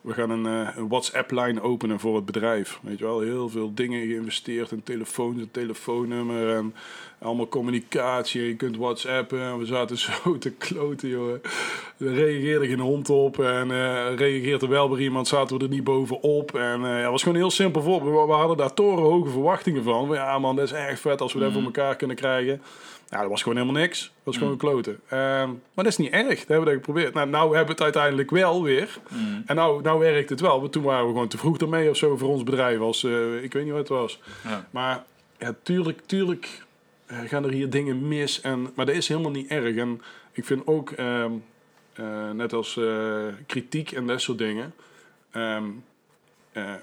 we 0.00 0.12
gaan 0.12 0.30
een, 0.30 0.46
eh, 0.46 0.76
een 0.76 0.88
WhatsApp-lijn 0.88 1.60
openen 1.60 2.00
voor 2.00 2.16
het 2.16 2.24
bedrijf. 2.24 2.78
Weet 2.82 2.98
je 2.98 3.04
wel, 3.04 3.20
heel 3.20 3.48
veel 3.48 3.74
dingen 3.74 4.06
geïnvesteerd 4.06 4.70
in 4.70 4.82
telefoons, 4.82 5.40
een 5.40 5.50
telefoonnummer 5.50 6.56
en 6.56 6.74
allemaal 7.18 7.48
communicatie. 7.48 8.46
Je 8.46 8.56
kunt 8.56 8.76
WhatsAppen 8.76 9.40
en 9.40 9.58
we 9.58 9.66
zaten 9.66 9.98
zo 10.22 10.38
te 10.38 10.50
kloten, 10.50 11.08
joh. 11.08 11.32
Er 11.98 12.14
reageerde 12.14 12.66
geen 12.66 12.80
hond 12.80 13.10
op 13.10 13.38
en 13.38 13.70
eh 13.70 14.14
reageert 14.16 14.62
er 14.62 14.68
wel 14.68 14.90
weer 14.90 15.00
iemand, 15.00 15.28
zaten 15.28 15.58
we 15.58 15.64
er 15.64 15.70
niet 15.70 15.84
bovenop. 15.84 16.54
En 16.54 16.84
eh, 16.84 16.90
ja, 16.90 16.96
het 16.96 17.10
was 17.10 17.22
gewoon 17.22 17.38
heel 17.38 17.50
simpel 17.50 17.82
voorbeeld. 17.82 18.20
We, 18.20 18.26
we 18.26 18.38
hadden 18.38 18.56
daar 18.56 18.74
torenhoge 18.74 19.30
verwachtingen 19.30 19.82
van. 19.82 20.08
Ja 20.12 20.38
man, 20.38 20.56
dat 20.56 20.64
is 20.64 20.72
echt 20.72 21.00
vet 21.00 21.20
als 21.20 21.32
we 21.32 21.40
dat 21.40 21.52
voor 21.52 21.62
elkaar 21.62 21.96
kunnen 21.96 22.16
krijgen. 22.16 22.62
Ja, 23.10 23.20
dat 23.20 23.30
was 23.30 23.42
gewoon 23.42 23.58
helemaal 23.58 23.80
niks. 23.80 24.00
Dat 24.00 24.10
was 24.22 24.36
gewoon 24.36 24.56
kloten. 24.56 25.00
Ehm, 25.08 25.48
maar 25.48 25.84
dat 25.84 25.86
is 25.86 25.96
niet 25.96 26.12
erg. 26.12 26.38
Dat 26.38 26.48
hebben 26.48 26.58
we 26.58 26.64
dat 26.64 26.74
geprobeerd. 26.74 27.14
Nou, 27.14 27.28
nou 27.28 27.46
hebben 27.46 27.66
we 27.66 27.72
het 27.72 27.82
uiteindelijk 27.82 28.30
wel 28.30 28.62
weer. 28.62 28.98
En 29.46 29.56
nou, 29.56 29.82
nou 29.82 29.98
werkt 29.98 30.30
het 30.30 30.40
wel. 30.40 30.60
Want 30.60 30.72
toen 30.72 30.82
waren 30.82 31.06
we 31.06 31.12
gewoon 31.12 31.28
te 31.28 31.38
vroeg 31.38 31.58
ermee 31.58 31.90
of 31.90 31.96
zo 31.96 32.16
voor 32.16 32.28
ons 32.28 32.42
bedrijf. 32.42 32.80
Als, 32.80 33.04
eh, 33.04 33.42
ik 33.42 33.52
weet 33.52 33.64
niet 33.64 33.72
wat 33.72 33.88
het 33.88 33.98
was. 33.98 34.20
Ja. 34.44 34.66
Maar 34.70 35.04
ja, 35.38 35.54
tuurlijk, 35.62 36.00
tuurlijk 36.06 36.66
gaan 37.08 37.44
er 37.44 37.50
hier 37.50 37.70
dingen 37.70 38.08
mis. 38.08 38.40
En, 38.40 38.72
maar 38.74 38.86
dat 38.86 38.94
is 38.94 39.08
helemaal 39.08 39.30
niet 39.30 39.50
erg. 39.50 39.76
En 39.76 40.02
ik 40.32 40.44
vind 40.44 40.66
ook, 40.66 40.90
ehm, 40.90 41.32
eh, 41.92 42.30
net 42.30 42.52
als 42.52 42.76
eh, 42.76 43.26
kritiek 43.46 43.92
en 43.92 44.06
dat 44.06 44.20
soort 44.20 44.38
dingen... 44.38 44.74
eh, 45.30 45.56
eh, 46.62 46.74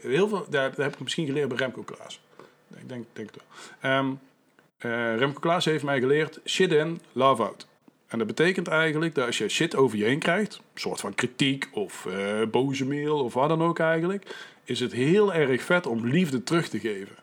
heel 0.00 0.28
veel, 0.28 0.46
daar, 0.50 0.72
heb 0.76 0.92
ik 0.92 1.00
misschien 1.00 1.26
geleerd 1.26 1.48
bij 1.48 1.56
Remco 1.56 1.82
Klaas. 1.82 2.20
Ik 2.80 2.88
denk, 2.88 3.04
denk 3.12 3.30
het 3.30 3.36
wel. 3.36 3.90
Ehm, 3.90 4.10
eh, 4.78 5.16
Remco 5.18 5.40
Klaas 5.40 5.64
heeft 5.64 5.84
mij 5.84 6.00
geleerd, 6.00 6.40
shit 6.44 6.72
in, 6.72 7.00
love 7.12 7.42
out. 7.42 7.66
En 8.06 8.18
dat 8.18 8.26
betekent 8.26 8.68
eigenlijk 8.68 9.14
dat 9.14 9.26
als 9.26 9.38
je 9.38 9.48
shit 9.48 9.76
over 9.76 9.98
je 9.98 10.04
heen 10.04 10.18
krijgt, 10.18 10.54
een 10.54 10.80
soort 10.80 11.00
van 11.00 11.14
kritiek 11.14 11.68
of 11.72 12.06
eh, 12.06 12.42
boze 12.50 12.86
mail 12.86 13.24
of 13.24 13.34
wat 13.34 13.48
dan 13.48 13.62
ook 13.62 13.78
eigenlijk, 13.78 14.34
is 14.64 14.80
het 14.80 14.92
heel 14.92 15.34
erg 15.34 15.62
vet 15.62 15.86
om 15.86 16.06
liefde 16.06 16.42
terug 16.42 16.68
te 16.68 16.78
geven. 16.78 17.16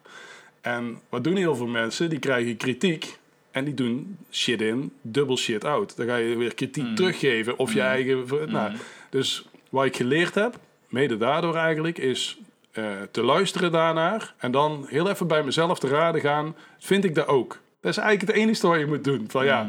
En 0.64 1.00
wat 1.10 1.24
doen 1.24 1.36
heel 1.36 1.56
veel 1.56 1.68
mensen? 1.68 2.10
Die 2.10 2.20
krijgen 2.20 2.58
kritiek 2.58 3.18
en 3.52 3.66
die 3.66 3.74
doen 3.74 4.18
shit 4.32 4.62
in, 4.62 4.92
dubbel 5.02 5.38
shit 5.38 5.66
out. 5.66 5.98
Dan 5.98 6.06
ga 6.06 6.16
je 6.16 6.38
weer 6.38 6.54
kritiek 6.54 6.96
teruggeven 6.96 7.58
of 7.58 7.74
je 7.74 7.82
eigen... 7.82 8.26
Nou, 8.48 8.72
dus 9.10 9.46
wat 9.70 9.86
ik 9.86 9.96
geleerd 9.96 10.36
heb, 10.36 10.60
mede 10.90 11.18
daardoor 11.18 11.56
eigenlijk, 11.56 11.98
is 11.98 12.38
eh, 12.72 12.86
te 13.12 13.24
luisteren 13.24 13.72
daarnaar 13.72 14.34
en 14.38 14.52
dan 14.52 14.86
heel 14.88 15.10
even 15.10 15.28
bij 15.28 15.44
mezelf 15.44 15.80
te 15.80 15.88
raden 15.88 16.22
gaan, 16.22 16.56
vind 16.80 17.04
ik 17.04 17.16
dat 17.16 17.28
ook? 17.28 17.60
Dat 17.82 17.92
is 17.92 17.98
eigenlijk 17.98 18.32
het 18.32 18.42
enige 18.42 18.68
wat 18.68 18.80
je 18.80 18.86
moet 18.86 19.04
doen. 19.04 19.26
Van 19.28 19.46
ja, 19.46 19.66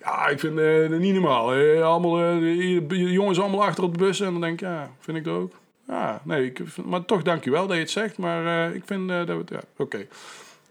ja 0.00 0.28
ik 0.28 0.40
vind 0.40 0.58
het 0.58 0.98
niet 0.98 1.14
normaal. 1.14 1.54
Eh, 1.54 1.82
allemaal, 1.82 2.20
eh, 2.20 2.90
jongens 3.12 3.40
allemaal 3.40 3.64
achter 3.64 3.84
op 3.84 3.92
de 3.92 4.04
bus 4.04 4.20
en 4.20 4.32
dan 4.32 4.40
denk 4.40 4.60
ik, 4.60 4.60
ja, 4.60 4.90
vind 5.00 5.16
ik 5.16 5.24
dat 5.24 5.34
ook? 5.34 5.52
Ja, 5.88 6.20
nee, 6.24 6.46
ik, 6.46 6.76
maar 6.84 7.04
toch 7.04 7.22
dankjewel 7.22 7.66
dat 7.66 7.76
je 7.76 7.82
het 7.82 7.90
zegt, 7.90 8.18
maar 8.18 8.68
eh, 8.68 8.74
ik 8.74 8.82
vind 8.86 9.10
eh, 9.10 9.26
dat 9.26 9.48
ja, 9.48 9.60
oké. 9.76 10.06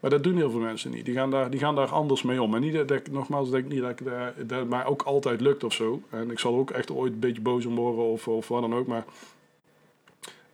Maar 0.03 0.11
dat 0.11 0.23
doen 0.23 0.35
heel 0.35 0.51
veel 0.51 0.59
mensen 0.59 0.91
niet. 0.91 1.05
Die 1.05 1.13
gaan 1.13 1.31
daar, 1.31 1.49
die 1.49 1.59
gaan 1.59 1.75
daar 1.75 1.87
anders 1.87 2.21
mee 2.21 2.41
om. 2.41 2.55
En 2.55 2.61
niet 2.61 2.73
dat, 2.73 2.91
ik, 2.91 3.11
nogmaals, 3.11 3.49
denk 3.49 3.65
ik 3.65 3.71
niet 3.71 3.81
dat, 3.81 3.89
ik, 3.89 4.05
daar- 4.05 4.33
dat 4.47 4.59
het 4.59 4.69
mij 4.69 4.85
ook 4.85 5.01
altijd 5.01 5.41
lukt 5.41 5.63
of 5.63 5.73
zo. 5.73 6.01
En 6.09 6.31
ik 6.31 6.39
zal 6.39 6.55
ook 6.55 6.71
echt 6.71 6.91
ooit 6.91 7.13
een 7.13 7.19
beetje 7.19 7.41
boos 7.41 7.65
om 7.65 7.75
worden 7.75 8.03
of, 8.05 8.27
of 8.27 8.47
wat 8.47 8.61
dan 8.61 8.73
ook. 8.75 8.87
Maar 8.87 9.05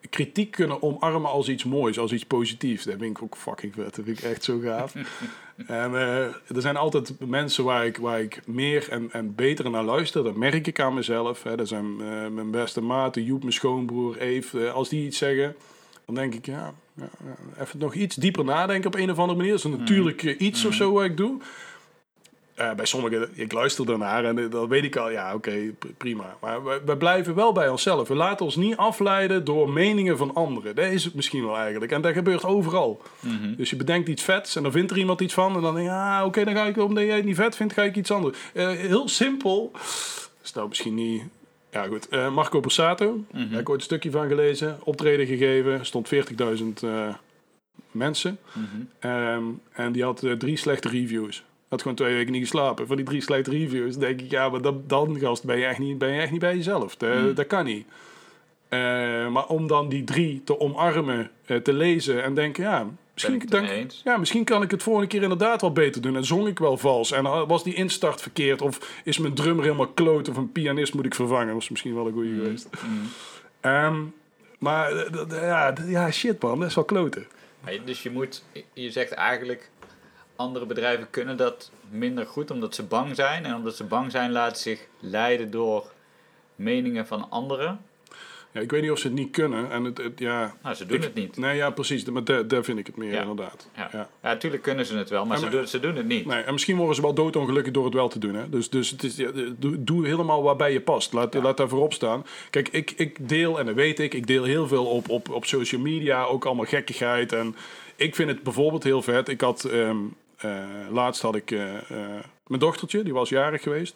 kritiek 0.09 0.51
kunnen 0.51 0.81
omarmen 0.83 1.29
als 1.29 1.49
iets 1.49 1.63
moois, 1.63 1.99
als 1.99 2.11
iets 2.11 2.25
positiefs. 2.25 2.83
Dat 2.83 2.95
vind 2.99 3.17
ik 3.17 3.23
ook 3.23 3.37
fucking 3.37 3.73
vet. 3.73 3.95
Dat 3.95 4.05
vind 4.05 4.17
ik 4.17 4.23
echt 4.23 4.43
zo 4.43 4.59
gaaf. 4.59 4.93
en 5.67 5.95
eh, 5.95 6.23
er 6.25 6.61
zijn 6.61 6.77
altijd 6.77 7.13
mensen 7.19 7.63
waar 7.63 7.85
ik, 7.85 7.97
waar 7.97 8.21
ik 8.21 8.41
meer 8.47 8.89
en, 8.89 9.11
en 9.11 9.35
beter 9.35 9.69
naar 9.69 9.83
luister. 9.83 10.23
Dat 10.23 10.35
merk 10.35 10.67
ik 10.67 10.79
aan 10.79 10.93
mezelf. 10.93 11.43
Hè. 11.43 11.55
Dat 11.55 11.67
zijn 11.67 11.85
eh, 11.85 12.27
mijn 12.27 12.51
beste 12.51 12.81
maten, 12.81 13.23
Joep, 13.23 13.41
mijn 13.41 13.53
schoonbroer, 13.53 14.17
Eve. 14.17 14.67
Eh, 14.67 14.73
als 14.73 14.89
die 14.89 15.05
iets 15.05 15.17
zeggen, 15.17 15.55
dan 16.05 16.15
denk 16.15 16.33
ik, 16.33 16.45
ja, 16.45 16.73
even 17.59 17.79
nog 17.79 17.93
iets 17.93 18.15
dieper 18.15 18.45
nadenken 18.45 18.87
op 18.87 18.95
een 18.95 19.11
of 19.11 19.17
andere 19.17 19.37
manier. 19.37 19.51
Dat 19.51 19.65
is 19.65 19.71
een 19.71 19.79
natuurlijk 19.79 20.23
eh, 20.23 20.39
iets 20.39 20.65
of 20.65 20.73
zo 20.73 20.91
wat 20.91 21.03
ik 21.03 21.17
doe. 21.17 21.37
Eh, 22.55 22.73
bij 22.73 22.85
sommigen, 22.85 23.29
ik 23.33 23.51
luister 23.51 23.91
ernaar 23.91 24.25
en 24.25 24.37
eh, 24.37 24.51
dan 24.51 24.67
weet 24.67 24.83
ik 24.83 24.95
al, 24.95 25.09
ja, 25.09 25.33
oké, 25.33 25.73
prima. 25.97 26.37
Maar 26.41 26.63
we, 26.63 26.81
we 26.85 26.97
blijven 26.97 27.35
wel 27.35 27.51
bij 27.51 27.69
onszelf. 27.69 28.07
We 28.07 28.15
laten 28.15 28.45
ons 28.45 28.55
niet 28.55 28.77
afleiden 28.77 29.45
door 29.45 29.69
meningen 29.69 30.17
van 30.17 30.33
anderen. 30.33 30.75
Dat 30.75 30.85
is 30.85 31.03
het 31.03 31.13
misschien 31.13 31.45
wel 31.45 31.57
eigenlijk. 31.57 31.91
En 31.91 32.01
dat 32.01 32.13
gebeurt 32.13 32.43
overal. 32.43 33.01
Dus 33.57 33.69
je 33.69 33.75
bedenkt 33.75 34.09
iets 34.09 34.23
vets 34.23 34.55
en 34.55 34.63
dan 34.63 34.71
vindt 34.71 34.91
er 34.91 34.97
iemand 34.97 35.21
iets 35.21 35.33
van. 35.33 35.55
En 35.55 35.61
dan 35.61 35.73
denk 35.73 35.85
je, 35.85 35.93
ja, 35.93 36.25
oké, 36.25 36.43
dan 36.43 36.55
ga 36.55 36.65
ik, 36.65 36.77
omdat 36.77 37.03
jij 37.03 37.15
het 37.15 37.25
niet 37.25 37.35
vet 37.35 37.55
vindt, 37.55 37.73
ga 37.73 37.83
ik 37.83 37.95
iets 37.95 38.11
anders. 38.11 38.37
Heel 38.53 39.07
simpel. 39.07 39.71
Is 40.43 40.53
nou 40.53 40.67
misschien 40.67 40.95
niet... 40.95 41.23
Ja, 41.71 41.83
goed. 41.83 42.09
Eh, 42.09 42.33
Marco 42.33 42.59
Borsato, 42.59 43.25
daar 43.31 43.47
heb 43.49 43.59
ik 43.59 43.69
ooit 43.69 43.79
een 43.79 43.85
stukje 43.85 44.11
van 44.11 44.27
gelezen. 44.27 44.79
Optreden 44.83 45.25
gegeven, 45.25 45.85
stond 45.85 46.07
40.000 46.07 46.83
eh, 46.83 47.13
mensen. 47.91 48.39
Ehm, 48.99 49.43
en 49.71 49.91
die 49.91 50.03
had 50.03 50.23
eh, 50.23 50.31
drie 50.31 50.57
slechte 50.57 50.89
reviews. 50.89 51.43
Had 51.67 51.81
gewoon 51.81 51.97
twee 51.97 52.13
weken 52.13 52.31
niet 52.31 52.41
geslapen. 52.41 52.87
Van 52.87 52.95
die 52.95 53.05
drie 53.05 53.21
slechte 53.21 53.51
reviews 53.51 53.97
denk 53.97 54.21
ik, 54.21 54.31
ja, 54.31 54.49
maar 54.49 54.61
dan, 54.61 54.83
dan 54.87 55.19
gast, 55.19 55.43
ben 55.43 55.57
je 55.57 55.65
echt 55.65 55.79
niet, 55.79 55.97
ben 55.97 56.09
je 56.09 56.21
echt 56.21 56.31
niet 56.31 56.39
bij 56.39 56.55
jezelf. 56.55 56.95
Dat, 56.95 57.35
dat 57.35 57.47
kan 57.47 57.65
niet. 57.65 57.87
Maar 59.31 59.47
om 59.47 59.67
dan 59.67 59.89
die 59.89 60.03
drie 60.03 60.43
te 60.43 60.59
omarmen, 60.59 61.31
te 61.63 61.73
lezen 61.73 62.23
en 62.23 62.33
denken, 62.33 62.63
ja, 62.63 62.87
misschien, 63.21 63.35
ik 63.35 63.41
het 63.41 63.51
dan, 63.51 63.61
mee 63.61 63.83
eens. 63.83 64.01
ja, 64.03 64.17
misschien 64.17 64.43
kan 64.43 64.61
ik 64.61 64.71
het 64.71 64.83
volgende 64.83 65.07
keer 65.07 65.21
inderdaad 65.21 65.61
wel 65.61 65.71
beter 65.71 66.01
doen. 66.01 66.15
En 66.15 66.25
zong 66.25 66.47
ik 66.47 66.59
wel 66.59 66.77
vals. 66.77 67.11
En 67.11 67.23
uh, 67.23 67.47
was 67.47 67.63
die 67.63 67.73
instart 67.73 68.21
verkeerd. 68.21 68.61
Of 68.61 69.01
is 69.03 69.17
mijn 69.17 69.33
drummer 69.33 69.63
helemaal 69.63 69.87
kloot. 69.87 70.29
Of 70.29 70.37
een 70.37 70.51
pianist 70.51 70.93
moet 70.93 71.05
ik 71.05 71.15
vervangen. 71.15 71.45
Dat 71.45 71.55
was 71.55 71.69
misschien 71.69 71.95
wel 71.95 72.07
een 72.07 72.13
goede 72.13 72.33
geweest. 72.33 72.69
Ehm, 73.59 74.01
maar 74.59 74.91
eh, 74.91 75.41
ja, 75.41 75.73
ja, 75.85 76.11
shit 76.11 76.41
man. 76.41 76.59
Dat 76.59 76.69
is 76.69 76.75
wel 76.75 76.83
kloten. 76.83 77.27
Dus 77.85 78.03
je 78.03 78.09
moet, 78.09 78.43
je 78.73 78.91
zegt 78.91 79.11
eigenlijk, 79.11 79.69
andere 80.35 80.65
bedrijven 80.65 81.09
kunnen 81.09 81.37
dat 81.37 81.71
minder 81.89 82.25
goed 82.25 82.51
omdat 82.51 82.75
ze 82.75 82.83
bang 82.83 83.15
zijn. 83.15 83.45
En 83.45 83.55
omdat 83.55 83.75
ze 83.75 83.83
bang 83.83 84.11
zijn 84.11 84.31
laten 84.31 84.61
zich 84.61 84.87
leiden 84.99 85.51
door 85.51 85.91
meningen 86.55 87.07
van 87.07 87.29
anderen. 87.29 87.79
Ja, 88.51 88.61
ik 88.61 88.71
weet 88.71 88.81
niet 88.81 88.91
of 88.91 88.99
ze 88.99 89.07
het 89.07 89.15
niet 89.15 89.31
kunnen. 89.31 89.71
En 89.71 89.83
het, 89.83 89.97
het- 89.97 90.19
ja, 90.19 90.55
Nou, 90.63 90.75
ze 90.75 90.85
doen 90.85 90.97
Ik- 90.97 91.03
het 91.03 91.13
niet. 91.13 91.37
nee, 91.37 91.55
ja, 91.55 91.69
precies. 91.69 92.03
Maar 92.05 92.23
daar, 92.23 92.47
daar 92.47 92.63
vind 92.63 92.79
ik 92.79 92.85
het 92.87 92.97
meer 92.97 93.11
Ja. 93.11 93.21
inderdaad. 93.21 93.69
Ja, 93.75 93.89
Ja. 93.91 94.09
natuurlijk 94.21 94.63
kunnen 94.63 94.85
ze 94.85 94.97
het 94.97 95.09
wel, 95.09 95.25
maar, 95.25 95.37
ze, 95.37 95.49
doen, 95.49 95.67
ze 95.67 95.79
doen 95.79 95.95
het 95.95 96.07
niet. 96.07 96.25
Nee, 96.25 96.41
en 96.41 96.51
misschien 96.53 96.75
worden 96.77 96.95
ze 96.95 97.01
wel 97.01 97.13
doodongelukkig 97.13 97.73
door 97.73 97.85
het 97.85 97.93
wel 97.93 98.07
te 98.09 98.19
doen. 98.19 98.33
Hè? 98.35 98.49
Dus, 98.49 98.69
dus 98.69 98.89
het 98.89 99.03
is, 99.03 99.15
ja, 99.15 99.31
doe, 99.57 99.83
doe 99.83 100.05
helemaal 100.07 100.43
waarbij 100.43 100.73
je 100.73 100.81
past. 100.81 101.13
Laat, 101.13 101.33
laat 101.33 101.57
daar 101.57 101.69
voorop 101.69 101.93
staan. 101.93 102.25
Kijk, 102.49 102.67
ik, 102.69 102.91
ik 102.95 103.29
deel, 103.29 103.59
en 103.59 103.65
dat 103.65 103.75
weet 103.75 103.99
ik, 103.99 104.13
ik 104.13 104.27
deel 104.27 104.43
heel 104.43 104.67
veel 104.67 104.85
op, 104.85 105.09
op, 105.09 105.29
op 105.29 105.45
social 105.45 105.81
media. 105.81 106.23
Ook 106.23 106.45
allemaal 106.45 106.65
gekkigheid. 106.65 107.31
En 107.33 107.55
ik 107.95 108.15
vind 108.15 108.29
het 108.29 108.43
bijvoorbeeld 108.43 108.83
heel 108.83 109.01
vet. 109.01 109.27
Ik 109.29 109.41
had, 109.41 109.63
ehm, 109.63 109.97
eh, 110.37 110.65
laatst 110.91 111.21
had 111.21 111.35
ik 111.35 111.51
eh, 111.51 111.75
eh, 111.75 111.81
mijn 112.47 112.59
dochtertje, 112.59 113.03
die 113.03 113.13
was 113.13 113.29
jarig 113.29 113.61
geweest. 113.61 113.95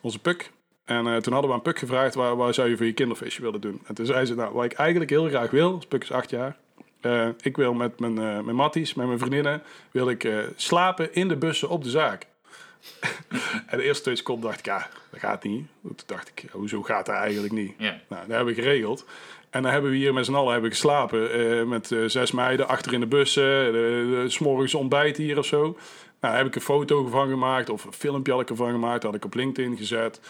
Onze 0.00 0.18
Puk. 0.18 0.50
En 0.84 1.06
eh, 1.06 1.16
toen 1.16 1.32
hadden 1.32 1.50
we 1.50 1.56
aan 1.56 1.62
Puk 1.62 1.78
gevraagd, 1.78 2.14
waar, 2.14 2.36
waar 2.36 2.54
zou 2.54 2.68
je 2.68 2.76
voor 2.76 2.86
je 2.86 2.92
kinderfeestje 2.92 3.42
willen 3.42 3.60
doen? 3.60 3.80
En 3.86 3.94
toen 3.94 4.06
zei 4.06 4.26
ze, 4.26 4.34
nou, 4.34 4.54
wat 4.54 4.64
ik 4.64 4.72
eigenlijk 4.72 5.10
heel 5.10 5.28
graag 5.28 5.50
wil, 5.50 5.82
Puk 5.88 6.02
is 6.02 6.12
acht 6.12 6.30
jaar. 6.30 6.56
eh, 7.00 7.28
ik 7.40 7.56
wil 7.56 7.74
met 7.74 8.00
mijn, 8.00 8.18
eh 8.18 8.40
mijn 8.40 8.56
matties, 8.56 8.94
met 8.94 9.06
mijn 9.06 9.18
vriendinnen, 9.18 9.62
wil 9.90 10.08
ik 10.08 10.28
slapen 10.56 11.14
in 11.14 11.28
de 11.28 11.36
bussen 11.36 11.68
op 11.68 11.84
de 11.84 11.90
zaak. 11.90 12.26
en 13.70 13.78
de 13.78 13.82
eerste 13.82 14.02
twee 14.02 14.16
seconden 14.16 14.44
dacht 14.44 14.58
ik, 14.58 14.64
ja, 14.66 14.88
dat 15.10 15.20
gaat 15.20 15.42
niet. 15.44 15.66
Toen 15.82 15.96
dacht 16.06 16.28
ik, 16.34 16.44
hoezo 16.50 16.82
gaat 16.82 17.06
dat 17.06 17.14
eigenlijk 17.14 17.52
niet? 17.52 17.74
Ja. 17.78 18.00
Nou, 18.08 18.26
dat 18.26 18.36
hebben 18.36 18.54
we 18.54 18.62
geregeld. 18.62 19.04
En 19.50 19.62
dan 19.62 19.72
hebben 19.72 19.90
we 19.90 19.96
hier 19.96 20.14
met 20.14 20.24
z'n 20.24 20.34
allen 20.34 20.52
hebben 20.52 20.70
we 20.70 20.76
geslapen. 20.76 21.68
met 21.68 21.94
zes 22.06 22.30
meiden 22.32 22.68
achter 22.68 22.92
in 22.92 23.00
de 23.00 23.06
bussen. 23.06 23.66
Uh, 23.66 23.72
de, 23.72 24.24
's 24.28 24.38
morgens 24.38 24.74
ontbijt 24.74 25.16
hier 25.16 25.38
of 25.38 25.46
zo. 25.46 25.60
Nou, 25.62 25.74
daar 26.20 26.36
heb 26.36 26.46
ik 26.46 26.54
een 26.54 26.60
foto 26.60 27.06
van 27.06 27.28
gemaakt. 27.28 27.70
Of 27.70 27.84
een 27.84 27.92
filmpje 27.92 28.32
had 28.32 28.40
ik 28.40 28.50
ervan 28.50 28.70
gemaakt. 28.70 29.02
Dat 29.02 29.10
had 29.10 29.14
ik 29.14 29.24
op 29.24 29.34
LinkedIn 29.34 29.76
gezet. 29.76 30.20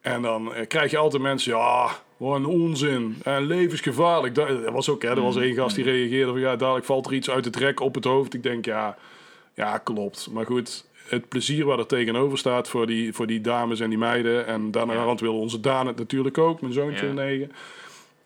En 0.00 0.22
dan 0.22 0.54
eh, 0.54 0.66
krijg 0.66 0.90
je 0.90 0.96
altijd 0.98 1.22
mensen... 1.22 1.52
Ja, 1.56 1.88
wat 2.16 2.36
een 2.36 2.46
onzin. 2.46 3.16
En 3.24 3.46
levensgevaarlijk. 3.46 4.34
Dat, 4.34 4.48
was 4.70 4.88
ook, 4.88 5.02
hè. 5.02 5.08
Er 5.08 5.20
was 5.22 5.36
één 5.36 5.54
gast 5.54 5.74
die 5.76 5.84
reageerde 5.84 6.30
van... 6.30 6.40
Ja, 6.40 6.56
dadelijk 6.56 6.86
valt 6.86 7.06
er 7.06 7.12
iets 7.14 7.30
uit 7.30 7.44
het 7.44 7.56
rek 7.56 7.80
op 7.80 7.94
het 7.94 8.04
hoofd. 8.04 8.34
Ik 8.34 8.42
denk, 8.42 8.64
ja... 8.64 8.96
Ja, 9.54 9.78
klopt. 9.78 10.28
Maar 10.32 10.46
goed, 10.46 10.84
het 11.08 11.28
plezier 11.28 11.64
waar 11.64 11.78
er 11.78 11.86
tegenover 11.86 12.38
staat 12.38 12.68
voor 12.68 12.86
die, 12.86 13.12
voor 13.12 13.26
die 13.26 13.40
dames 13.40 13.80
en 13.80 13.88
die 13.88 13.98
meiden. 13.98 14.46
En 14.46 14.70
daarna 14.70 14.92
Ja. 14.92 15.14
wil 15.14 15.38
onze 15.38 15.60
Daan 15.60 15.86
het 15.86 15.96
natuurlijk 15.96 16.38
ook, 16.38 16.60
mijn 16.60 16.72
zoontje 16.72 17.06
Ja. 17.06 17.12
negen. 17.12 17.52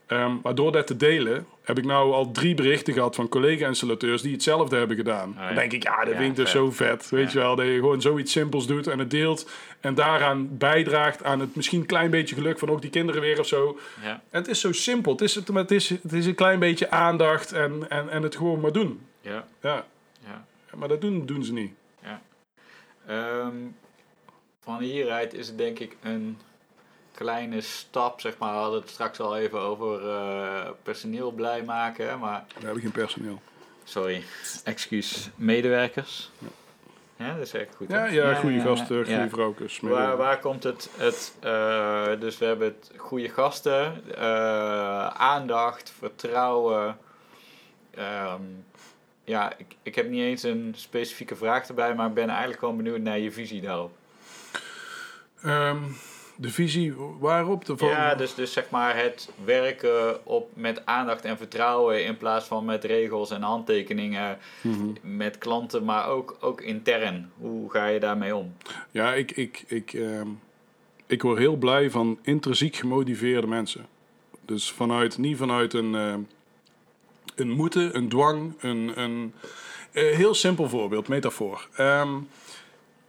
Ehm, 0.07 0.33
maar 0.43 0.55
door 0.55 0.73
dat 0.73 0.87
te 0.87 0.97
delen, 0.97 1.47
heb 1.63 1.79
ik 1.79 1.85
nou 1.85 2.13
al 2.13 2.31
drie 2.31 2.55
berichten 2.55 2.93
gehad 2.95 3.15
van 3.15 3.29
collega-installateurs 3.29 4.23
die 4.23 4.33
hetzelfde 4.33 4.77
hebben 4.77 4.97
gedaan. 4.97 5.35
ja. 5.37 5.47
Dan 5.47 5.55
denk 5.55 5.73
ik, 5.73 5.83
ja, 5.83 6.05
dat 6.05 6.13
Ja, 6.13 6.19
vind 6.19 6.31
ik 6.31 6.37
dus 6.37 6.51
vet. 6.51 6.61
zo 6.61 6.71
vet. 6.71 7.09
Weet 7.11 7.33
Ja. 7.33 7.41
je 7.41 7.47
wel, 7.47 7.57
dat 7.57 7.67
je 7.67 7.75
gewoon 7.75 8.01
zoiets 8.01 8.33
simpels 8.33 8.67
doet 8.67 8.87
en 8.87 8.99
het 8.99 9.11
deelt. 9.11 9.51
En 9.81 9.95
daaraan 9.95 10.59
bijdraagt 10.59 11.25
aan 11.25 11.41
het 11.41 11.57
misschien 11.57 11.87
klein 11.87 12.11
beetje 12.11 12.35
geluk 12.35 12.59
van 12.59 12.71
ook 12.71 12.81
die 12.81 12.91
kinderen 12.91 13.21
weer 13.21 13.39
of 13.39 13.47
zo. 13.47 13.79
Ja. 14.03 14.11
En 14.31 14.41
het 14.41 14.49
is 14.49 14.61
zo 14.61 14.73
simpel. 14.73 15.13
Het 15.13 15.21
is, 15.21 15.35
het, 15.35 15.71
is, 15.71 15.89
het 15.89 16.13
is 16.13 16.27
een 16.27 16.35
klein 16.35 16.59
beetje 16.59 16.91
aandacht 16.91 17.53
en, 17.53 17.91
en, 17.91 18.09
en 18.09 18.23
het 18.23 18.37
gewoon 18.37 18.61
maar 18.61 18.73
doen. 18.73 19.01
Ja. 19.21 19.47
Ja, 19.63 19.85
Ja. 20.27 20.45
maar 20.77 20.89
dat 20.89 21.01
doen, 21.01 21.27
doen 21.27 21.45
ze 21.45 21.53
niet. 21.53 21.73
Ehm, 23.07 23.57
van 24.61 24.81
hieruit 24.81 25.35
is 25.35 25.47
het 25.47 25.59
denk 25.59 25.79
ik 25.79 25.97
een 26.03 26.39
kleine 27.15 27.61
stap, 27.61 28.21
zeg 28.21 28.39
maar. 28.39 28.53
We 28.53 28.59
hadden 28.59 28.81
het 28.81 28.91
straks 28.91 29.21
al 29.21 29.37
even 29.37 29.61
over 29.61 30.09
eh, 30.11 30.71
personeel 30.83 31.31
blij 31.31 31.63
maken, 31.63 32.09
hè, 32.09 32.17
maar 32.17 32.45
We 32.59 32.65
hebben 32.65 32.83
geen 32.83 32.93
personeel. 32.93 33.41
sorry, 33.85 34.23
excuus, 34.65 35.31
medewerkers. 35.37 36.31
Ja, 37.17 37.35
dat 37.35 37.47
is 37.47 37.55
echt 37.55 37.75
goed. 37.77 37.89
Ja, 37.89 38.05
ja, 38.05 38.35
goede 38.35 38.61
gasten, 38.61 38.97
goede 38.97 39.11
ja. 39.11 39.29
vrouwtjes. 39.29 39.81
Waar, 39.81 40.17
waar 40.17 40.39
komt 40.39 40.63
het, 40.63 40.91
het 40.97 41.35
eh, 41.41 42.21
dus 42.21 42.39
we 42.39 42.45
hebben 42.45 42.67
het 42.67 42.91
goede 42.97 43.29
gasten, 43.29 44.03
eh, 44.17 45.07
aandacht, 45.07 45.93
vertrouwen. 45.99 46.99
Ehm, 47.91 48.43
ja, 49.25 49.53
ik, 49.57 49.77
ik 49.83 49.95
heb 49.95 50.09
niet 50.09 50.23
eens 50.23 50.43
een 50.43 50.75
specifieke 50.77 51.37
vraag 51.37 51.69
erbij, 51.69 51.95
maar 51.95 52.09
ik 52.09 52.15
ben 52.15 52.29
eigenlijk 52.29 52.59
gewoon 52.59 52.77
benieuwd 52.77 53.01
naar 53.01 53.19
je 53.19 53.33
visie 53.33 53.61
daarop. 53.61 53.93
Ehm, 55.43 55.83
de 56.37 56.51
visie 56.51 56.95
waarop? 57.19 57.65
De 57.65 57.75
Ja, 57.79 58.15
dus, 58.15 58.35
dus 58.35 58.53
zeg 58.53 58.71
maar 58.71 58.97
het 58.97 59.31
werken 59.45 60.27
op, 60.27 60.51
met 60.55 60.87
aandacht 60.87 61.25
en 61.25 61.37
vertrouwen 61.37 62.05
in 62.05 62.17
plaats 62.17 62.47
van 62.47 62.65
met 62.65 62.85
regels 62.85 63.31
en 63.31 63.43
handtekeningen 63.43 64.39
Mhm. 64.61 64.87
met 65.17 65.39
klanten, 65.39 65.85
maar 65.85 66.09
ook, 66.09 66.37
ook 66.41 66.61
intern. 66.61 67.31
Hoe 67.39 67.71
ga 67.71 67.87
je 67.87 68.01
daarmee 68.01 68.37
om? 68.37 68.55
Ja, 68.91 69.15
ik, 69.15 69.31
ik, 69.31 69.65
ik, 69.67 69.93
ehm, 69.93 70.29
ik 71.07 71.23
word 71.23 71.39
heel 71.39 71.57
blij 71.57 71.91
van 71.91 72.19
intrinsiek 72.23 72.77
gemotiveerde 72.77 73.47
mensen. 73.47 73.87
Dus 74.45 74.71
vanuit, 74.73 75.19
niet 75.19 75.37
vanuit 75.37 75.73
een, 75.75 75.95
ehm, 75.95 76.21
een 77.35 77.51
moeten, 77.51 77.97
een 77.97 78.09
dwang, 78.09 78.55
een, 78.61 78.93
een 79.01 79.35
eh, 79.93 80.17
heel 80.17 80.35
simpel 80.35 80.69
voorbeeld, 80.69 81.09
metafoor. 81.09 81.69
Ehm, 81.77 82.09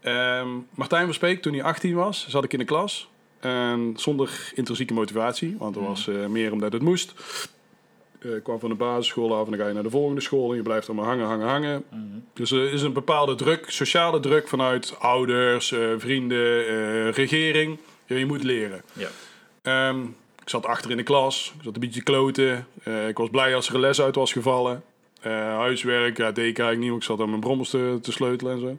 ehm, 0.02 0.48
Martijn 0.70 1.06
Verspeek, 1.06 1.42
toen 1.42 1.54
hij 1.54 1.64
18 1.64 1.94
was, 1.96 2.28
zat 2.28 2.44
ik 2.44 2.54
in 2.54 2.60
de 2.60 2.66
klas. 2.66 3.10
En 3.46 3.94
zonder 3.96 4.52
intrinsieke 4.56 4.94
motivatie, 4.94 5.56
want 5.60 5.76
er 5.76 5.84
was 5.84 6.08
eh, 6.08 6.26
meer 6.26 6.52
omdat 6.52 6.74
het 6.74 6.82
moest. 6.82 7.14
Eh, 8.20 8.36
Ik 8.36 8.44
kwam 8.44 8.60
van 8.60 8.70
de 8.70 8.76
basisschool 8.76 9.36
af 9.36 9.46
en 9.46 9.52
dan 9.52 9.60
ga 9.60 9.68
je 9.68 9.74
naar 9.74 9.84
de 9.84 9.90
volgende 9.90 10.22
school 10.22 10.50
en 10.50 10.56
je 10.56 10.62
blijft 10.62 10.88
maar 10.92 11.06
hangen, 11.06 11.26
hangen, 11.26 11.48
hangen. 11.48 11.84
Dus 12.34 12.52
er 12.52 12.74
is 12.74 12.82
een 12.82 12.94
bepaalde 12.94 13.36
druk, 13.36 13.66
sociale 13.68 14.20
druk 14.20 14.48
vanuit 14.48 14.96
ouders, 15.00 15.72
eh, 15.72 15.80
vrienden, 15.98 17.12
regering. 17.12 17.78
Je 18.06 18.26
moet 18.26 18.44
leren. 18.44 18.82
Ja. 18.94 19.10
Ehm, 19.62 20.02
ik 20.42 20.50
zat 20.50 20.66
achter 20.66 20.92
in 20.92 20.98
de 20.98 21.04
klas, 21.04 21.54
ik 21.58 21.64
zat 21.64 21.74
een 21.74 21.80
beetje 21.80 22.00
te 22.00 22.12
kloten. 22.12 22.68
Ik 23.08 23.18
was 23.18 23.30
blij 23.30 23.56
als 23.56 23.68
er 23.68 23.74
een 23.76 23.80
les 23.80 24.02
uit 24.02 24.16
was 24.16 24.32
gevallen. 24.32 24.84
Huiswerk, 25.22 26.18
ja, 26.18 26.32
deed 26.32 26.50
ik 26.50 26.60
eigenlijk 26.60 26.80
niet, 26.80 26.90
want 26.90 27.02
ik 27.02 27.08
zat 27.08 27.20
aan 27.20 27.30
mijn 27.30 27.42
brommels 27.42 27.70
te, 27.70 28.00
te 28.02 28.12
sleutelen 28.12 28.54
en 28.54 28.60
zo. 28.60 28.78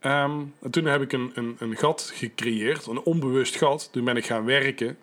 Ehm, 0.00 0.40
en 0.62 0.70
toen 0.70 0.84
heb 0.84 1.02
ik 1.02 1.12
een, 1.12 1.30
een, 1.34 1.56
een 1.58 1.76
gat 1.76 2.10
gecreëerd, 2.14 2.86
een 2.86 3.02
onbewust 3.02 3.56
gat. 3.56 3.88
Toen 3.92 4.04
ben 4.04 4.16
ik 4.16 4.26
gaan 4.26 4.44
werken. 4.44 4.98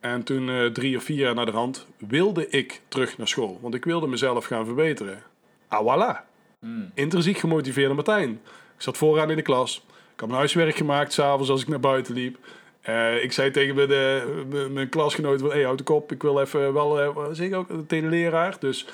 En 0.00 0.22
toen, 0.22 0.48
eh, 0.48 0.66
drie 0.66 0.96
of 0.96 1.02
vier 1.02 1.16
jaar 1.16 1.34
naar 1.34 1.46
de 1.46 1.52
rand, 1.52 1.86
wilde 1.96 2.48
ik 2.48 2.80
terug 2.88 3.18
naar 3.18 3.28
school. 3.28 3.58
Want 3.62 3.74
ik 3.74 3.84
wilde 3.84 4.06
mezelf 4.06 4.44
gaan 4.44 4.64
verbeteren. 4.64 5.22
Ah, 5.68 5.80
voilà. 5.80 6.26
Hmm. 6.60 6.90
Intrinsiek 6.94 7.38
gemotiveerde 7.38 7.94
Martijn. 7.94 8.30
Ik 8.76 8.82
zat 8.82 8.96
vooraan 8.96 9.30
in 9.30 9.36
de 9.36 9.42
klas. 9.42 9.84
Ik 9.86 10.20
had 10.20 10.28
mijn 10.28 10.40
huiswerk 10.40 10.76
gemaakt, 10.76 11.12
s'avonds 11.12 11.50
als 11.50 11.62
ik 11.62 11.68
naar 11.68 11.80
buiten 11.80 12.14
liep. 12.14 12.38
Eh, 12.80 13.22
ik 13.22 13.32
zei 13.32 13.50
tegen 13.50 13.74
mijn, 13.74 13.90
eh, 13.90 14.68
mijn-. 14.68 14.88
Hé, 14.92 15.48
hey, 15.48 15.62
houd 15.62 15.78
de 15.78 15.84
kop, 15.84 16.12
ik 16.12 16.22
wil 16.22 16.40
even 16.40 16.72
wel... 16.72 17.12
wat 17.12 17.36
zeg 17.36 17.46
ik 17.46 17.54
ook, 17.54 17.68
tegen 17.86 18.10
de 18.10 18.16
leraar. 18.16 18.56
Dus 18.60 18.86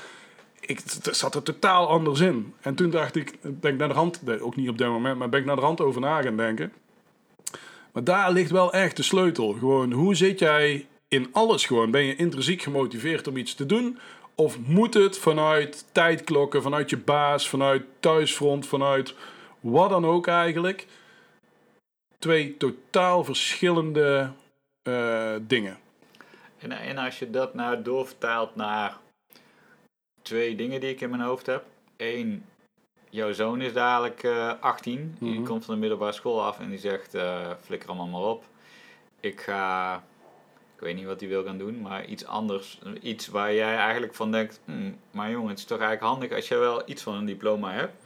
ik 0.66 0.80
zat 1.10 1.34
er 1.34 1.42
totaal 1.42 1.88
anders 1.88 2.20
in. 2.20 2.54
En 2.60 2.74
toen 2.74 2.90
dacht 2.90 3.16
ik, 3.16 3.38
ben 3.42 3.72
ik 3.72 3.78
naar 3.78 3.88
de 3.88 3.94
rand... 3.94 4.40
Ook 4.40 4.56
niet 4.56 4.68
op 4.68 4.78
dat 4.78 4.88
moment, 4.88 5.18
maar 5.18 5.28
ben 5.28 5.40
ik 5.40 5.46
naar 5.46 5.56
de 5.56 5.62
rand 5.62 5.80
over 5.80 6.00
na 6.00 6.22
gaan 6.22 6.36
denken. 6.36 6.72
Maar 7.92 8.04
daar 8.04 8.32
ligt 8.32 8.50
wel 8.50 8.72
echt 8.72 8.96
de 8.96 9.02
sleutel. 9.02 9.52
Gewoon, 9.52 9.92
hoe 9.92 10.14
zit 10.14 10.38
jij 10.38 10.86
in 11.08 11.28
alles 11.32 11.66
gewoon? 11.66 11.90
Ben 11.90 12.04
je 12.04 12.16
intrinsiek 12.16 12.62
gemotiveerd 12.62 13.26
om 13.26 13.36
iets 13.36 13.54
te 13.54 13.66
doen? 13.66 13.98
Of 14.34 14.58
moet 14.58 14.94
het 14.94 15.18
vanuit 15.18 15.84
tijdklokken, 15.92 16.62
vanuit 16.62 16.90
je 16.90 16.96
baas, 16.96 17.48
vanuit 17.48 17.82
thuisfront, 18.00 18.66
vanuit 18.66 19.14
wat 19.60 19.90
dan 19.90 20.06
ook 20.06 20.26
eigenlijk? 20.26 20.86
Twee 22.18 22.56
totaal 22.56 23.24
verschillende 23.24 24.30
eh, 24.82 25.32
dingen. 25.40 25.78
En, 26.58 26.72
en 26.72 26.98
als 26.98 27.18
je 27.18 27.30
dat 27.30 27.54
nou 27.54 27.82
doorvertaalt 27.82 28.56
naar 28.56 28.96
twee 30.24 30.56
dingen 30.56 30.80
die 30.80 30.90
ik 30.90 31.00
in 31.00 31.10
mijn 31.10 31.22
hoofd 31.22 31.46
heb. 31.46 31.64
Eén, 31.96 32.44
jouw 33.10 33.32
zoon 33.32 33.60
is 33.60 33.72
dadelijk 33.72 34.22
eh 34.22 34.52
18. 34.60 35.16
Die 35.20 35.34
Mhm. 35.38 35.44
komt 35.44 35.64
van 35.64 35.74
de 35.74 35.80
middelbare 35.80 36.12
school 36.12 36.42
af 36.44 36.60
en 36.60 36.68
die 36.70 36.78
zegt, 36.78 37.14
eh, 37.14 37.50
flikker 37.60 37.88
allemaal 37.88 38.06
maar 38.06 38.30
op. 38.30 38.44
Ik 39.20 39.40
ga, 39.40 39.94
ik 40.74 40.80
weet 40.80 40.94
niet 40.96 41.04
wat 41.04 41.20
hij 41.20 41.28
wil 41.28 41.44
gaan 41.44 41.58
doen, 41.58 41.80
maar 41.80 42.04
iets 42.04 42.24
anders. 42.26 42.78
Iets 43.00 43.28
waar 43.28 43.54
jij 43.54 43.76
eigenlijk 43.76 44.14
van 44.14 44.30
denkt, 44.30 44.60
"Hmm, 44.64 44.98
maar 45.10 45.30
jongen, 45.30 45.48
het 45.48 45.58
is 45.58 45.64
toch 45.64 45.78
eigenlijk 45.80 46.10
handig 46.12 46.32
als 46.36 46.48
je 46.48 46.56
wel 46.56 46.82
iets 46.88 47.02
van 47.02 47.14
een 47.14 47.24
diploma 47.26 47.72
hebt. 47.72 48.04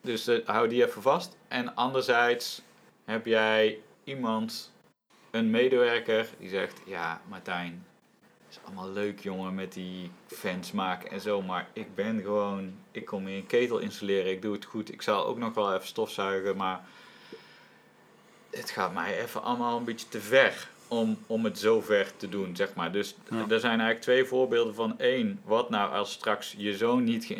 Dus 0.00 0.26
eh, 0.26 0.46
hou 0.46 0.68
die 0.68 0.84
even 0.86 1.02
vast. 1.02 1.36
En 1.48 1.74
anderzijds 1.74 2.62
heb 3.04 3.26
jij 3.26 3.78
iemand, 4.04 4.72
een 5.30 5.50
medewerker, 5.50 6.28
die 6.38 6.48
zegt: 6.48 6.80
Ja, 6.86 7.20
Martijn, 7.28 7.86
is 8.50 8.58
allemaal 8.64 8.90
leuk, 8.90 9.20
jongen, 9.20 9.54
met 9.54 9.72
die 9.72 10.10
fans 10.26 10.72
maken 10.72 11.10
en 11.10 11.20
zo. 11.20 11.42
Maar 11.42 11.68
ik 11.72 11.94
ben 11.94 12.20
gewoon, 12.22 12.72
ik 12.90 13.04
kom 13.04 13.26
in 13.28 13.34
een 13.36 13.46
ketel 13.46 13.78
installeren, 13.78 14.30
ik 14.30 14.42
doe 14.42 14.52
het 14.52 14.64
goed. 14.64 14.92
Ik 14.92 15.02
zal 15.02 15.26
ook 15.26 15.38
nog 15.38 15.54
wel 15.54 15.74
even 15.74 15.86
stofzuigen, 15.86 16.56
maar 16.56 16.80
het 18.50 18.70
gaat 18.70 18.94
mij 18.94 19.20
even 19.22 19.42
allemaal 19.42 19.76
een 19.78 19.84
beetje 19.84 20.08
te 20.08 20.20
ver. 20.20 20.68
Om, 20.88 21.18
om 21.26 21.44
het 21.44 21.58
zo 21.58 21.80
ver 21.80 22.16
te 22.16 22.28
doen, 22.28 22.56
zeg 22.56 22.74
maar. 22.74 22.92
Dus 22.92 23.14
Ja. 23.30 23.36
er 23.48 23.60
zijn 23.60 23.70
eigenlijk 23.72 24.00
twee 24.00 24.24
voorbeelden 24.24 24.74
van 24.74 24.98
één, 24.98 25.40
wat 25.44 25.70
nou 25.70 25.92
als 25.92 26.12
straks 26.12 26.54
je 26.56 26.76
zoon 26.76 27.04
niet 27.04 27.30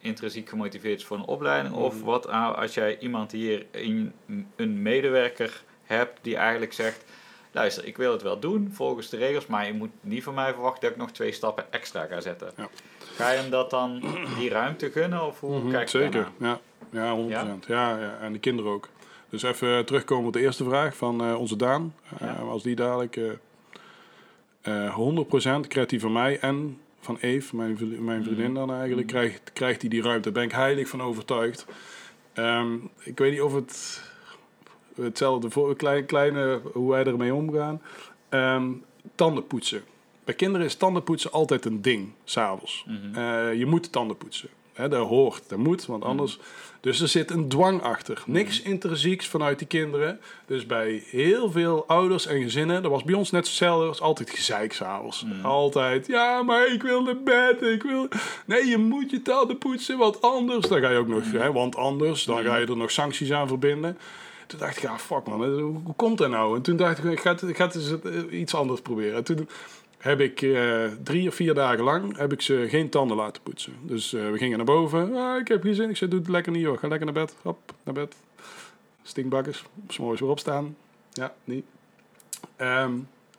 intrinsiek 0.00 0.48
gemotiveerd 0.48 0.98
is 1.00 1.06
voor 1.06 1.16
een 1.16 1.24
opleiding, 1.24 1.74
of 1.74 1.94
Mhm. 1.96 2.04
wat 2.04 2.26
nou 2.26 2.56
als 2.56 2.74
jij 2.74 2.98
iemand 2.98 3.32
hier 3.32 3.66
in, 3.70 4.12
een 4.56 4.82
medewerker 4.82 5.62
hebt 5.84 6.18
die 6.22 6.36
eigenlijk 6.36 6.72
zegt, 6.72 7.04
luister, 7.52 7.84
ik 7.86 7.96
wil 7.96 8.12
het 8.12 8.22
wel 8.22 8.38
doen 8.40 8.70
volgens 8.72 9.08
de 9.08 9.16
regels, 9.16 9.46
maar 9.46 9.66
je 9.66 9.72
moet 9.72 9.90
niet 10.00 10.22
van 10.22 10.34
mij 10.34 10.52
verwachten 10.52 10.80
dat 10.82 10.90
ik 10.90 10.96
nog 10.96 11.10
twee 11.10 11.32
stappen 11.32 11.72
extra 11.72 12.04
ga 12.06 12.20
zetten. 12.20 12.50
Ja. 12.56 12.68
Ga 13.14 13.30
je 13.30 13.38
hem 13.38 13.50
dat 13.50 13.70
dan 13.70 14.02
die 14.38 14.50
ruimte 14.50 14.90
gunnen, 14.90 15.26
of 15.26 15.40
hoe 15.40 15.58
Mhm, 15.58 15.70
kijk 15.70 15.88
je 15.88 15.98
Zeker, 15.98 16.28
ja. 16.38 16.60
Ja, 16.90 17.16
100%. 17.16 17.66
Ja? 17.66 17.98
Ja, 17.98 18.18
en 18.20 18.32
de 18.32 18.38
kinderen 18.38 18.72
ook. 18.72 18.88
Dus 19.28 19.42
even 19.42 19.86
terugkomen 19.86 20.26
op 20.26 20.32
de 20.32 20.40
eerste 20.40 20.64
vraag 20.64 20.96
van 20.96 21.20
eh, 21.24 21.38
onze 21.40 21.56
Daan. 21.56 21.94
Eh. 22.18 22.48
Als 22.48 22.62
die 22.62 22.74
dadelijk 22.74 23.16
eh 23.16 23.30
eh 24.60 24.96
100% 25.64 25.66
krijgt 25.68 25.90
hij 25.90 26.00
van 26.00 26.12
mij 26.12 26.38
en 26.40 26.78
van 27.00 27.18
Eve, 27.20 27.56
mijn, 27.56 27.76
vri- 27.76 28.00
mijn 28.00 28.24
vriendin 28.24 28.54
dan 28.54 28.72
eigenlijk, 28.72 29.06
krijgt, 29.06 29.52
krijgt 29.52 29.80
hij 29.80 29.90
die 29.90 30.02
ruimte. 30.02 30.22
Daar 30.22 30.32
ben 30.32 30.42
ik 30.42 30.52
heilig 30.56 30.88
van 30.88 31.02
overtuigd. 31.02 31.66
Ehm, 32.32 32.74
ik 32.98 33.18
weet 33.18 33.30
niet 33.30 33.40
of 33.42 33.54
het 33.54 34.02
hetzelfde 34.94 35.50
voor 35.50 35.76
klein, 35.76 36.06
kleine 36.06 36.60
hoe 36.72 36.90
wij 36.90 37.04
ermee 37.04 37.34
omgaan. 37.34 37.82
Ehm 38.28 38.68
tanden 39.14 39.46
poetsen. 39.46 39.82
Bij 40.24 40.34
kinderen 40.34 40.66
is 40.66 40.74
tandenpoetsen 40.74 41.32
altijd 41.32 41.64
een 41.64 41.82
ding, 41.82 42.12
s'avonds. 42.24 42.84
Mhm. 42.86 43.18
Eh, 43.18 43.54
je 43.54 43.66
moet 43.66 43.92
tanden 43.92 44.16
poetsen. 44.16 44.48
Hè, 44.72 44.88
dat 44.88 45.08
hoort, 45.08 45.42
dat 45.48 45.58
moet, 45.58 45.86
want 45.86 46.04
anders... 46.04 46.38
Dus 46.80 47.00
er 47.00 47.08
zit 47.08 47.30
een 47.30 47.48
dwang 47.48 47.82
achter. 47.82 48.22
Niks 48.26 48.62
intrinsieks 48.62 49.26
vanuit 49.26 49.58
die 49.58 49.66
kinderen. 49.66 50.20
Dus 50.46 50.66
bij 50.66 51.02
heel 51.06 51.50
veel 51.50 51.84
ouders 51.86 52.26
en 52.26 52.42
gezinnen... 52.42 52.82
Dat 52.82 52.90
was 52.90 53.04
bij 53.04 53.14
ons 53.14 53.30
net 53.30 53.46
hetzelfde. 53.46 53.86
was 53.86 54.00
altijd 54.00 54.30
gezeik 54.30 54.72
s'avonds. 54.72 55.24
Altijd, 55.42 56.06
ja, 56.06 56.42
maar 56.42 56.66
ik 56.66 56.82
wil 56.82 57.02
naar 57.02 57.22
bed. 57.22 57.62
Ik 57.62 57.82
wil... 57.82 58.08
Nee, 58.46 58.66
je 58.66 58.78
moet 58.78 59.10
je 59.10 59.22
tanden 59.22 59.58
poetsen, 59.58 59.98
want 59.98 60.22
anders... 60.22 60.68
Dan 60.68 60.80
ga 60.80 60.90
je 60.90 60.98
ook 60.98 61.08
nog... 61.08 61.32
Hè, 61.32 61.52
want 61.52 61.76
anders, 61.76 62.24
dan 62.24 62.44
ga 62.44 62.56
je 62.56 62.66
er 62.66 62.76
nog 62.76 62.90
sancties 62.90 63.32
aan 63.32 63.48
verbinden. 63.48 63.98
Toen 64.50 64.58
dacht 64.58 64.76
ik, 64.76 64.82
ja, 64.82 64.98
fuck 64.98 65.26
man, 65.26 65.60
hoe, 65.60 65.94
komt 65.96 66.18
dat 66.18 66.30
nou? 66.30 66.56
En 66.56 66.62
toen 66.62 66.76
dacht 66.76 66.98
ik, 66.98 67.04
ik 67.04 67.20
ga, 67.20 67.36
ik 67.46 67.56
ga 67.56 67.70
eh, 67.72 68.40
iets 68.40 68.54
anders 68.54 68.80
proberen. 68.80 69.16
En 69.16 69.24
toen 69.24 69.48
heb 69.98 70.20
ik 70.20 70.42
eh, 70.42 70.84
drie 71.02 71.28
of 71.28 71.34
vier 71.34 71.54
dagen 71.54 71.84
lang 71.84 72.16
heb 72.16 72.32
ik 72.32 72.42
ze 72.42 72.66
geen 72.68 72.88
tanden 72.88 73.16
laten 73.16 73.42
poetsen. 73.42 73.72
Dus 73.82 74.12
eh, 74.12 74.30
we 74.30 74.38
gingen 74.38 74.56
naar 74.56 74.66
boven. 74.66 75.16
Ah, 75.16 75.38
ik 75.38 75.48
heb 75.48 75.62
geen 75.62 75.74
zin. 75.74 75.90
Ik 75.90 75.96
zei, 75.96 76.10
doe 76.10 76.18
het 76.20 76.28
lekker 76.28 76.52
niet 76.52 76.64
hoor. 76.64 76.78
Ga 76.78 76.88
lekker 76.88 77.12
naar 77.12 77.24
bed. 77.24 77.36
Hop, 77.42 77.58
naar 77.82 77.94
bed. 77.94 78.16
Stinkbakkers. 79.02 79.64
S'morgens 79.88 80.20
weer 80.20 80.30
opstaan. 80.30 80.76
Ja, 81.12 81.34
niet. 81.44 81.64
Ehm, 82.56 82.92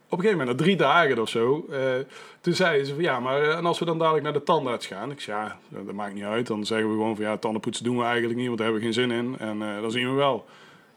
op 0.10 0.18
een 0.18 0.24
gegeven 0.24 0.38
moment, 0.38 0.58
na 0.58 0.64
drie 0.64 0.76
dagen 0.76 1.22
of 1.22 1.30
zo, 1.30 1.66
toen 2.42 2.54
zeiden 2.54 2.88
ze 2.88 2.94
van 2.94 3.04
ja, 3.04 3.20
maar 3.20 3.42
en 3.42 3.66
als 3.66 3.80
we 3.80 3.86
dan 3.86 3.98
dadelijk 3.98 4.24
naar 4.24 4.34
de 4.34 4.44
tandarts 4.44 4.88
gaan? 4.88 5.12
Ik 5.12 5.20
zei 5.20 5.44
ja, 5.44 5.58
dat 5.70 5.94
maakt 5.94 6.14
niet 6.14 6.24
uit. 6.24 6.48
Dan 6.48 6.66
zeggen 6.66 6.88
we 6.88 6.94
gewoon 6.94 7.16
van 7.16 7.26
ja, 7.26 7.38
tandenpoetsen 7.38 7.84
doen 7.86 7.98
we 7.98 8.04
eigenlijk 8.04 8.36
niet, 8.36 8.48
want 8.48 8.58
daar 8.58 8.68
hebben 8.68 8.88
we 8.88 8.94
geen 8.94 9.10
zin 9.10 9.18
in. 9.18 9.36
En 9.40 9.60
dan 9.60 9.92
zien 9.92 10.10
we 10.10 10.16
wel. 10.16 10.46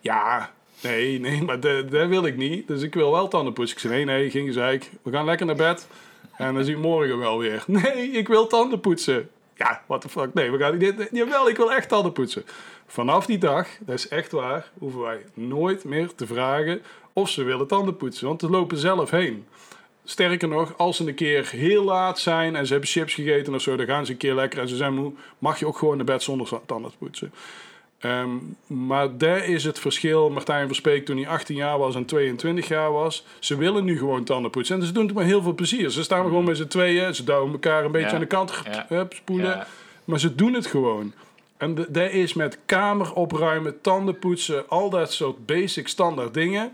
Ja, 0.04 0.50
nee, 0.82 1.20
nee, 1.20 1.42
maar 1.42 1.60
dat 1.60 1.90
wil 1.90 2.26
ik 2.26 2.36
niet. 2.36 2.68
Dus 2.68 2.82
ik 2.82 2.94
wil 2.94 3.10
wel 3.10 3.28
tandenpoetsen. 3.28 3.76
Ik 3.76 3.82
zei 3.82 4.04
nee, 4.04 4.16
nee, 4.16 4.30
geen 4.30 4.46
gezeik. 4.46 4.90
We 5.02 5.10
gaan 5.10 5.24
lekker 5.24 5.46
naar 5.46 5.56
bed. 5.56 5.88
En 6.36 6.54
dan 6.54 6.64
zien 6.64 6.74
we 6.74 6.80
morgen 6.80 7.18
wel 7.18 7.38
weer. 7.38 7.64
Nee, 7.82 8.10
ik 8.10 8.28
wil 8.28 8.46
tanden 8.46 8.80
poetsen. 8.80 9.30
Ja, 9.54 9.82
what 9.86 10.00
the 10.00 10.08
fuck. 10.08 10.34
Nee, 10.34 10.50
we 10.50 10.58
gaan 10.58 10.78
niet. 10.78 11.08
Jawel, 11.12 11.48
ik 11.48 11.56
wil 11.56 11.72
echt 11.72 11.88
tanden 11.88 12.12
poetsen. 12.12 12.44
Vanaf 12.86 13.26
die 13.26 13.38
dag, 13.38 13.68
dat 13.80 13.94
is 13.94 14.08
echt 14.08 14.32
waar, 14.32 14.70
hoeven 14.78 15.00
wij 15.00 15.24
nooit 15.34 15.84
meer 15.84 16.14
te 16.14 16.26
vragen 16.26 16.82
of 17.12 17.28
ze 17.28 17.42
willen 17.42 17.66
tanden 17.66 17.96
poetsen. 17.96 18.26
Want 18.26 18.40
ze 18.40 18.50
lopen 18.50 18.76
zelf 18.76 19.10
heen. 19.10 19.46
Sterker 20.04 20.48
nog, 20.48 20.78
als 20.78 20.96
ze 20.96 21.06
een 21.06 21.14
keer 21.14 21.48
heel 21.50 21.84
laat 21.84 22.18
zijn 22.18 22.56
en 22.56 22.66
ze 22.66 22.72
hebben 22.72 22.90
chips 22.90 23.14
gegeten 23.14 23.54
of 23.54 23.62
zo, 23.62 23.76
dan 23.76 23.86
gaan 23.86 24.06
ze 24.06 24.12
een 24.12 24.18
keer 24.18 24.34
lekker 24.34 24.60
en 24.60 24.68
ze 24.68 24.76
zijn 24.76 24.94
moe, 24.94 25.12
mag 25.38 25.58
je 25.58 25.66
ook 25.66 25.78
gewoon 25.78 25.96
naar 25.96 26.06
bed 26.06 26.22
zonder 26.22 26.60
tanden 26.66 26.92
poetsen. 26.98 27.32
Ehm, 28.04 28.28
maar 28.66 29.16
daar 29.18 29.44
is 29.44 29.64
het 29.64 29.78
verschil. 29.78 30.30
Martijn 30.30 30.66
Verspeek 30.66 31.04
toen 31.04 31.16
hij 31.16 31.28
18 31.28 31.56
jaar 31.56 31.78
was 31.78 31.94
en 31.94 32.04
22 32.04 32.68
jaar 32.68 32.92
was. 32.92 33.24
Ze 33.38 33.56
willen 33.56 33.84
nu 33.84 33.98
gewoon 33.98 34.24
tanden 34.24 34.50
poetsen. 34.50 34.80
En 34.80 34.86
ze 34.86 34.92
doen 34.92 35.06
het 35.06 35.14
met 35.14 35.24
heel 35.26 35.42
veel 35.42 35.54
plezier. 35.54 35.90
Ze 35.90 36.02
staan 36.02 36.24
gewoon 36.24 36.44
met 36.44 36.56
z'n 36.56 36.66
tweeën. 36.66 37.14
Ze 37.14 37.24
duwen 37.24 37.52
elkaar 37.52 37.84
een 37.84 37.92
beetje 37.92 38.08
Ja. 38.08 38.14
aan 38.14 38.20
de 38.20 38.26
kant. 38.26 38.62
Ja. 38.64 38.86
Hup, 38.88 39.12
spoelen. 39.14 39.50
Ja. 39.50 39.66
Maar 40.04 40.20
ze 40.20 40.34
doen 40.34 40.54
het 40.54 40.66
gewoon. 40.66 41.12
En 41.56 41.74
dat 41.74 42.10
is 42.10 42.34
met 42.34 42.58
kamer 42.66 43.12
opruimen, 43.12 43.80
tanden 43.80 44.18
poetsen, 44.18 44.68
al 44.68 44.90
dat 44.90 45.12
soort 45.12 45.46
basic 45.46 45.88
standaard 45.88 46.34
dingen. 46.34 46.72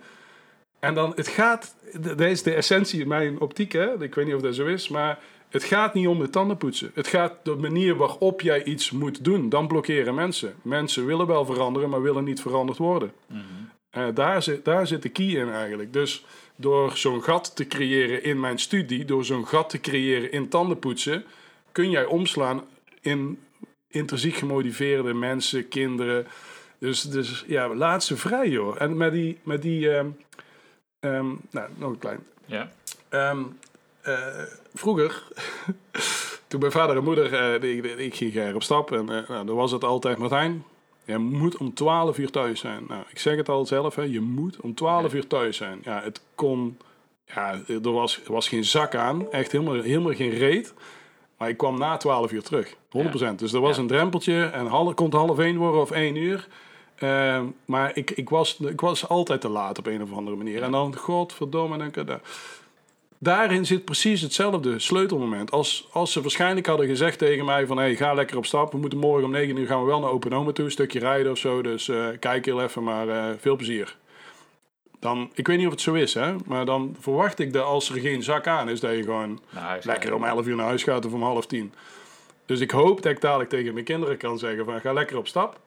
En 0.78 0.94
dan, 0.94 1.12
het 1.14 1.28
gaat, 1.28 1.74
dat 2.00 2.20
is 2.20 2.42
de 2.42 2.54
essentie 2.54 3.00
in 3.00 3.08
mijn 3.08 3.40
optiek, 3.40 3.72
hè? 3.72 4.02
ik 4.02 4.14
weet 4.14 4.26
niet 4.26 4.34
of 4.34 4.40
dat 4.40 4.54
zo 4.54 4.66
is, 4.66 4.88
maar 4.88 5.18
het 5.50 5.64
gaat 5.64 5.94
niet 5.94 6.06
om 6.06 6.18
de 6.18 6.30
tanden 6.30 6.56
poetsen. 6.56 6.90
Het 6.94 7.06
gaat 7.06 7.34
de 7.42 7.54
manier 7.54 7.96
waarop 7.96 8.40
jij 8.40 8.64
iets 8.64 8.90
moet 8.90 9.24
doen. 9.24 9.48
Dan 9.48 9.66
blokkeren 9.66 10.14
mensen. 10.14 10.54
Mensen 10.62 11.06
willen 11.06 11.26
wel 11.26 11.44
veranderen, 11.44 11.90
maar 11.90 12.02
willen 12.02 12.24
niet 12.24 12.40
veranderd 12.40 12.78
worden. 12.78 13.12
Eh, 13.90 14.06
daar, 14.14 14.42
zit, 14.42 14.64
daar 14.64 14.86
zit 14.86 15.02
de 15.02 15.08
key 15.08 15.26
in 15.26 15.50
eigenlijk. 15.50 15.92
Dus 15.92 16.24
door 16.56 16.96
zo'n 16.96 17.22
gat 17.22 17.56
te 17.56 17.66
creëren 17.66 18.22
in 18.22 18.40
mijn 18.40 18.58
studie, 18.58 19.04
door 19.04 19.24
zo'n 19.24 19.46
gat 19.46 19.70
te 19.70 19.80
creëren 19.80 20.32
in 20.32 20.48
tandenpoetsen, 20.48 21.24
kun 21.72 21.90
jij 21.90 22.04
omslaan 22.04 22.62
in 23.00 23.38
intrinsiek 23.88 24.34
gemotiveerde 24.34 25.14
mensen, 25.14 25.68
kinderen. 25.68 26.26
Dus, 26.78 27.02
dus 27.02 27.44
ja, 27.46 27.74
laat 27.74 28.04
ze 28.04 28.16
vrij, 28.16 28.48
joh. 28.48 28.80
En 28.80 28.96
met 28.96 29.12
die, 29.12 29.38
met 29.42 29.62
die 29.62 29.90
ehm, 29.90 30.06
ehm, 31.00 31.26
nou, 31.50 31.68
nog 31.76 31.90
een 31.90 31.98
klein. 31.98 32.20
Ja. 32.44 32.70
Ehm, 33.08 33.40
eh, 33.40 33.44
vroeger, 34.74 35.22
toen 36.48 36.60
mijn 36.60 36.72
vader 36.72 36.96
en 36.96 37.04
moeder, 37.04 37.34
eh, 37.34 37.60
die- 37.60 37.82
die- 37.82 37.96
ik 37.96 38.14
ging 38.14 38.34
er 38.36 38.54
op 38.54 38.62
stap 38.62 38.92
en 38.92 39.08
eh, 39.08 39.28
nou, 39.28 39.46
dan 39.46 39.56
was 39.56 39.70
het 39.72 39.84
altijd 39.84 40.18
Martijn. 40.18 40.64
Je 41.04 41.18
moet 41.18 41.56
om 41.56 41.74
12 41.74 42.18
uur 42.18 42.30
thuis 42.30 42.60
zijn. 42.60 42.84
Nou, 42.88 43.02
ik 43.08 43.18
zeg 43.18 43.36
het 43.36 43.48
al 43.48 43.66
zelf, 43.66 43.94
hè, 43.94 44.02
je 44.02 44.20
moet 44.20 44.60
om 44.60 44.74
12 44.74 45.14
uur 45.14 45.26
thuis 45.26 45.56
zijn. 45.56 45.80
Ja, 45.84 46.00
het 46.02 46.20
kon, 46.34 46.78
ja, 47.34 47.60
er 47.68 47.92
was, 47.92 48.20
er 48.26 48.32
was 48.32 48.48
geen 48.48 48.64
zak 48.64 48.94
aan, 48.94 49.30
echt 49.30 49.52
helemaal, 49.52 49.74
helemaal 49.82 50.12
geen 50.14 50.30
reet. 50.30 50.74
Maar 51.38 51.48
ik 51.48 51.56
kwam 51.56 51.78
na 51.78 51.96
12 51.96 52.32
uur 52.32 52.42
terug, 52.42 52.74
100%. 52.88 53.38
Dus 53.38 53.52
er 53.52 53.60
was 53.60 53.76
Ja. 53.76 53.82
een 53.82 53.88
drempeltje 53.88 54.42
en 54.44 54.66
half, 54.66 54.94
kon 54.94 55.04
het 55.06 55.14
half 55.14 55.38
één 55.38 55.56
worden 55.56 55.80
of 55.80 55.90
één 55.90 56.16
uur. 56.16 56.48
Ehm, 56.96 57.44
maar 57.64 57.96
ik, 57.96 58.10
ik, 58.10 58.28
was, 58.28 58.58
ik 58.60 58.80
was 58.80 59.08
altijd 59.08 59.40
te 59.40 59.48
laat 59.48 59.78
op 59.78 59.86
een 59.86 60.02
of 60.02 60.12
andere 60.12 60.36
manier. 60.36 60.62
En 60.62 60.70
dan, 60.70 60.96
godverdomme, 60.96 61.78
dan, 61.90 62.06
dan, 62.06 62.20
daarin 63.22 63.66
zit 63.66 63.84
precies 63.84 64.20
hetzelfde 64.20 64.78
sleutelmoment. 64.78 65.50
Als, 65.50 65.88
als 65.92 66.12
ze 66.12 66.20
waarschijnlijk 66.20 66.66
hadden 66.66 66.86
gezegd 66.86 67.18
tegen 67.18 67.44
mij 67.44 67.66
van... 67.66 67.76
Hey, 67.76 67.96
ga 67.96 68.14
lekker 68.14 68.36
op 68.36 68.46
stap. 68.46 68.72
We 68.72 68.78
moeten 68.78 68.98
morgen 68.98 69.24
om 69.24 69.30
9 69.30 69.56
uur 69.56 69.66
gaan 69.66 69.80
we 69.80 69.86
wel 69.86 70.00
naar 70.00 70.10
Open 70.10 70.54
toe. 70.54 70.64
Een 70.64 70.70
stukje 70.70 70.98
rijden 70.98 71.32
of 71.32 71.38
zo. 71.38 71.62
Dus 71.62 71.88
uh, 71.88 72.08
kijk 72.20 72.44
heel 72.44 72.62
even, 72.62 72.82
maar 72.82 73.06
uh, 73.06 73.24
veel 73.38 73.56
plezier. 73.56 73.96
Dan, 74.98 75.30
ik 75.34 75.46
weet 75.46 75.56
niet 75.56 75.66
of 75.66 75.72
het 75.72 75.80
zo 75.80 75.94
is, 75.94 76.14
hè. 76.14 76.34
Maar 76.46 76.64
dan 76.64 76.96
verwacht 77.00 77.38
ik 77.38 77.52
dat 77.52 77.64
als 77.64 77.90
er 77.90 78.00
geen 78.00 78.22
zak 78.22 78.46
aan 78.46 78.68
is... 78.68 78.80
dat 78.80 78.96
je 78.96 79.02
gewoon 79.02 79.40
lekker 79.82 80.14
om 80.14 80.24
11 80.24 80.46
uur 80.46 80.56
naar 80.56 80.66
huis 80.66 80.82
gaat 80.82 81.06
of 81.06 81.12
om 81.12 81.22
half 81.22 81.46
tien. 81.46 81.72
Dus 82.46 82.60
ik 82.60 82.70
hoop 82.70 83.02
dat 83.02 83.12
ik 83.12 83.20
dadelijk 83.20 83.50
tegen 83.50 83.72
mijn 83.72 83.84
kinderen 83.84 84.16
kan 84.16 84.38
zeggen 84.38 84.64
van... 84.64 84.80
Ga 84.80 84.92
lekker 84.92 85.16
op 85.16 85.28
stap. 85.28 85.58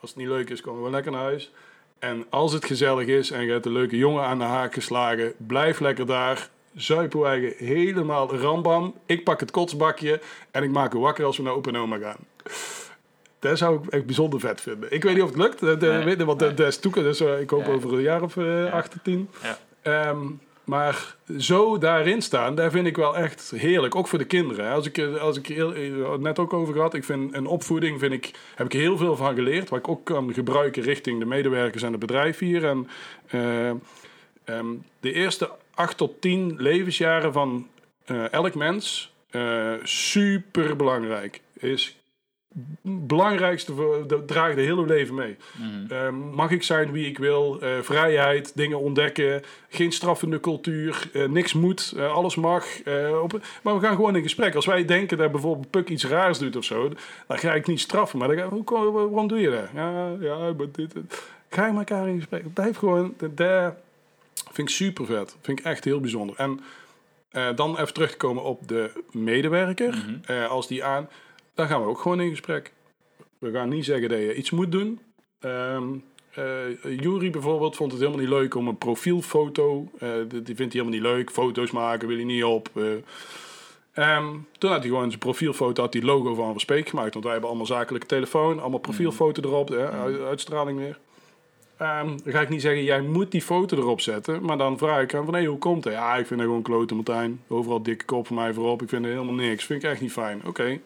Als 0.00 0.10
het 0.10 0.18
niet 0.18 0.28
leuk 0.28 0.50
is, 0.50 0.60
komen 0.60 0.82
we 0.82 0.90
lekker 0.90 1.12
naar 1.12 1.22
huis. 1.22 1.50
En 1.98 2.26
als 2.30 2.52
het 2.52 2.64
gezellig 2.64 3.06
is 3.06 3.30
en 3.30 3.44
je 3.44 3.52
hebt 3.52 3.66
een 3.66 3.72
leuke 3.72 3.96
jongen 3.96 4.24
aan 4.24 4.38
de 4.38 4.44
haak 4.44 4.74
geslagen... 4.74 5.32
Blijf 5.36 5.80
lekker 5.80 6.06
daar 6.06 6.48
zuipenwagen 6.74 7.52
helemaal 7.56 8.36
rambam. 8.36 8.94
Ik 9.06 9.24
pak 9.24 9.40
het 9.40 9.50
kotsbakje 9.50 10.20
en 10.50 10.62
ik 10.62 10.70
maak 10.70 10.92
hem 10.92 11.00
wakker 11.00 11.24
als 11.24 11.36
we 11.36 11.42
naar 11.42 11.52
Open 11.52 11.76
Oma 11.76 11.98
gaan. 11.98 12.18
Dat 13.38 13.58
zou 13.58 13.78
ik 13.82 13.90
echt 13.90 14.06
bijzonder 14.06 14.40
vet 14.40 14.60
vinden. 14.60 14.92
Ik 14.92 15.02
weet 15.02 15.14
niet 15.14 15.22
of 15.22 15.28
het 15.28 15.38
lukt, 15.38 15.60
de, 15.60 16.02
nee, 16.04 16.16
want 16.16 16.38
dat 16.38 16.60
is 16.60 16.78
toeken, 16.78 17.02
dus 17.02 17.20
uh, 17.20 17.40
ik 17.40 17.50
hoop 17.50 17.68
over 17.68 17.92
een 17.92 18.00
jaar 18.00 18.22
of 18.22 18.36
uh, 18.36 18.72
8 18.72 18.94
10. 19.02 19.28
Ja. 19.82 20.08
Um, 20.08 20.40
maar 20.64 21.16
zo 21.38 21.78
daarin 21.78 22.22
staan, 22.22 22.54
daar 22.54 22.70
vind 22.70 22.86
ik 22.86 22.96
wel 22.96 23.16
echt 23.16 23.52
heerlijk. 23.56 23.94
Ook 23.94 24.08
voor 24.08 24.18
de 24.18 24.24
kinderen. 24.24 24.72
Als 24.72 24.86
ik, 24.86 24.98
als 24.98 25.36
ik 25.36 25.46
heel, 25.46 25.72
net 26.18 26.38
ook 26.38 26.52
over 26.52 26.74
gehad, 26.74 26.94
ik 26.94 27.04
vind 27.04 27.34
een 27.34 27.46
opvoeding 27.46 27.98
vind 27.98 28.12
ik, 28.12 28.30
heb 28.54 28.66
ik 28.66 28.72
heel 28.72 28.96
veel 28.96 29.16
van 29.16 29.34
geleerd. 29.34 29.68
Wat 29.68 29.78
ik 29.78 29.88
ook 29.88 30.04
kan 30.04 30.34
gebruiken 30.34 30.82
richting 30.82 31.18
de 31.18 31.24
medewerkers 31.24 31.82
en 31.82 31.90
het 31.90 32.00
bedrijf 32.00 32.38
hier. 32.38 32.64
En 32.64 32.88
uh, 33.34 33.70
um, 34.56 34.84
de 35.00 35.12
eerste 35.12 35.50
8 35.74 35.96
tot 35.96 36.20
10 36.20 36.54
levensjaren 36.58 37.32
van 37.32 37.68
uh, 38.06 38.32
elk 38.32 38.54
mens 38.54 39.12
uh, 39.30 39.72
super 39.82 40.76
belangrijk. 40.76 41.40
Is 41.54 41.96
belangrijkste, 42.82 44.04
dat 44.06 44.28
draagt 44.28 44.56
de 44.56 44.62
hele 44.62 44.86
leven 44.86 45.14
mee. 45.14 45.36
Mm. 45.56 45.86
Uh, 45.92 46.08
mag 46.34 46.50
ik 46.50 46.62
zijn 46.62 46.92
wie 46.92 47.06
ik 47.06 47.18
wil, 47.18 47.58
uh, 47.62 47.68
vrijheid, 47.80 48.52
dingen 48.54 48.80
ontdekken, 48.80 49.42
geen 49.68 49.92
straffende 49.92 50.40
cultuur, 50.40 51.10
uh, 51.12 51.28
niks 51.28 51.52
moet, 51.52 51.94
alles 51.98 52.34
mag. 52.34 52.66
Op, 53.22 53.40
maar 53.62 53.74
we 53.74 53.80
gaan 53.80 53.94
gewoon 53.94 54.16
in 54.16 54.22
gesprek. 54.22 54.54
Als 54.54 54.66
wij 54.66 54.84
denken 54.84 55.18
dat 55.18 55.32
bijvoorbeeld 55.32 55.70
Puk 55.70 55.88
iets 55.88 56.06
raars 56.06 56.38
doet 56.38 56.56
of 56.56 56.64
zo, 56.64 56.88
dan 57.26 57.38
ga 57.38 57.54
ik 57.54 57.66
niet 57.66 57.80
straffen. 57.80 58.18
Maar 58.18 58.28
dan 58.28 58.38
ga, 58.38 58.48
hoe, 58.48 58.90
waarom 58.92 59.28
doe 59.28 59.40
je 59.40 59.50
dat? 59.50 59.68
Ja, 59.74 60.16
ja, 60.20 60.36
maar 60.36 60.66
dit, 60.72 60.94
Ga 61.48 61.66
je 61.66 61.72
met 61.72 61.90
elkaar 61.90 62.08
in 62.08 62.16
gesprek. 62.16 62.52
Blijf 62.54 62.76
gewoon 62.76 63.14
daar 63.34 63.76
Vind 64.52 64.68
ik 64.68 64.74
super 64.74 65.06
vet. 65.06 65.36
Vind 65.40 65.58
ik 65.58 65.64
echt 65.64 65.84
heel 65.84 66.00
bijzonder. 66.00 66.36
En 66.36 66.60
uh, 67.32 67.48
dan 67.54 67.78
even 67.78 67.94
terugkomen 67.94 68.42
op 68.42 68.68
de 68.68 69.02
medewerker. 69.10 69.94
Mm 69.94 70.20
-hmm. 70.26 70.44
als 70.44 70.66
die 70.66 70.84
aan, 70.84 71.08
dan 71.54 71.66
gaan 71.66 71.80
we 71.80 71.88
ook 71.88 72.00
gewoon 72.00 72.20
in 72.20 72.30
gesprek. 72.30 72.72
We 73.38 73.50
gaan 73.50 73.68
niet 73.68 73.84
zeggen 73.84 74.08
dat 74.08 74.18
je 74.18 74.34
iets 74.34 74.50
moet 74.50 74.72
doen. 74.72 75.00
Um, 75.40 76.04
uh, 76.38 77.00
Jury 77.00 77.30
bijvoorbeeld 77.30 77.76
vond 77.76 77.92
het 77.92 78.00
helemaal 78.00 78.22
niet 78.22 78.30
leuk 78.30 78.54
om 78.54 78.68
een 78.68 78.78
profielfoto. 78.78 79.88
Die 80.28 80.28
vindt 80.28 80.56
hij 80.56 80.66
helemaal 80.70 80.92
niet 80.92 81.02
leuk. 81.02 81.30
Foto's 81.30 81.70
maken 81.70 82.08
wil 82.08 82.16
hij 82.16 82.26
niet 82.26 82.44
op. 82.44 82.70
Um, 83.94 84.46
toen 84.58 84.70
had 84.70 84.80
hij 84.80 84.88
gewoon 84.88 85.08
zijn 85.08 85.18
profielfoto, 85.18 85.82
had 85.82 85.92
hij 85.92 86.02
logo 86.02 86.34
van 86.34 86.52
Verspeek 86.52 86.88
gemaakt. 86.88 87.12
Want 87.12 87.24
wij 87.24 87.32
hebben 87.32 87.50
allemaal 87.50 87.68
zakelijke 87.68 88.06
telefoon, 88.06 88.60
allemaal 88.60 88.78
profielfoto 88.78 89.42
erop, 89.42 89.66
de, 89.66 89.88
uitstraling 90.26 90.78
weer. 90.78 90.98
Um, 91.80 92.18
dan 92.24 92.32
ga 92.32 92.40
ik 92.40 92.48
niet 92.48 92.60
zeggen, 92.60 92.84
jij 92.84 93.00
moet 93.00 93.30
die 93.30 93.42
foto 93.42 93.76
erop 93.76 94.00
zetten. 94.00 94.44
Maar 94.44 94.58
dan 94.58 94.78
vraag 94.78 95.02
ik 95.02 95.10
hem 95.10 95.24
van, 95.24 95.34
hé, 95.34 95.40
hey, 95.40 95.48
hoe 95.48 95.58
komt 95.58 95.84
het? 95.84 95.92
Ja, 95.92 96.14
ik 96.14 96.26
vind 96.26 96.40
het 96.40 96.48
gewoon 96.48 96.62
klote 96.62 96.94
Martijn. 96.94 97.40
Overal 97.48 97.82
dikke 97.82 98.04
kop 98.04 98.26
van 98.26 98.36
mij 98.36 98.52
voorop. 98.52 98.82
Ik 98.82 98.88
vind 98.88 99.04
het 99.04 99.12
helemaal 99.12 99.34
niks. 99.34 99.64
Vind 99.64 99.82
ik 99.82 99.90
echt 99.90 100.00
niet 100.00 100.12
fijn. 100.12 100.42
Oké. 100.46 100.78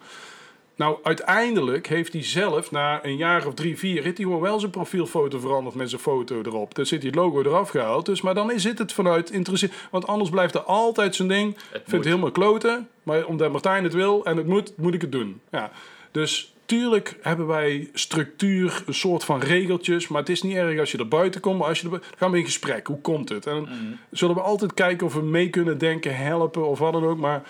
Nou, 0.75 0.97
uiteindelijk 1.03 1.87
heeft 1.87 2.13
hij 2.13 2.23
zelf, 2.23 2.71
na 2.71 3.05
een 3.05 3.17
jaar 3.17 3.47
of 3.47 3.53
drie, 3.53 3.77
vier... 3.77 4.03
heeft 4.03 4.17
hij 4.17 4.25
gewoon 4.25 4.41
wel 4.41 4.59
zijn 4.59 4.71
profielfoto 4.71 5.39
veranderd 5.39 5.75
met 5.75 5.89
zijn 5.89 6.01
foto 6.01 6.41
erop. 6.41 6.75
Dan 6.75 6.85
zit 6.85 7.01
hij 7.01 7.07
het 7.07 7.19
logo 7.19 7.41
eraf 7.41 7.69
gehaald. 7.69 8.05
Dus, 8.05 8.21
maar 8.21 8.33
dan 8.33 8.51
is 8.51 8.63
het 8.63 8.93
vanuit 8.93 9.29
interesse. 9.29 9.69
Want 9.91 10.07
anders 10.07 10.29
blijft 10.29 10.53
er 10.53 10.61
altijd 10.61 11.15
zijn 11.15 11.27
ding. 11.27 11.55
Ik 11.55 11.71
vind 11.71 11.91
het 11.91 12.05
helemaal 12.05 12.31
kloten. 12.31 12.89
Maar 13.03 13.25
omdat 13.25 13.51
Martijn 13.51 13.83
het 13.83 13.93
wil 13.93 14.25
en 14.25 14.37
het 14.37 14.47
moet, 14.47 14.77
moet 14.77 14.93
ik 14.93 15.01
het 15.01 15.11
doen. 15.11 15.41
Ja. 15.51 15.71
Dus 16.11 16.53
Tuurlijk 16.69 17.17
hebben 17.21 17.47
wij 17.47 17.89
structuur, 17.93 18.83
een 18.85 18.93
soort 18.93 19.23
van 19.23 19.39
regeltjes. 19.39 20.07
Maar 20.07 20.19
het 20.19 20.29
is 20.29 20.41
niet 20.41 20.55
erg 20.55 20.79
als 20.79 20.91
je 20.91 20.97
er 20.97 21.07
buiten 21.07 21.41
komt. 21.41 21.59
Maar 21.59 21.67
als 21.67 21.79
je 21.79 21.85
er, 21.85 21.91
dan 21.91 22.01
gaan 22.17 22.31
we 22.31 22.37
in 22.37 22.45
gesprek. 22.45 22.87
Hoe 22.87 23.01
komt 23.01 23.29
het? 23.29 23.45
En 23.45 23.53
dan 23.53 23.63
mm. 23.63 23.97
zullen 24.11 24.35
we 24.35 24.41
altijd 24.41 24.73
kijken 24.73 25.07
of 25.07 25.13
we 25.13 25.21
mee 25.21 25.49
kunnen 25.49 25.77
denken, 25.77 26.15
helpen 26.15 26.67
of 26.67 26.79
wat 26.79 26.93
dan 26.93 27.05
ook. 27.05 27.17
Maar 27.17 27.43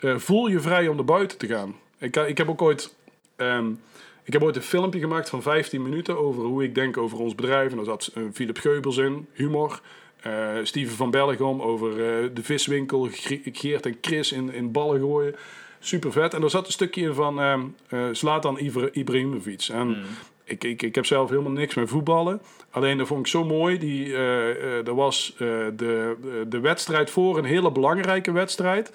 uh, 0.00 0.16
voel 0.16 0.46
je 0.46 0.60
vrij 0.60 0.88
om 0.88 0.98
er 0.98 1.04
buiten 1.04 1.38
te 1.38 1.46
gaan. 1.46 1.74
Ik, 1.98 2.16
ik 2.16 2.38
heb 2.38 2.48
ook 2.48 2.62
ooit. 2.62 2.94
Um, 3.36 3.80
ik 4.24 4.32
heb 4.32 4.42
ooit 4.42 4.56
een 4.56 4.62
filmpje 4.62 5.00
gemaakt 5.00 5.28
van 5.28 5.42
15 5.42 5.82
minuten 5.82 6.18
over 6.18 6.42
hoe 6.44 6.64
ik 6.64 6.74
denk 6.74 6.96
over 6.96 7.18
ons 7.18 7.34
bedrijf. 7.34 7.70
En 7.70 7.76
daar 7.76 7.84
zat 7.84 8.12
uh, 8.14 8.24
Philip 8.32 8.58
Geubels 8.58 8.96
in, 8.96 9.26
humor. 9.32 9.80
Uh, 10.26 10.48
Steven 10.62 10.96
van 10.96 11.10
Bellegom 11.10 11.62
over 11.62 11.94
de 12.34 12.42
viswinkel. 12.42 13.08
Geert 13.52 13.86
en 13.86 13.98
Chris 14.00 14.32
in, 14.32 14.52
in 14.52 14.72
ballen 14.72 15.00
gooien 15.00 15.34
super 15.82 16.12
vet. 16.12 16.34
En 16.34 16.42
er 16.42 16.50
zat 16.50 16.66
een 16.66 16.72
stukje 16.72 17.02
in 17.02 17.14
van 17.14 17.40
uh, 17.40 17.54
uh, 17.90 18.00
Zlatan 18.12 18.58
Ibrahimovic. 18.92 19.68
En 19.72 19.86
mm. 19.86 20.02
ik, 20.44 20.64
ik, 20.64 20.82
ik 20.82 20.94
heb 20.94 21.06
zelf 21.06 21.28
helemaal 21.28 21.52
niks 21.52 21.74
met 21.74 21.88
voetballen. 21.88 22.40
Alleen 22.70 22.98
dat 22.98 23.06
vond 23.06 23.20
ik 23.20 23.26
zo 23.26 23.44
mooi. 23.44 23.78
Die, 23.78 24.06
uh, 24.06 24.86
er 24.86 24.94
was 24.94 25.34
de, 25.38 26.16
de 26.48 26.60
wedstrijd 26.60 27.10
voor 27.10 27.38
een 27.38 27.44
hele 27.44 27.72
belangrijke 27.72 28.32
wedstrijd. 28.32 28.92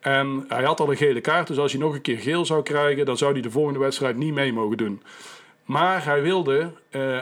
En 0.00 0.44
hij 0.48 0.64
had 0.64 0.80
al 0.80 0.90
een 0.90 0.96
gele 0.96 1.20
kaart. 1.20 1.46
Dus 1.46 1.58
als 1.58 1.72
hij 1.72 1.80
nog 1.80 1.94
een 1.94 2.00
keer 2.00 2.18
geel 2.18 2.44
zou 2.44 2.62
krijgen, 2.62 3.04
dan 3.04 3.16
zou 3.16 3.32
hij 3.32 3.42
de 3.42 3.50
volgende 3.50 3.78
wedstrijd 3.78 4.16
niet 4.16 4.34
mee 4.34 4.52
mogen 4.52 4.76
doen. 4.76 5.02
Maar 5.64 6.04
hij 6.04 6.22
wilde 6.22 6.72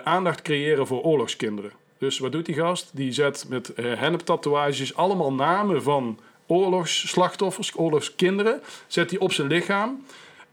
aandacht 0.05 0.43
creëren 0.43 0.87
voor 0.87 1.03
oorlogskinderen. 1.03 1.73
Dus 1.99 2.19
wat 2.19 2.33
doet 2.33 2.47
die 2.47 2.55
gast? 2.55 2.91
Die 2.95 3.13
zet 3.13 3.47
met 3.49 3.73
hennep-tatoeages 3.77 4.97
allemaal 4.97 5.33
namen 5.33 5.83
van 5.83 6.19
oorlogsslachtoffers, 6.49 7.73
oorlogskinderen, 7.77 8.61
zet 8.87 9.11
hij 9.11 9.19
op 9.19 9.33
zijn 9.33 9.49
lichaam. 9.49 10.05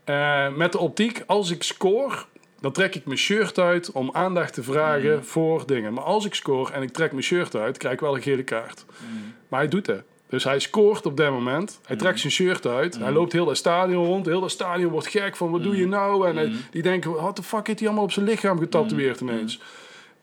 Uh, 0.06 0.56
met 0.56 0.72
de 0.72 0.78
optiek, 0.78 1.24
als 1.26 1.52
ik 1.52 1.64
score, 1.64 2.16
dan 2.60 2.72
trek 2.72 2.96
ik 2.96 3.06
mijn 3.06 3.18
shirt 3.18 3.60
uit 3.60 3.92
om 3.92 4.10
aandacht 4.14 4.54
te 4.54 4.64
vragen 4.64 5.16
mm. 5.16 5.24
voor 5.24 5.66
dingen. 5.66 5.94
Maar 5.94 6.04
als 6.04 6.26
ik 6.26 6.34
score 6.34 6.74
en 6.74 6.82
ik 6.82 6.92
trek 6.92 7.12
mijn 7.12 7.24
shirt 7.24 7.56
uit, 7.56 7.78
krijg 7.78 7.94
ik 7.94 8.00
wel 8.00 8.16
een 8.16 8.22
gele 8.22 8.44
kaart. 8.44 8.86
Mm. 8.88 9.34
Maar 9.48 9.60
hij 9.60 9.70
doet 9.70 9.88
het. 9.88 10.04
Dus 10.30 10.44
hij 10.44 10.60
scoort 10.60 11.06
op 11.06 11.18
dat 11.18 11.32
moment. 11.32 11.80
Hij 11.86 11.96
trekt 11.96 12.14
mm. 12.14 12.20
zijn 12.20 12.34
shirt 12.34 12.66
uit. 12.66 12.98
Hij 13.00 13.12
loopt 13.12 13.32
heel 13.32 13.48
het 13.48 13.58
stadion 13.58 14.06
rond. 14.06 14.26
Heel 14.26 14.42
het 14.42 14.52
stadion 14.52 14.92
wordt 14.92 15.08
gek 15.08 15.36
van 15.36 15.52
wat 15.52 15.64
doe 15.64 15.78
je 15.78 15.88
nou? 15.88 16.28
En 16.28 16.36
hij, 16.36 16.52
die 16.72 16.82
denken, 16.82 17.12
wat 17.12 17.36
de 17.36 17.44
fuck 17.44 17.68
heeft 17.68 17.80
hij 17.80 17.88
allemaal 17.88 18.06
op 18.06 18.12
zijn 18.12 18.26
lichaam 18.26 18.60
getatoeëerd 18.60 19.22
ineens? 19.22 19.60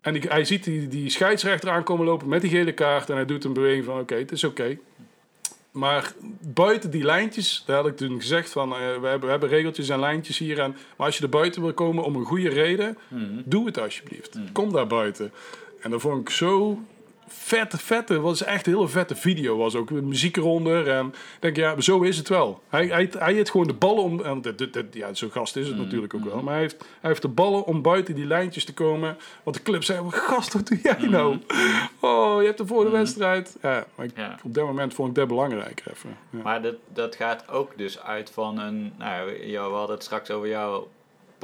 En 0.01 0.13
die, 0.13 0.23
hij 0.29 0.45
ziet 0.45 0.65
die, 0.65 0.89
die 0.89 1.11
scheidsrechter 1.11 1.71
aankomen 1.71 2.07
lopen 2.07 2.29
met 2.29 2.41
die 2.41 2.51
gele 2.51 2.73
kaart. 2.73 3.11
En 3.11 3.17
hij 3.17 3.25
doet 3.25 3.45
een 3.45 3.53
beweging 3.53 3.85
van 3.85 4.01
oké, 4.01 4.15
het 4.15 4.33
is 4.33 4.45
oké. 4.45 4.79
Maar 5.73 6.13
buiten 6.41 6.91
die 6.91 7.05
lijntjes, 7.05 7.63
daar 7.67 7.77
had 7.77 7.87
ik 7.87 7.97
toen 7.97 8.21
gezegd 8.21 8.51
van, 8.51 8.73
uh, 8.73 8.77
we, 8.79 8.85
hebben, 8.85 9.21
we 9.21 9.27
hebben 9.27 9.49
regeltjes 9.49 9.89
en 9.89 10.01
lijntjes 10.01 10.39
hier. 10.39 10.59
En, 10.59 10.77
maar 10.97 11.07
als 11.07 11.17
je 11.17 11.23
er 11.23 11.29
buiten 11.29 11.63
wil 11.63 11.73
komen 11.73 12.05
om 12.05 12.17
een 12.17 12.25
goede 12.25 12.49
reden, 12.49 12.99
mm 13.09 13.43
doe 13.45 13.67
het 13.67 13.79
alsjeblieft. 13.79 14.35
Mm 14.35 14.53
Kom 14.53 14.73
daar 14.73 14.87
buiten. 14.87 15.33
En 15.81 15.91
dat 15.91 16.01
vond 16.01 16.21
ik 16.21 16.35
zo 16.35 16.83
vette, 17.33 17.79
vette, 17.79 18.21
was 18.21 18.43
echt 18.43 18.67
een 18.67 18.75
hele 18.75 18.89
vette 18.89 19.17
video. 19.17 19.57
Was 19.57 19.75
ook 19.75 19.91
muziek 19.91 20.37
eronder. 20.37 20.89
En 20.89 21.07
ik 21.07 21.41
denk, 21.41 21.57
ja, 21.57 21.81
zo 21.81 22.03
is 22.03 22.17
het 22.17 22.29
wel. 22.29 22.63
Hij, 22.69 22.87
hij, 22.87 23.11
hij 23.19 23.33
heeft 23.33 23.51
gewoon 23.51 23.67
de 23.67 23.73
ballen 23.73 24.03
om. 24.03 24.23
En 24.23 24.41
dit, 24.41 24.73
dit, 24.73 24.87
ja, 24.91 25.15
zo'n 25.15 25.31
gast 25.31 25.57
is 25.57 25.67
het 25.67 25.77
mm, 25.77 25.83
natuurlijk 25.83 26.15
ook 26.15 26.25
wel. 26.25 26.37
Mm. 26.37 26.45
Maar 26.45 26.53
hij 26.53 26.63
heeft, 26.63 26.79
hij 26.79 27.11
heeft 27.11 27.23
de 27.23 27.29
ballen 27.29 27.65
om 27.65 27.83
buiten 27.83 28.15
die 28.15 28.27
lijntjes 28.27 28.65
te 28.65 28.75
komen. 28.75 29.17
Want 29.43 29.57
de 29.57 29.63
club 29.63 29.85
zei: 29.85 30.01
Gast, 30.11 30.53
wat 30.53 30.67
doe 30.67 30.81
jij 30.83 30.97
mm, 31.01 31.11
nou? 31.11 31.39
Oh, 32.01 32.41
je 32.41 32.47
hebt 32.47 32.61
er 32.61 32.67
voor 32.67 32.85
de 32.85 32.91
wedstrijd. 32.91 33.57
Ja, 33.63 33.87
maar 33.95 34.07
ik, 34.07 34.13
op 34.45 34.55
dat 34.55 34.67
moment 34.67 34.95
vond 34.95 35.09
ik 35.09 35.15
dat 35.15 35.29
belangrijk. 35.29 35.83
Even. 35.91 36.17
Ja. 36.31 36.43
Maar 36.43 36.63
dat, 36.63 36.75
dat 36.93 37.17
gaat 37.17 37.49
ook 37.49 37.73
dus 37.77 38.01
uit 38.01 38.31
van 38.31 38.59
een. 38.59 38.93
Nou, 38.99 39.31
we 39.51 39.57
hadden 39.57 39.95
het 39.95 40.05
straks 40.05 40.31
over 40.31 40.49
jouw 40.49 40.89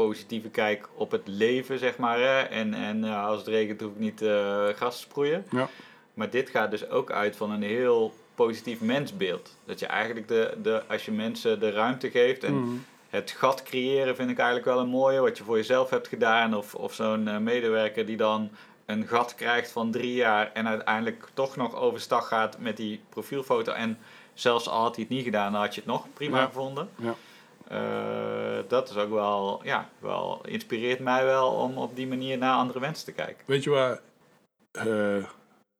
positieve 0.05 0.49
kijk 0.49 0.89
op 0.95 1.11
het 1.11 1.23
leven, 1.25 1.79
zeg 1.79 1.97
maar. 1.97 2.19
Hè? 2.19 2.41
En, 2.41 2.75
en 2.75 3.05
uh, 3.05 3.27
als 3.27 3.39
het 3.39 3.47
regent 3.47 3.81
hoef 3.81 3.93
ik 3.93 3.99
niet 3.99 4.23
uh, 4.23 4.29
te 4.69 4.87
sproeien. 4.91 5.47
Ja. 5.51 5.69
Maar 6.15 6.31
dit 6.31 6.51
gaat 6.51 6.71
dus 6.71 6.89
ook 6.89 7.11
uit 7.11 7.37
van 7.37 7.51
een 7.51 7.63
heel 7.63 8.15
positief 8.35 8.81
mensbeeld. 8.81 9.57
Dat 9.65 9.79
je 9.79 9.87
eigenlijk 9.87 10.29
de, 10.29 10.57
de 10.63 10.83
als 10.89 11.05
je 11.05 11.13
mensen 11.13 11.61
de 11.61 11.71
ruimte 11.71 12.11
geeft 12.11 12.45
en 12.45 12.55
mm. 12.55 12.85
het 13.09 13.31
gat 13.31 13.63
creëren 13.63 14.17
vind 14.17 14.31
ik 14.31 14.39
eigenlijk 14.39 14.67
wel 14.67 14.79
een 14.79 14.89
mooie. 14.89 15.21
Wat 15.21 15.39
je 15.39 15.45
voor 15.45 15.57
jezelf 15.57 15.91
hebt 15.91 16.09
gedaan 16.09 16.55
of, 16.57 16.75
of 16.75 16.95
zo'n 16.95 17.27
uh, 17.27 17.39
medewerker 17.39 18.07
die 18.07 18.17
dan 18.17 18.51
een 18.87 19.07
gat 19.07 19.35
krijgt 19.35 19.71
van 19.71 19.91
drie 19.91 20.15
jaar 20.15 20.51
en 20.53 20.69
uiteindelijk 20.69 21.29
toch 21.35 21.57
nog 21.57 21.75
overstag 21.75 22.29
gaat 22.29 22.59
met 22.59 22.77
die 22.77 23.01
profielfoto. 23.09 23.73
En 23.73 23.99
zelfs 24.35 24.69
al 24.69 24.83
had 24.83 24.95
hij 24.95 25.05
het 25.05 25.15
niet 25.15 25.25
gedaan, 25.25 25.53
dan 25.53 25.61
had 25.61 25.75
je 25.75 25.81
het 25.81 25.91
nog 25.91 26.07
prima 26.15 26.45
gevonden. 26.45 26.89
Ja. 26.97 27.15
Uh, 27.73 28.59
dat 28.69 28.91
is 28.91 28.97
ook 28.97 29.11
wel, 29.11 29.61
ja, 29.65 29.89
wel, 29.99 30.41
inspireert 30.47 30.99
mij 30.99 31.25
wel 31.25 31.51
om 31.51 31.79
op 31.79 31.97
die 31.97 32.07
manier 32.07 32.39
naar 32.39 32.55
andere 32.55 32.81
mensen 32.81 33.05
te 33.05 33.13
kijken. 33.13 33.45
Weet 33.47 33.65
je 33.65 33.71
waar 33.71 34.01
uh, 34.87 35.25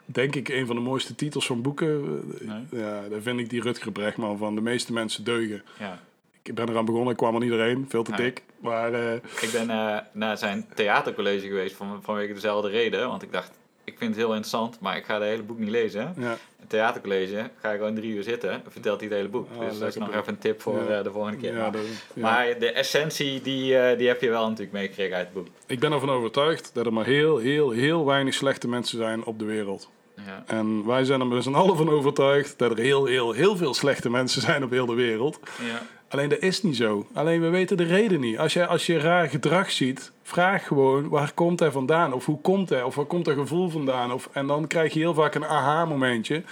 denk 0.05 0.35
ik, 0.35 0.49
een 0.49 0.67
van 0.67 0.77
de 0.77 0.83
mooiste 0.83 1.15
titels 1.15 1.47
van 1.47 1.63
boeken. 1.63 2.23
Nee. 2.41 2.81
Ja, 2.83 3.09
daar 3.09 3.21
vind 3.21 3.41
ik 3.41 3.51
die 3.51 3.63
Rutger 3.63 3.93
Bregman 3.93 4.39
van 4.39 4.55
De 4.55 4.61
meeste 4.61 4.93
mensen 4.93 5.25
deugen. 5.25 5.63
Ja. 5.79 5.99
Ik 6.43 6.55
ben 6.55 6.69
eraan 6.69 6.85
begonnen, 6.85 7.11
ik 7.11 7.17
kwam 7.17 7.35
er 7.35 7.41
niet 7.41 7.51
doorheen, 7.51 7.87
veel 7.89 8.03
te 8.03 8.13
dik. 8.13 8.43
Maar 8.59 8.93
eh, 8.93 9.15
Ik 9.15 9.49
ben 9.53 9.71
eh, 9.71 9.99
naar 10.13 10.39
zijn 10.39 10.67
theatercollege 10.75 11.47
geweest 11.47 11.77
van, 11.77 12.03
vanwege 12.03 12.33
dezelfde 12.33 12.69
reden. 12.69 13.09
Want 13.09 13.23
ik 13.23 13.33
dacht, 13.33 13.51
ik 13.89 13.99
vind 13.99 14.11
het 14.11 14.19
heel 14.19 14.29
interessant, 14.35 14.81
maar 14.81 14.97
ik 14.97 15.05
ga 15.05 15.15
het 15.15 15.23
hele 15.23 15.43
boek 15.43 15.59
niet 15.59 15.69
lezen. 15.71 16.15
ja, 16.19 16.37
Een 16.61 16.67
theatercollege, 16.67 17.51
ga 17.61 17.71
je 17.71 17.79
gewoon 17.79 17.95
drie 17.95 18.15
uur 18.15 18.23
zitten, 18.23 18.63
vertelt 18.69 19.01
hij 19.01 19.09
het 19.09 19.17
hele 19.19 19.29
boek. 19.29 19.49
Oh, 19.55 19.69
dus 19.69 19.79
dat 19.79 19.89
is 19.89 19.95
nog 19.97 20.09
boek. 20.11 20.17
even 20.21 20.33
een 20.33 20.39
tip 20.39 20.61
voor 20.61 20.83
Ja. 20.89 20.99
eh, 20.99 21.05
de 21.05 21.11
volgende 21.11 21.39
keer. 21.39 21.53
ja, 21.55 21.59
maar, 21.61 21.73
de- 21.73 21.93
ja. 22.15 22.23
maar 22.23 22.59
de 22.59 22.73
essentie, 22.73 23.41
die, 23.41 23.79
eh, 23.79 23.99
die 23.99 24.09
heb 24.09 24.21
je 24.21 24.29
wel 24.29 24.43
natuurlijk 24.45 24.73
meegekregen 24.73 25.17
uit 25.17 25.25
het 25.25 25.35
boek. 25.35 25.47
ik 25.67 25.79
ben 25.81 25.93
ervan 25.93 26.11
overtuigd 26.11 26.71
dat 26.75 26.87
er 26.87 26.93
maar 26.93 27.05
heel, 27.07 27.37
heel, 27.39 27.71
heel 27.71 28.05
weinig 28.07 28.35
slechte 28.35 28.69
mensen 28.69 28.99
zijn 28.99 29.25
op 29.25 29.39
de 29.39 29.45
wereld. 29.45 29.89
Ja. 30.27 30.43
En 30.47 30.87
wij 30.87 31.05
zijn 31.05 31.21
er 31.21 31.27
met 31.27 31.43
z'n 31.43 31.55
allen 31.55 31.77
van 31.77 31.89
overtuigd 31.91 32.59
dat 32.59 32.71
er 32.71 32.79
heel, 32.79 33.05
heel, 33.05 33.33
heel 33.33 33.57
veel 33.57 33.75
slechte 33.75 34.11
mensen 34.11 34.41
zijn 34.43 34.65
op 34.65 34.71
heel 34.71 34.87
de 34.87 34.95
wereld. 34.95 35.39
Ja. 35.67 35.83
Alleen 36.09 36.29
dat 36.29 36.39
is 36.43 36.63
niet 36.63 36.77
zo. 36.77 37.07
Alleen 37.13 37.41
we 37.41 37.49
weten 37.49 37.77
de 37.77 37.83
reden 37.85 38.21
niet. 38.21 38.39
Als 38.39 38.53
je, 38.53 38.67
als 38.67 38.87
je 38.87 38.99
raar 38.99 39.29
gedrag 39.29 39.71
ziet, 39.71 40.13
vraag 40.23 40.67
gewoon 40.67 41.09
waar 41.09 41.33
komt 41.35 41.61
hij 41.61 41.71
vandaan? 41.71 42.13
Of 42.13 42.25
hoe 42.27 42.41
komt 42.41 42.69
hij? 42.69 42.83
Of 42.83 42.95
waar 42.95 43.05
komt 43.05 43.25
dat 43.25 43.35
gevoel 43.35 43.69
vandaan? 43.69 44.13
Of, 44.13 44.29
en 44.33 44.47
dan 44.47 44.67
krijg 44.67 44.93
je 44.93 44.99
heel 44.99 45.15
vaak 45.15 45.35
een 45.35 45.45
aha-momentje. 45.47 46.43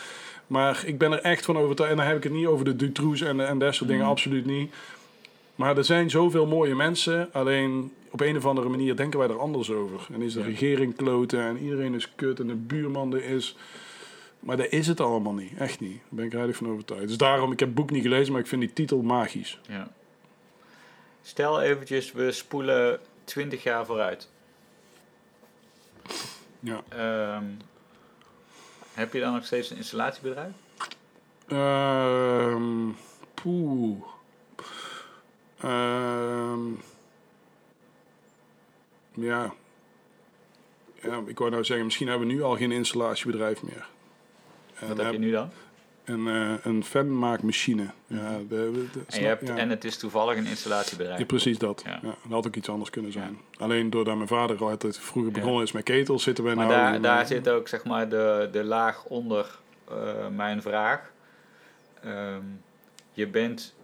Maar 0.47 0.83
ik 0.87 0.99
ben 0.99 1.13
er 1.13 1.21
echt 1.21 1.45
van 1.45 1.59
overtuigd. 1.59 1.91
En 1.93 1.97
dan 1.99 2.07
heb 2.07 2.17
ik 2.17 2.23
het 2.23 2.33
niet 2.33 2.47
over 2.47 2.65
de 2.65 2.77
Dutroux 2.77 3.21
en, 3.21 3.47
en 3.49 3.59
dat 3.59 3.75
soort 3.75 3.89
dingen, 3.89 4.03
Mhm. 4.03 4.13
absoluut 4.13 4.47
niet. 4.47 4.75
Maar 5.55 5.77
er 5.77 5.85
zijn 5.85 6.11
zoveel 6.11 6.47
mooie 6.47 6.75
mensen. 6.75 7.29
Alleen 7.33 7.93
op 8.11 8.21
een 8.21 8.37
of 8.37 8.47
andere 8.47 8.69
manier 8.69 8.97
denken 8.97 9.19
wij 9.19 9.29
er 9.29 9.39
anders 9.39 9.71
over. 9.71 10.01
En 10.13 10.23
is 10.23 10.33
de 10.33 10.41
Ja. 10.41 10.47
regering 10.47 10.97
kloten 10.97 11.41
en 11.41 11.59
iedereen 11.59 11.95
is 11.95 12.15
kut 12.15 12.41
en 12.41 12.47
de 12.47 12.55
buurman 12.55 13.15
er 13.15 13.25
is. 13.25 13.57
Maar 14.47 14.57
dat 14.57 14.71
is 14.71 14.87
het 14.87 15.01
allemaal 15.01 15.33
niet. 15.33 15.59
Echt 15.59 15.81
niet. 15.81 15.97
Daar 15.97 16.09
ben 16.09 16.25
ik 16.25 16.33
heilig 16.33 16.57
van 16.57 16.69
overtuigd. 16.69 17.09
Dus 17.09 17.17
daarom, 17.17 17.53
ik 17.53 17.59
heb 17.59 17.69
het 17.69 17.77
boek 17.77 17.91
niet 17.91 18.03
gelezen, 18.03 18.33
maar 18.33 18.41
ik 18.41 18.47
vind 18.47 18.61
die 18.61 18.73
titel 18.73 19.03
magisch. 19.03 19.61
Ja. 19.69 19.89
Stel 21.23 21.63
eventjes, 21.63 22.13
we 22.13 22.33
spoelen 22.33 23.01
20 23.25 23.63
jaar 23.63 23.87
vooruit. 23.87 24.29
Ja. 26.61 26.83
Ehm, 26.89 27.45
heb 28.95 29.13
je 29.13 29.21
dan 29.21 29.33
nog 29.33 29.45
steeds 29.45 29.71
een 29.71 29.77
installatiebedrijf? 29.77 30.53
Poeh. 33.35 34.03
Ehm, 35.59 36.69
ja. 39.13 39.55
ja. 41.03 41.23
Ik 41.27 41.39
wou 41.39 41.51
nou 41.51 41.65
zeggen, 41.65 41.85
misschien 41.85 42.09
hebben 42.09 42.29
we 42.29 42.35
nu 42.35 42.43
al 42.43 42.57
geen 42.57 42.73
installatiebedrijf 42.73 43.63
meer. 43.63 43.95
Wat 44.81 44.97
heb 44.97 45.13
je 45.13 45.19
nu 45.19 45.31
dan? 45.31 45.51
Een, 46.05 46.29
eh, 46.29 46.53
een 46.63 46.85
fanmaakmachine. 46.85 47.91
Ja, 48.07 48.39
de, 48.49 48.87
En, 49.09 49.21
je 49.21 49.27
hebt, 49.27 49.47
ja. 49.47 49.57
en 49.57 49.71
het 49.71 49.85
is 49.85 49.97
toevallig 49.97 50.37
een 50.37 50.47
installatiebedrijf. 50.47 51.19
Ja, 51.19 51.25
precies 51.25 51.59
dat. 51.59 51.83
Ja. 51.87 52.01
Dat 52.03 52.15
had 52.31 52.47
ook 52.47 52.57
iets 52.57 52.69
anders 52.69 52.91
kunnen 52.91 53.13
zijn. 53.13 53.39
Alleen 53.59 53.91
doordat 53.91 54.17
mijn 54.17 54.29
vader 54.29 54.65
altijd 54.65 54.99
vroeger 54.99 55.33
begonnen 55.33 55.63
is 55.63 55.73
met 55.73 55.83
ketels, 55.83 56.23
zitten 56.23 56.45
wij 56.45 56.55
Maar 56.55 56.67
nou... 56.67 56.79
daar, 56.79 57.01
daar 57.01 57.21
eh, 57.21 57.27
zit 57.27 57.49
ook 57.49 57.69
zeg 57.69 57.85
maar 57.85 58.09
de, 58.09 58.49
de 58.53 58.65
laag 58.65 59.05
onder 59.05 59.59
eh, 59.89 60.29
mijn 60.29 60.63
vraag. 60.63 61.13
Ehm, 62.03 62.43
je 63.13 63.27
bent. 63.27 63.75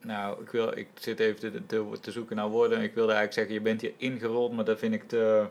Nou, 0.00 0.42
ik, 0.42 0.50
wil, 0.50 0.76
ik 0.76 0.88
zit 0.94 1.20
even 1.20 1.40
te, 1.40 1.66
te, 1.66 1.98
te 2.00 2.10
zoeken 2.10 2.36
naar 2.36 2.48
woorden. 2.48 2.82
Ik 2.82 2.94
wilde 2.94 3.12
eigenlijk 3.12 3.32
zeggen, 3.32 3.54
je 3.54 3.60
bent 3.60 3.80
hier 3.80 3.92
ingerold, 3.96 4.52
maar 4.52 4.64
dat 4.64 4.78
vind 4.78 4.94
ik 4.94 5.08
te. 5.08 5.46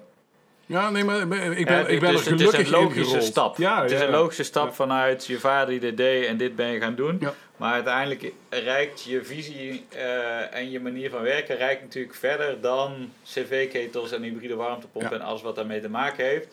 Ja, 0.66 0.90
nee, 0.90 1.04
maar 1.04 1.20
ik 1.22 1.30
ben, 1.30 1.58
ik 1.58 1.66
ben, 1.66 1.90
ik 1.90 2.00
ben 2.00 2.12
dus 2.12 2.26
er 2.26 2.32
het 2.32 2.42
is 2.42 2.48
gelukkig 2.50 2.66
een 2.68 2.72
logische 2.82 3.02
ingerold. 3.04 3.24
stap. 3.24 3.58
Ja, 3.58 3.82
het 3.82 3.92
is 3.92 4.00
ja, 4.00 4.06
een 4.06 4.12
logische 4.12 4.44
stap 4.44 4.68
Ja. 4.68 4.74
vanuit 4.74 5.26
je 5.26 5.40
vader 5.40 5.70
die 5.70 5.80
dit 5.80 5.98
deed 5.98 6.26
en 6.26 6.38
dit 6.38 6.56
ben 6.56 6.68
je 6.68 6.80
gaan 6.80 6.96
doen. 6.96 7.22
Maar 7.58 7.74
uiteindelijk 7.74 8.32
reikt 8.50 9.04
je 9.04 9.24
visie 9.24 9.86
eh, 9.90 10.56
en 10.56 10.72
je 10.72 10.80
manier 10.80 11.10
van 11.10 11.22
werken 11.22 11.58
reikt 11.58 11.82
natuurlijk 11.82 12.16
verder 12.16 12.62
dan 12.62 13.12
cv-ketels 13.26 14.12
en 14.12 14.22
hybride 14.22 14.56
warmtepompen 14.56 15.12
en 15.14 15.22
alles 15.22 15.42
wat 15.42 15.56
daarmee 15.56 15.82
te 15.82 15.90
maken 15.90 16.26
heeft. 16.26 16.48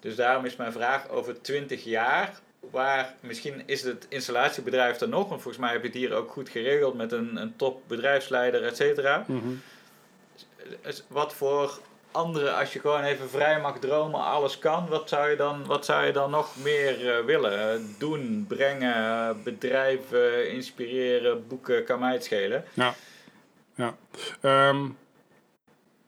Dus 0.00 0.14
daarom 0.16 0.44
is 0.44 0.56
mijn 0.56 0.72
vraag 0.72 1.08
over 1.08 1.40
20 1.42 1.84
jaar, 1.84 2.32
waar 2.70 3.14
misschien 3.20 3.62
is 3.66 3.82
het 3.82 4.06
installatiebedrijf 4.08 5.00
er 5.00 5.08
nog, 5.08 5.28
want 5.28 5.42
volgens 5.42 5.62
mij 5.64 5.72
heb 5.72 5.80
je 5.82 5.88
het 5.88 5.96
hier 5.96 6.14
ook 6.14 6.30
goed 6.30 6.48
geregeld 6.48 6.94
met 6.96 7.12
een, 7.12 7.36
een 7.36 7.56
top 7.56 7.82
bedrijfsleider, 7.86 8.64
et 8.64 8.76
cetera. 8.76 9.24
Mhm. 9.26 9.48
Wat 11.06 11.34
voor 11.34 11.78
andere, 12.12 12.50
als 12.50 12.72
je 12.72 12.80
gewoon 12.80 13.02
even 13.02 13.30
vrij 13.30 13.60
mag 13.60 13.78
dromen, 13.78 14.20
alles 14.20 14.58
kan, 14.58 14.86
wat 14.88 15.08
zou 15.08 15.30
je 15.30 15.36
dan, 15.36 15.66
wat 15.66 15.84
zou 15.84 16.06
je 16.06 16.12
dan 16.12 16.30
nog 16.30 16.56
meer 16.62 17.18
eh, 17.18 17.24
willen? 17.24 17.94
Doen, 17.98 18.44
brengen, 18.48 19.42
bedrijven, 19.42 20.50
inspireren, 20.50 21.46
boeken, 21.48 21.84
kan 21.84 21.98
mij 21.98 22.12
het 22.12 22.24
schelen. 22.24 22.64
Ja. 22.74 22.94
ja. 23.74 23.94
Ehm, 24.40 24.84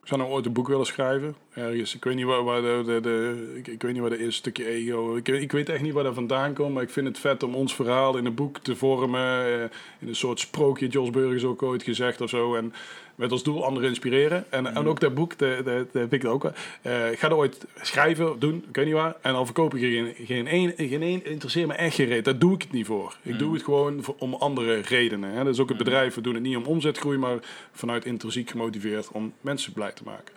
ik 0.03 0.07
zou 0.07 0.21
nou 0.21 0.33
ooit 0.33 0.47
een 0.47 0.53
boek 0.53 0.69
willen 0.69 0.87
schrijven. 0.87 1.37
Ergens. 1.55 1.95
Ik 1.95 2.05
weet 2.05 2.15
niet 2.15 2.25
waar, 2.25 2.45
waar 2.45 2.61
de, 2.63 2.99
de, 3.03 3.61
ik 3.65 3.83
weet 3.83 3.93
niet 3.93 4.01
waar 4.01 4.11
de 4.11 4.19
eerste 4.19 4.33
stukje 4.33 4.67
ego. 4.67 5.17
Ik, 5.17 5.29
ik 5.29 5.53
weet 5.53 5.69
echt 5.69 5.83
niet 5.83 5.93
waar 5.93 6.05
dat 6.05 6.15
vandaan 6.15 6.55
komt. 6.55 6.75
Maar 6.75 6.83
ik 6.83 6.91
vind 6.91 7.07
het 7.07 7.19
vet 7.19 7.43
om 7.43 7.55
ons 7.55 7.75
verhaal 7.75 8.17
in 8.17 8.27
een 8.27 8.35
boek 8.35 8.59
te 8.59 8.77
vormen. 8.77 9.45
eh, 9.45 9.63
in 9.99 10.09
een 10.09 10.15
soort 10.15 10.41
sprookje. 10.41 10.87
Jos 10.87 11.11
Burgers 11.11 11.45
ook 11.45 11.63
ooit 11.63 11.83
gezegd 11.83 12.21
of 12.21 12.29
zo. 12.29 12.55
En 12.55 12.73
met 13.21 13.33
als 13.33 13.43
doel 13.43 13.65
anderen 13.65 13.89
inspireren. 13.89 14.45
En, 14.49 14.67
en 14.67 14.87
ook 14.87 15.01
dat 15.01 15.15
boek, 15.15 15.39
dat, 15.39 15.87
heb 15.93 16.13
ik 16.13 16.25
ook. 16.25 16.53
Eh, 16.83 17.13
ik 17.13 17.19
ga 17.19 17.29
dat 17.29 17.39
ooit 17.39 17.67
schrijven, 17.81 18.39
doen, 18.39 18.65
ik 18.69 18.77
weet 18.77 18.85
niet 18.85 18.95
waar. 18.95 19.17
En 19.21 19.33
dan 19.33 19.45
verkoop 19.45 19.75
ik 19.75 19.83
er 19.83 19.89
geen, 19.89 20.15
geen 20.27 20.47
één, 20.47 20.73
geen 20.77 21.03
één 21.03 21.25
interesseert 21.25 21.67
me 21.67 21.75
echt 21.75 21.95
geen 21.95 22.07
reet. 22.07 22.25
Daar 22.25 22.39
doe 22.39 22.55
ik 22.55 22.63
het 22.63 22.73
niet 22.73 22.87
voor. 22.87 23.17
Ik 23.23 23.39
doe 23.39 23.55
het 23.55 23.63
gewoon 23.63 24.03
voor, 24.03 24.15
om 24.19 24.35
andere 24.35 24.75
redenen. 24.81 25.31
Hè. 25.31 25.45
Dat 25.45 25.55
is 25.55 25.61
ook 25.61 25.69
het 25.69 25.79
bedrijf, 25.79 26.15
we 26.15 26.21
doen 26.21 26.35
het 26.35 26.43
niet 26.43 26.57
om 26.57 26.65
omzetgroei, 26.65 27.19
maar 27.19 27.39
vanuit 27.73 28.05
intrinsiek 28.05 28.51
gemotiveerd 28.51 29.09
om 29.13 29.33
mensen 29.41 29.73
blij 29.73 29.93
te 29.93 30.03
maken. 30.05 30.35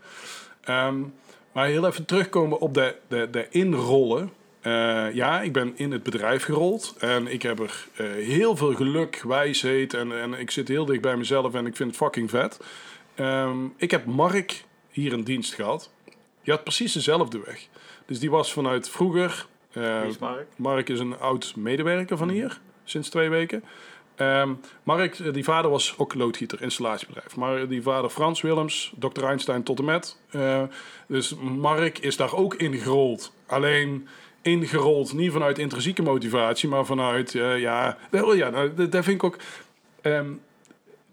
Ehm, 0.61 1.01
maar 1.51 1.67
heel 1.67 1.87
even 1.87 2.05
terugkomen 2.05 2.59
op 2.59 2.73
de, 2.73 2.95
de, 3.07 3.27
de 3.31 3.47
inrollen. 3.49 4.31
Eh, 4.63 5.13
ja, 5.13 5.41
ik 5.41 5.53
ben 5.53 5.73
in 5.75 5.91
het 5.91 6.03
bedrijf 6.03 6.43
gerold 6.43 6.95
en 6.99 7.27
ik 7.27 7.41
heb 7.41 7.59
er 7.59 7.87
eh, 7.95 8.05
heel 8.11 8.55
veel 8.55 8.73
geluk, 8.73 9.21
wijsheid 9.27 9.93
en, 9.93 10.21
en 10.21 10.33
ik 10.33 10.51
zit 10.51 10.67
heel 10.67 10.85
dicht 10.85 11.01
bij 11.01 11.17
mezelf 11.17 11.53
en 11.53 11.65
ik 11.65 11.75
vind 11.75 11.89
het 11.89 11.97
fucking 11.97 12.29
vet. 12.29 12.59
Ehm, 13.15 13.65
ik 13.77 13.91
heb 13.91 14.05
Mark 14.05 14.63
hier 14.89 15.13
in 15.13 15.23
dienst 15.23 15.53
gehad. 15.53 15.91
Die 16.43 16.53
had 16.53 16.63
precies 16.63 16.93
dezelfde 16.93 17.41
weg. 17.45 17.67
Dus 18.05 18.19
die 18.19 18.31
was 18.31 18.53
vanuit 18.53 18.89
vroeger. 18.89 19.45
Wie 19.71 19.83
is 19.83 20.17
Mark? 20.17 20.47
Mark 20.55 20.89
is 20.89 20.99
een 20.99 21.19
oud 21.19 21.53
medewerker 21.55 22.17
van 22.17 22.29
hier, 22.29 22.59
sinds 22.83 23.09
twee 23.09 23.29
weken. 23.29 23.63
Ehm, 24.15 24.53
Mark, 24.83 25.19
eh, 25.19 25.33
die 25.33 25.43
vader 25.43 25.71
was 25.71 25.93
ook 25.97 26.13
loodgieter, 26.13 26.61
installatiebedrijf. 26.61 27.35
Maar 27.35 27.67
die 27.67 27.81
vader 27.81 28.09
Frans 28.09 28.41
Willems, 28.41 28.93
Dr. 28.99 29.23
Einstein 29.23 29.63
tot 29.63 29.79
en 29.79 29.85
met. 29.85 30.17
Dus 31.07 31.35
Mark 31.35 31.99
is 31.99 32.17
daar 32.17 32.33
ook 32.33 32.53
ingerold. 32.53 33.33
Alleen 33.45 34.07
ingerold 34.43 35.13
niet 35.13 35.31
vanuit 35.31 35.59
intrinsieke 35.59 36.01
motivatie, 36.01 36.69
maar 36.69 36.85
vanuit, 36.85 37.35
eh, 37.35 37.59
ja, 37.59 37.97
oh 38.11 38.35
ja, 38.35 38.49
nou, 38.49 38.73
dat 38.89 39.03
vind 39.03 39.07
ik 39.07 39.23
ook... 39.23 39.37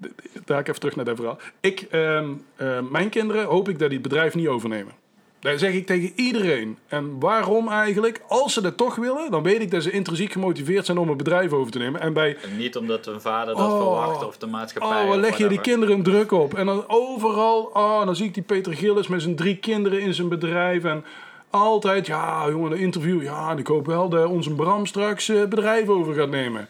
d- 0.00 0.08
daar 0.44 0.56
ga 0.56 0.58
ik 0.58 0.68
even 0.68 0.80
terug 0.80 0.96
naar 0.96 1.04
dat 1.04 1.16
verhaal. 1.16 1.38
Ik, 1.60 1.80
ehm, 1.90 2.28
eh, 2.56 2.78
mijn 2.90 3.08
kinderen 3.08 3.44
hoop 3.44 3.68
ik 3.68 3.78
dat 3.78 3.88
die 3.90 3.98
het 3.98 4.08
bedrijf 4.08 4.34
niet 4.34 4.48
overnemen. 4.48 4.92
Dat 5.40 5.58
zeg 5.58 5.72
ik 5.72 5.86
tegen 5.86 6.12
iedereen. 6.14 6.78
En 6.88 7.18
waarom 7.20 7.68
eigenlijk? 7.68 8.20
Als 8.28 8.52
ze 8.52 8.60
dat 8.60 8.76
toch 8.76 8.94
willen, 8.96 9.30
dan 9.30 9.42
weet 9.42 9.60
ik 9.60 9.70
dat 9.70 9.82
ze 9.82 9.90
intrinsiek 9.90 10.32
gemotiveerd 10.32 10.86
zijn 10.86 10.98
om 10.98 11.08
een 11.08 11.16
bedrijf 11.16 11.52
over 11.52 11.72
te 11.72 11.78
nemen. 11.78 12.00
En 12.00 12.12
bij 12.12 12.36
En 12.42 12.56
niet 12.56 12.76
omdat 12.76 13.06
een 13.06 13.20
vader 13.20 13.54
dat 13.56 13.70
Oh. 13.70 13.76
verwacht 13.76 14.26
of 14.26 14.36
de 14.38 14.46
maatschappij. 14.46 15.04
Oh, 15.08 15.14
leg 15.16 15.36
je 15.38 15.46
die 15.48 15.60
kinderen 15.60 15.94
een 15.94 16.02
druk 16.02 16.32
op? 16.32 16.54
En 16.54 16.66
dan 16.66 16.84
overal, 16.86 17.70
oh, 17.72 18.04
dan 18.04 18.16
zie 18.16 18.26
ik 18.26 18.34
die 18.34 18.42
Peter 18.42 18.74
Gillis 18.74 19.08
met 19.08 19.22
zijn 19.22 19.36
drie 19.36 19.56
kinderen 19.56 20.00
in 20.00 20.14
zijn 20.14 20.28
bedrijf. 20.28 20.84
En 20.84 21.04
altijd, 21.50 22.06
ja, 22.06 22.48
jongen, 22.48 22.72
een 22.72 22.78
interview. 22.78 23.22
Ja, 23.22 23.52
ik 23.56 23.66
hoop 23.66 23.86
wel 23.86 24.08
dat 24.08 24.28
onze 24.28 24.54
Bram 24.54 24.86
straks 24.86 25.28
eh, 25.28 25.44
bedrijf 25.44 25.88
over 25.88 26.14
gaat 26.14 26.28
nemen. 26.30 26.68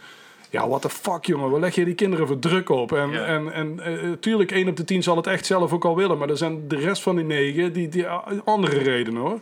Ja, 0.51 0.69
what 0.69 0.83
the 0.83 0.91
fuck, 0.91 1.25
jongen. 1.25 1.51
Wat 1.51 1.61
leg 1.61 1.75
je 1.75 1.85
die 1.85 1.95
kinderen 1.95 2.27
voor 2.27 2.39
druk 2.39 2.69
op? 2.69 2.93
En, 2.93 3.11
Ja. 3.11 3.25
en, 3.25 3.53
en 3.53 3.81
eh, 3.81 4.11
tuurlijk, 4.21 4.53
één 4.53 4.69
op 4.69 4.77
de 4.77 4.85
tien 4.85 5.03
zal 5.03 5.17
het 5.17 5.27
echt 5.27 5.47
zelf 5.47 5.73
ook 5.73 5.85
al 5.85 5.97
willen. 5.97 6.19
Maar 6.19 6.29
er 6.31 6.37
zijn 6.37 6.69
de 6.69 6.77
rest 6.77 7.03
van 7.03 7.17
die 7.17 7.25
negen, 7.25 7.73
die, 7.73 7.89
die 7.89 8.07
andere 8.45 8.79
redenen, 8.79 9.21
hoor. 9.23 9.41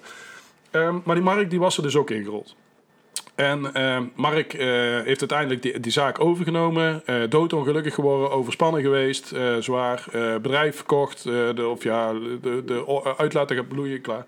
Ehm, 0.71 0.95
maar 1.05 1.15
die 1.15 1.25
Mark, 1.25 1.51
die 1.51 1.59
was 1.59 1.77
er 1.77 1.83
dus 1.83 1.97
ook 1.97 2.11
ingerold. 2.11 2.55
En 3.39 3.75
ehm, 3.75 4.05
Mark 4.15 4.55
eh, 4.55 4.67
heeft 5.05 5.21
uiteindelijk 5.21 5.63
die, 5.63 5.81
die 5.81 5.93
zaak 5.93 6.21
overgenomen. 6.21 7.03
eh 7.05 7.15
doodongelukkig 7.29 7.95
geworden, 7.95 8.31
overspannen 8.31 8.83
geweest, 8.83 9.33
eh, 9.33 9.57
zwaar. 9.57 10.05
eh, 10.13 10.35
bedrijf 10.37 10.77
verkocht, 10.77 11.27
eh, 11.27 11.33
de, 11.55 11.67
of 11.67 11.83
ja, 11.83 12.13
de, 12.43 12.63
de 12.67 13.15
uit 13.17 13.35
laten 13.35 13.57
gaan 13.57 13.67
bloeien, 13.67 14.01
klaar. 14.01 14.27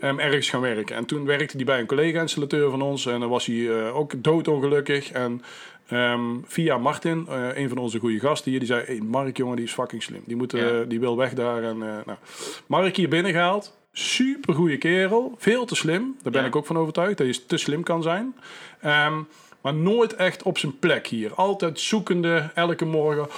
Ehm, 0.00 0.18
ergens 0.18 0.50
gaan 0.50 0.60
werken. 0.60 0.96
En 0.96 1.04
toen 1.04 1.24
werkte 1.24 1.56
hij 1.56 1.64
bij 1.64 1.80
een 1.80 1.86
collega-installateur 1.86 2.70
van 2.70 2.82
ons. 2.82 3.06
En 3.06 3.20
dan 3.20 3.28
was 3.28 3.46
hij 3.46 3.68
eh, 3.70 3.96
ook 3.96 4.12
doodongelukkig. 4.24 5.12
En 5.12 5.42
ehm, 5.88 6.20
via 6.44 6.78
Martin, 6.78 7.26
eh, 7.28 7.48
een 7.54 7.68
van 7.68 7.78
onze 7.78 7.98
goede 7.98 8.20
gasten 8.20 8.50
hier, 8.50 8.60
die 8.60 8.68
zei... 8.68 8.82
Hey, 8.86 9.00
Mark, 9.04 9.36
jongen, 9.36 9.56
die 9.56 9.64
is 9.64 9.72
fucking 9.72 10.02
slim. 10.02 10.22
Die, 10.26 10.36
moet, 10.36 10.54
eh, 10.54 10.60
Ja. 10.78 10.82
die 10.84 11.00
wil 11.00 11.16
weg 11.16 11.32
daar. 11.34 11.62
En, 11.62 11.82
eh, 11.82 11.88
nou. 12.06 12.18
Mark 12.66 12.96
hier 12.96 13.08
binnengehaald. 13.08 13.80
Super 13.92 14.54
goede 14.54 14.78
kerel. 14.78 15.34
Veel 15.38 15.64
te 15.64 15.74
slim. 15.74 16.16
Daar 16.22 16.32
ben 16.32 16.40
Ja. 16.42 16.48
ik 16.48 16.56
ook 16.56 16.66
van 16.66 16.76
overtuigd. 16.78 17.18
Dat 17.18 17.36
je 17.36 17.46
te 17.46 17.56
slim 17.56 17.82
kan 17.82 18.02
zijn. 18.02 18.34
Ehm, 18.80 19.20
maar 19.60 19.74
nooit 19.74 20.14
echt 20.14 20.42
op 20.42 20.58
zijn 20.58 20.78
plek 20.78 21.06
hier. 21.06 21.34
Altijd 21.34 21.80
zoekende, 21.80 22.50
elke 22.54 22.84
morgen. 22.84 23.28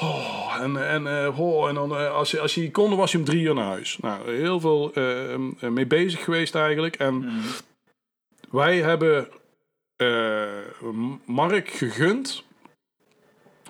Oh, 0.00 0.56
en, 0.60 0.88
en, 0.88 1.28
oh, 1.36 1.68
en 1.68 1.74
dan, 1.74 1.96
eh, 1.96 2.14
als, 2.14 2.30
je, 2.30 2.40
als 2.40 2.54
je 2.54 2.70
kon, 2.70 2.96
was 2.96 3.12
je 3.12 3.18
om 3.18 3.24
drie 3.24 3.42
uur 3.42 3.54
naar 3.54 3.64
huis. 3.64 3.98
Nou, 4.00 4.30
heel 4.34 4.60
veel 4.60 4.92
eh, 4.94 5.32
eh, 5.34 5.40
mee 5.60 5.86
bezig 5.86 6.24
geweest 6.24 6.54
eigenlijk. 6.54 6.96
En 6.96 7.14
Mhm. 7.14 7.30
wij 8.50 8.78
hebben 8.78 9.28
Mark 11.24 11.68
gegund, 11.68 12.44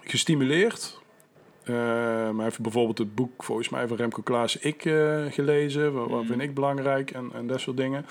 gestimuleerd. 0.05 1.01
Eh, 1.65 1.75
maar 1.75 2.35
hij 2.35 2.45
heeft 2.45 2.61
bijvoorbeeld 2.61 2.99
het 2.99 3.15
boek 3.15 3.45
volgens 3.45 3.69
mij 3.69 3.89
van 3.89 3.97
Remco 3.97 4.23
Klaas 4.23 4.57
ik 4.57 4.85
eh, 4.85 5.25
gelezen. 5.31 5.93
Wat, 5.93 6.09
wat 6.09 6.19
Mhm. 6.19 6.29
vind 6.29 6.41
ik 6.43 6.55
belangrijk 6.55 7.11
en, 7.11 7.31
en 7.35 7.47
dat 7.47 7.61
soort 7.61 7.77
dingen. 7.77 8.07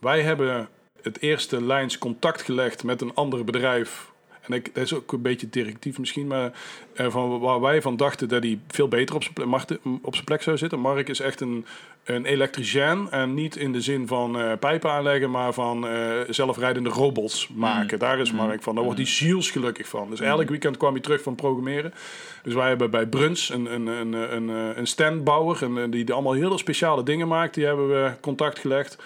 Wij 0.00 0.22
hebben 0.22 0.68
het 1.02 1.20
eerste 1.22 1.62
lijns 1.64 1.98
contact 1.98 2.42
gelegd 2.42 2.84
met 2.84 3.00
een 3.00 3.14
ander 3.14 3.44
bedrijf. 3.44 4.12
En 4.46 4.52
ik, 4.52 4.74
dat 4.74 4.84
is 4.84 4.94
ook 4.94 5.12
een 5.12 5.22
beetje 5.22 5.48
directief 5.50 5.98
misschien, 5.98 6.26
maar 6.26 6.52
eh, 6.94 7.10
van 7.10 7.38
waar 7.40 7.60
wij 7.60 7.82
van 7.82 7.96
dachten 7.96 8.28
dat 8.28 8.42
hij 8.42 8.58
veel 8.68 8.88
beter 8.88 9.14
op 9.14 9.22
zijn 9.22 9.34
plek, 9.34 9.78
op 10.02 10.14
zijn 10.14 10.24
plek 10.24 10.42
zou 10.42 10.56
zitten. 10.56 10.80
Mark 10.80 11.08
is 11.08 11.20
echt 11.20 11.40
een, 11.40 11.66
een 12.04 12.24
elektricien 12.24 13.10
en 13.10 13.34
niet 13.34 13.56
in 13.56 13.72
de 13.72 13.80
zin 13.80 14.06
van 14.06 14.40
eh, 14.40 14.52
pijpen 14.60 14.90
aanleggen, 14.90 15.30
maar 15.30 15.52
van 15.52 15.86
eh, 15.86 16.20
zelfrijdende 16.28 16.90
robots 16.90 17.48
maken. 17.48 17.98
Daar 17.98 18.18
is 18.18 18.32
Mark 18.32 18.62
van. 18.62 18.74
Daar 18.74 18.84
wordt 18.84 18.98
hij 18.98 19.08
zielsgelukkig 19.08 19.88
van. 19.88 20.10
Dus 20.10 20.20
elk 20.20 20.48
weekend 20.48 20.76
kwam 20.76 20.92
hij 20.92 21.02
terug 21.02 21.22
van 21.22 21.34
programmeren. 21.34 21.94
Dus 22.42 22.54
wij 22.54 22.68
hebben 22.68 22.90
bij 22.90 23.06
Bruns 23.06 23.50
een, 23.50 23.74
een, 23.74 23.86
een, 23.86 24.12
een, 24.12 24.48
een, 24.78 24.86
standbouwer 24.86 25.62
en, 25.62 25.90
die, 25.90 26.04
die 26.04 26.14
allemaal 26.14 26.32
hele 26.32 26.58
speciale 26.58 27.02
dingen 27.02 27.28
maakt. 27.28 27.54
Die 27.54 27.64
hebben 27.64 27.88
we 27.88 28.12
contact 28.20 28.58
gelegd. 28.58 28.98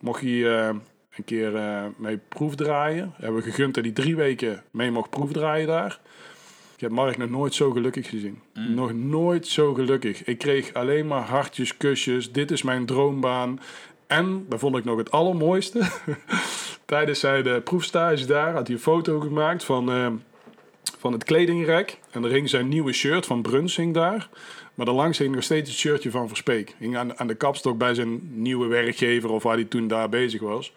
Mocht 0.00 0.20
hij 0.20 0.72
een 1.18 1.24
keer 1.24 1.56
eh, 1.56 1.84
mee 1.96 2.18
proefdraaien. 2.28 3.12
Hebben 3.16 3.42
we 3.42 3.50
gegund 3.50 3.74
dat 3.74 3.84
hij 3.84 3.92
drie 3.92 4.16
weken 4.16 4.62
mee 4.70 4.90
mocht 4.90 5.10
proefdraaien 5.10 5.66
daar. 5.66 6.00
Ik 6.74 6.84
heb 6.84 6.90
Mark 6.92 7.16
nog 7.16 7.30
nooit 7.30 7.54
zo 7.54 7.70
gelukkig 7.70 8.08
gezien. 8.08 8.40
Nog 8.52 8.92
nooit 8.92 9.46
zo 9.46 9.74
gelukkig. 9.74 10.24
Ik 10.24 10.38
kreeg 10.38 10.74
alleen 10.74 11.06
maar 11.06 11.22
hartjes, 11.22 11.76
kusjes. 11.76 12.32
Dit 12.32 12.50
is 12.50 12.62
mijn 12.62 12.86
droombaan. 12.86 13.60
En, 14.06 14.46
dat 14.48 14.58
vond 14.58 14.76
ik 14.76 14.84
nog 14.84 14.98
het 14.98 15.10
allermooiste. 15.10 15.80
Tijdens 16.84 17.20
zijn 17.20 17.62
proefstage 17.62 18.26
daar 18.26 18.52
had 18.52 18.66
hij 18.66 18.76
een 18.76 18.82
foto 18.82 19.20
gemaakt 19.20 19.64
van, 19.64 19.90
eh, 19.92 20.06
van 20.98 21.12
het 21.12 21.24
kledingrek. 21.24 21.98
En 22.10 22.24
er 22.24 22.30
hing 22.30 22.48
zijn 22.48 22.68
nieuwe 22.68 22.92
shirt 22.92 23.26
van 23.26 23.42
Bruns 23.42 23.76
hing 23.76 23.94
daar. 23.94 24.28
Maar 24.74 24.86
daarlangs 24.86 25.18
hing 25.18 25.34
nog 25.34 25.44
steeds 25.44 25.70
het 25.70 25.78
shirtje 25.78 26.10
van 26.10 26.28
Verspeek. 26.28 26.74
Hing 26.78 26.96
aan, 26.96 27.18
aan 27.18 27.26
de 27.26 27.34
kapstok 27.34 27.78
bij 27.78 27.94
zijn 27.94 28.20
nieuwe 28.32 28.66
werkgever 28.66 29.30
of 29.30 29.42
waar 29.42 29.54
hij 29.54 29.64
toen 29.64 29.88
daar 29.88 30.08
bezig 30.08 30.40
was. 30.40 30.72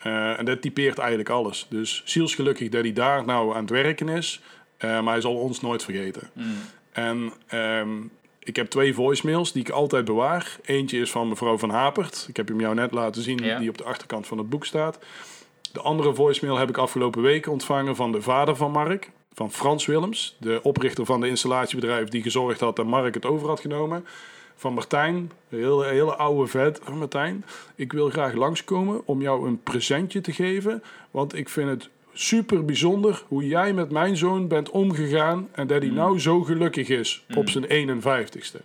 Eh, 0.00 0.38
en 0.38 0.44
dat 0.44 0.62
typeert 0.62 0.98
eigenlijk 0.98 1.28
alles. 1.28 1.66
Dus 1.68 2.02
zielsgelukkig 2.04 2.68
dat 2.68 2.82
hij 2.82 2.92
daar 2.92 3.24
nou 3.24 3.54
aan 3.54 3.60
het 3.60 3.70
werken 3.70 4.08
is. 4.08 4.40
Eh, 4.76 4.90
maar 4.90 5.12
hij 5.12 5.20
zal 5.20 5.34
ons 5.34 5.60
nooit 5.60 5.84
vergeten. 5.84 6.30
Mhm. 6.32 6.48
En 6.92 7.32
ehm, 7.46 7.90
ik 8.38 8.56
heb 8.56 8.70
twee 8.70 8.94
voicemails 8.94 9.52
die 9.52 9.62
ik 9.62 9.70
altijd 9.70 10.04
bewaar. 10.04 10.56
Eentje 10.64 10.98
is 10.98 11.10
van 11.10 11.28
mevrouw 11.28 11.58
Van 11.58 11.70
Hapert. 11.70 12.26
Ik 12.28 12.36
heb 12.36 12.48
hem 12.48 12.60
jou 12.60 12.74
net 12.74 12.92
laten 12.92 13.22
zien, 13.22 13.38
Ja. 13.38 13.58
die 13.58 13.68
op 13.68 13.78
de 13.78 13.84
achterkant 13.84 14.26
van 14.26 14.38
het 14.38 14.48
boek 14.48 14.64
staat. 14.64 14.98
De 15.72 15.80
andere 15.80 16.14
voicemail 16.14 16.58
heb 16.58 16.68
ik 16.68 16.76
afgelopen 16.76 17.22
week 17.22 17.48
ontvangen 17.48 17.96
van 17.96 18.12
de 18.12 18.22
vader 18.22 18.56
van 18.56 18.70
Mark. 18.70 19.10
Van 19.32 19.52
Frans 19.52 19.86
Willems, 19.86 20.36
de 20.38 20.60
oprichter 20.62 21.04
van 21.06 21.20
de 21.20 21.28
installatiebedrijf 21.28 22.08
die 22.08 22.22
gezorgd 22.22 22.60
had 22.60 22.76
dat 22.76 22.86
Mark 22.86 23.14
het 23.14 23.26
over 23.26 23.48
had 23.48 23.60
genomen. 23.60 24.06
Van 24.60 24.74
Martijn, 24.74 25.30
een 25.48 25.58
hele, 25.58 25.86
hele 25.86 26.14
oude 26.14 26.46
vet. 26.46 26.80
Oh, 26.88 26.94
Martijn, 26.94 27.44
ik 27.74 27.92
wil 27.92 28.10
graag 28.10 28.34
langskomen 28.34 29.02
om 29.04 29.22
jou 29.22 29.48
een 29.48 29.62
presentje 29.62 30.20
te 30.20 30.32
geven. 30.32 30.82
Want 31.10 31.34
ik 31.34 31.48
vind 31.48 31.68
het 31.68 31.88
super 32.12 32.64
bijzonder 32.64 33.22
hoe 33.28 33.46
jij 33.46 33.72
met 33.72 33.90
mijn 33.90 34.16
zoon 34.16 34.48
bent 34.48 34.70
omgegaan. 34.70 35.48
En 35.52 35.66
dat 35.66 35.82
hij 35.82 35.90
nou 35.90 36.18
zo 36.18 36.42
gelukkig 36.42 36.88
is 36.88 37.24
op 37.34 37.48
zijn 37.48 37.64
51ste. 38.02 38.60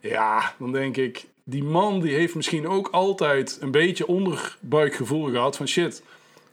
Ja, 0.00 0.54
dan 0.58 0.72
denk 0.72 0.96
ik, 0.96 1.24
die 1.44 1.64
man 1.64 2.00
die 2.00 2.14
heeft 2.14 2.34
misschien 2.34 2.68
ook 2.68 2.88
altijd 2.88 3.58
een 3.60 3.70
beetje 3.70 4.06
onderbuikgevoel 4.06 5.30
gehad 5.30 5.56
van 5.56 5.68
shit. 5.68 6.02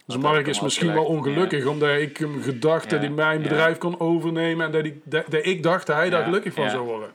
Dus 0.06 0.18
Mark 0.18 0.48
is 0.48 0.62
misschien 0.62 0.94
wel 0.94 1.06
ongelukkig 1.06 1.66
omdat 1.66 1.98
ik 1.98 2.18
hem 2.18 2.42
gedacht 2.42 2.90
dat 2.90 3.02
Ja, 3.02 3.06
hij 3.06 3.16
mijn 3.16 3.42
ja. 3.42 3.48
bedrijf 3.48 3.78
kon 3.78 4.00
overnemen 4.00 4.66
en 4.66 4.72
dat 4.72 4.86
ik, 4.86 4.96
dat, 5.04 5.26
dat 5.30 5.46
ik 5.46 5.64
dacht 5.64 5.88
dat 5.88 5.96
hij 5.96 6.10
daar 6.10 6.24
gelukkig 6.24 6.54
van 6.54 6.70
zou 6.70 6.86
worden. 6.86 7.12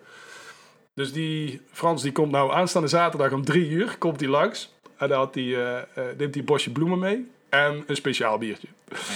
Dus 0.97 1.13
die 1.13 1.61
Frans 1.73 2.03
die 2.03 2.13
komt 2.13 2.31
nou 2.31 2.53
aanstaande 2.53 2.89
zaterdag 2.89 3.33
om 3.33 3.45
drie 3.45 3.69
uur 3.69 3.97
komt 3.99 4.21
hij 4.21 4.29
langs. 4.29 4.75
En 4.97 5.09
dan 5.09 5.19
had 5.19 5.35
hij, 5.35 5.45
eh, 5.45 5.79
eh, 5.79 5.85
neemt 5.95 6.19
hij 6.19 6.31
een 6.33 6.45
bosje 6.45 6.73
bloemen 6.73 6.99
mee 6.99 7.27
en 7.49 7.85
een 7.87 7.97
speciaal 7.97 8.39
biertje. 8.39 8.69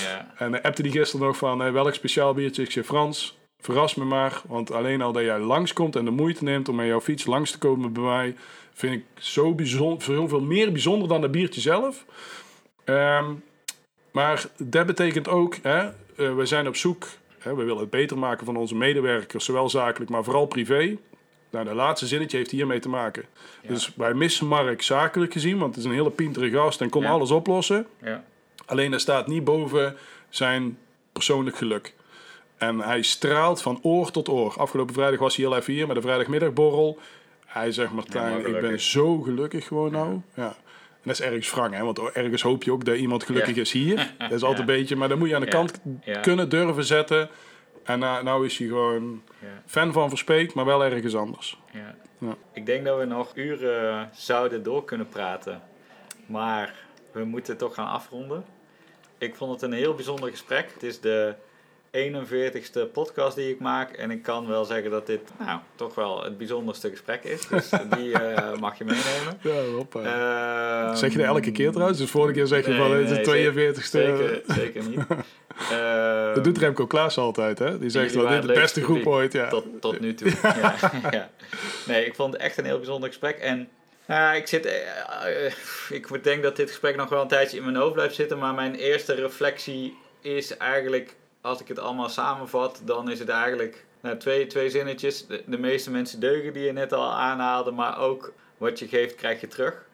Ja. 0.03 0.35
En 0.37 0.53
uh, 0.53 0.61
appte 0.61 0.83
die 0.83 0.93
gisteren 0.93 1.27
nog 1.27 1.37
van 1.37 1.63
eh, 1.63 1.73
welk 1.73 1.95
speciaal 1.95 2.35
biertje. 2.35 2.63
Ik 2.63 2.71
zei 2.71 2.85
Frans, 2.85 3.39
verras 3.61 3.95
me 3.95 4.05
maar. 4.05 4.43
Want 4.47 4.73
alleen 4.73 5.03
al 5.03 5.13
dat 5.13 5.23
jij 5.23 5.39
langskomt 5.39 5.97
en 5.97 6.05
de 6.05 6.11
moeite 6.11 6.45
neemt 6.45 6.69
om 6.69 6.75
met 6.75 6.87
jouw 6.87 7.01
fiets 7.01 7.27
langs 7.27 7.51
te 7.51 7.59
komen 7.59 7.93
bij 7.93 8.03
mij... 8.03 8.37
vind 8.73 8.95
ik 8.95 9.05
zo 9.15 9.55
bijzonder, 9.55 10.03
veel, 10.03 10.29
veel 10.29 10.41
meer 10.41 10.73
bijzonder 10.73 11.09
dan 11.09 11.23
het 11.23 11.31
biertje 11.31 11.61
zelf. 11.61 12.05
Ehm, 12.85 13.33
maar 14.13 14.47
dat 14.57 14.87
betekent 14.87 15.29
ook, 15.29 15.57
hè, 15.63 15.79
eh, 15.79 16.35
we 16.35 16.47
zijn 16.47 16.69
op 16.69 16.77
zoek... 16.77 17.07
Hè, 17.39 17.55
we 17.55 17.65
willen 17.65 17.81
het 17.81 17.91
beter 17.91 18.19
maken 18.19 18.47
van 18.47 18.57
onze 18.57 18.75
medewerkers, 18.75 19.45
zowel 19.45 19.69
zakelijk, 19.69 20.11
maar 20.11 20.25
vooral 20.25 20.47
privé. 20.47 20.97
Nou, 21.51 21.65
de 21.65 21.75
laatste 21.75 22.07
zinnetje 22.07 22.37
heeft 22.37 22.51
hiermee 22.51 22.79
te 22.79 22.89
maken. 22.89 23.25
Dus 23.67 23.93
wij 23.97 24.15
missen 24.15 24.47
Mark 24.47 24.83
zakelijk 24.83 25.33
gezien, 25.33 25.59
want 25.59 25.75
het 25.75 25.85
is 25.85 25.91
een 25.91 25.97
hele 25.97 26.11
pintere 26.11 26.51
gast 26.51 26.81
en 26.81 26.89
kon 26.89 27.03
Ja. 27.03 27.11
alles 27.11 27.31
oplossen. 27.31 27.87
Ja. 28.03 28.25
Alleen 28.67 28.93
er 28.93 29.01
staat 29.01 29.27
niet 29.27 29.45
boven 29.45 29.97
zijn 30.29 30.79
persoonlijk 31.13 31.57
geluk. 31.57 31.95
En 32.59 32.79
hij 32.81 33.03
straalt 33.03 33.63
van 33.63 33.79
oor 33.83 34.11
tot 34.11 34.29
oor. 34.29 34.55
Afgelopen 34.59 34.95
vrijdag 34.95 35.19
was 35.21 35.37
hij 35.37 35.45
heel 35.45 35.57
even 35.57 35.73
hier 35.73 35.87
met 35.87 35.97
de 35.97 36.03
vrijdagmiddagborrel. 36.03 36.99
Hij 37.47 37.73
zegt, 37.73 37.93
Martijn, 37.93 38.47
ik 38.47 38.61
ben 38.61 38.81
zo 38.81 39.21
gelukkig 39.21 39.67
gewoon 39.67 39.93
nou. 39.93 40.21
Ja. 40.35 40.47
En 41.03 41.07
dat 41.07 41.21
is 41.21 41.27
ergens 41.27 41.51
wrang, 41.51 41.75
hè? 41.75 41.85
want 41.85 41.99
ergens 41.99 42.43
hoop 42.43 42.63
je 42.63 42.73
ook 42.73 42.85
dat 42.85 42.97
iemand 42.97 43.25
gelukkig 43.25 43.57
is 43.57 43.73
hier. 43.73 44.13
Dat 44.19 44.33
is 44.33 44.43
altijd 44.43 44.59
een 44.59 44.67
beetje, 44.77 44.97
maar 44.97 45.09
dan 45.09 45.19
moet 45.19 45.29
je 45.29 45.35
aan 45.35 45.41
de 45.41 45.49
kant 45.49 45.81
kunnen 46.23 46.49
durven 46.49 46.85
zetten. 46.85 47.29
En 47.91 47.99
nou, 47.99 48.25
nou 48.25 48.47
is 48.47 48.59
hij 48.59 48.67
gewoon 48.67 49.23
Ja. 49.39 49.63
fan 49.67 49.93
van 49.93 50.09
Verspeek, 50.09 50.55
maar 50.55 50.65
wel 50.65 50.85
ergens 50.85 51.17
anders. 51.17 51.61
Ja. 51.73 51.95
Ja. 52.19 52.37
Ik 52.53 52.67
denk 52.67 52.85
dat 52.85 52.99
we 52.99 53.05
nog 53.05 53.31
uren 53.35 54.11
zouden 54.13 54.63
door 54.63 54.85
kunnen 54.85 55.09
praten. 55.09 55.63
Maar 56.27 56.75
we 57.13 57.25
moeten 57.25 57.57
toch 57.57 57.75
gaan 57.75 57.89
afronden. 57.89 58.45
Ik 59.19 59.35
vond 59.35 59.53
het 59.53 59.63
een 59.63 59.73
heel 59.73 59.95
bijzonder 59.95 60.31
gesprek. 60.31 60.71
Het 60.75 60.83
is 60.83 61.01
de 61.01 61.35
41ste 61.91 62.93
podcast 62.93 63.37
die 63.37 63.51
ik 63.51 63.61
maak. 63.61 63.93
En 63.93 64.11
ik 64.11 64.23
kan 64.23 64.47
wel 64.47 64.65
zeggen 64.65 64.91
dat 64.91 65.07
dit 65.07 65.21
nou, 65.39 65.59
toch 65.75 65.95
wel 65.95 66.23
het 66.25 66.39
bijzonderste 66.39 66.91
gesprek 66.91 67.25
is. 67.25 67.47
Dus 67.49 67.71
die 67.97 68.13
eh, 68.13 68.59
mag 68.59 68.79
je 68.79 68.85
meenemen. 68.85 69.39
Ja, 69.41 69.77
hoppa. 69.77 70.01
Ehm, 70.01 70.97
zeg 70.97 71.13
je 71.13 71.19
dat 71.19 71.27
elke 71.27 71.53
keer 71.53 71.71
trouwens? 71.71 71.99
Dus 71.99 72.11
vorige 72.11 72.33
keer 72.33 72.47
zeg 72.47 72.65
je 72.65 72.71
nee, 72.71 72.81
van 72.81 72.91
het 72.93 73.11
is 73.11 73.27
nee, 73.27 73.53
de 73.53 73.75
42ste. 73.75 73.81
Zeker, 73.83 74.43
zeker 74.47 74.89
niet. 74.89 75.01
Ehm, 75.71 75.90
Dat 76.35 76.45
doet 76.45 76.59
Remco 76.59 76.87
Klaas 76.87 77.19
altijd, 77.19 77.59
hè? 77.59 77.79
Die 77.79 77.91
zegt 77.91 78.15
wel, 78.15 78.29
dit 78.29 78.43
de 78.43 78.53
beste 78.53 78.83
groep 78.83 79.07
ooit, 79.07 79.33
ja. 79.33 79.49
Tot, 79.49 79.65
tot 79.81 80.01
nu 80.01 80.15
toe. 80.15 80.31
ja, 80.43 80.75
ja. 81.11 81.31
Nee, 81.87 82.05
ik 82.05 82.15
vond 82.15 82.33
het 82.33 82.43
echt 82.43 82.59
een 82.59 82.65
heel 82.65 82.77
bijzonder 82.77 83.09
gesprek. 83.09 83.39
En 83.39 83.69
nou, 84.07 84.37
ik, 84.37 84.47
zit, 84.47 84.67
eh, 84.67 85.47
eh, 85.47 85.53
ik 85.91 86.25
denk 86.25 86.43
dat 86.43 86.57
dit 86.57 86.69
gesprek 86.69 86.97
nog 86.97 87.09
wel 87.09 87.23
een 87.23 87.29
tijdje 87.29 87.57
in 87.57 87.65
mijn 87.65 87.77
hoofd 87.77 87.93
blijft 87.93 88.15
zitten. 88.15 88.39
Maar 88.39 88.55
mijn 88.55 88.75
eerste 88.75 89.15
reflectie 89.15 89.97
is 90.21 90.57
eigenlijk, 90.57 91.17
als 91.41 91.61
ik 91.61 91.69
het 91.69 91.79
allemaal 91.79 92.09
samenvat, 92.09 92.83
dan 92.85 93.11
is 93.11 93.19
het 93.19 93.29
eigenlijk 93.29 93.85
nou, 94.01 94.17
twee, 94.17 94.47
twee 94.47 94.71
zinnetjes. 94.71 95.27
De, 95.27 95.43
de 95.47 95.59
meeste 95.59 95.91
mensen 95.91 96.21
deugen 96.21 96.53
die 96.53 96.65
je 96.65 96.73
net 96.73 96.93
al 96.93 97.13
aanhaalde, 97.13 97.71
maar 97.71 97.99
ook 97.99 98.33
wat 98.57 98.79
je 98.79 98.89
geeft, 98.89 99.15
krijg 99.15 99.41
je 99.41 99.47
terug. 99.47 99.85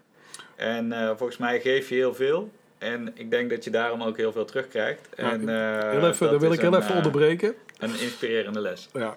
En 0.56 0.92
eh, 0.92 1.10
volgens 1.16 1.38
mij 1.38 1.60
geef 1.60 1.88
je 1.88 1.94
heel 1.94 2.14
veel. 2.14 2.50
En 2.78 3.12
ik 3.14 3.30
denk 3.30 3.50
dat 3.50 3.64
je 3.64 3.70
daarom 3.70 4.02
ook 4.02 4.16
heel 4.16 4.32
veel 4.32 4.44
terugkrijgt. 4.44 5.08
En, 5.14 5.48
Heel 5.48 6.08
even, 6.08 6.30
dat 6.30 6.40
wil 6.40 6.52
ik 6.52 6.60
heel 6.60 6.72
een, 6.72 6.78
even 6.80 6.90
eh, 6.90 6.96
onderbreken. 6.96 7.54
Een 7.78 8.00
inspirerende 8.00 8.60
les. 8.60 8.88
Ja. 8.92 9.16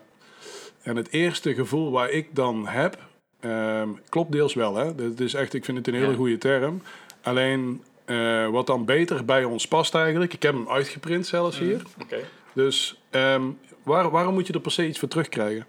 En 0.81 0.95
het 0.95 1.11
eerste 1.11 1.53
gevoel 1.53 1.91
waar 1.91 2.09
ik 2.09 2.35
dan 2.35 2.67
heb, 2.67 2.97
ehm, 3.39 3.89
klopt 4.09 4.31
deels 4.31 4.53
wel. 4.53 4.75
Hè? 4.75 4.95
Dat 4.95 5.19
is 5.19 5.33
echt, 5.33 5.53
ik 5.53 5.65
vind 5.65 5.77
het 5.77 5.87
een 5.87 5.93
hele 5.93 6.09
Ja. 6.09 6.15
goede 6.15 6.37
term. 6.37 6.81
Alleen 7.21 7.83
eh, 8.05 8.47
wat 8.49 8.67
dan 8.67 8.85
beter 8.85 9.25
bij 9.25 9.43
ons 9.43 9.67
past 9.67 9.95
eigenlijk, 9.95 10.33
ik 10.33 10.43
heb 10.43 10.53
hem 10.53 10.69
uitgeprint 10.69 11.27
zelfs 11.27 11.59
hier. 11.59 11.81
Oké. 12.01 12.17
Dus 12.53 13.01
ehm, 13.09 13.43
waar, 13.83 14.09
waarom 14.09 14.33
moet 14.33 14.47
je 14.47 14.53
er 14.53 14.59
per 14.61 14.71
se 14.71 14.87
iets 14.87 14.99
voor 14.99 15.07
terugkrijgen? 15.07 15.65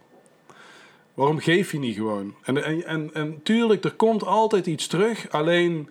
Waarom 1.14 1.38
geef 1.38 1.72
je 1.72 1.78
niet 1.78 1.97
gewoon? 1.97 2.34
En, 2.43 2.64
en, 2.64 2.84
en, 2.86 3.11
en 3.12 3.43
tuurlijk, 3.43 3.84
er 3.84 3.93
komt 3.93 4.24
altijd 4.24 4.66
iets 4.66 4.86
terug. 4.86 5.30
Alleen 5.30 5.91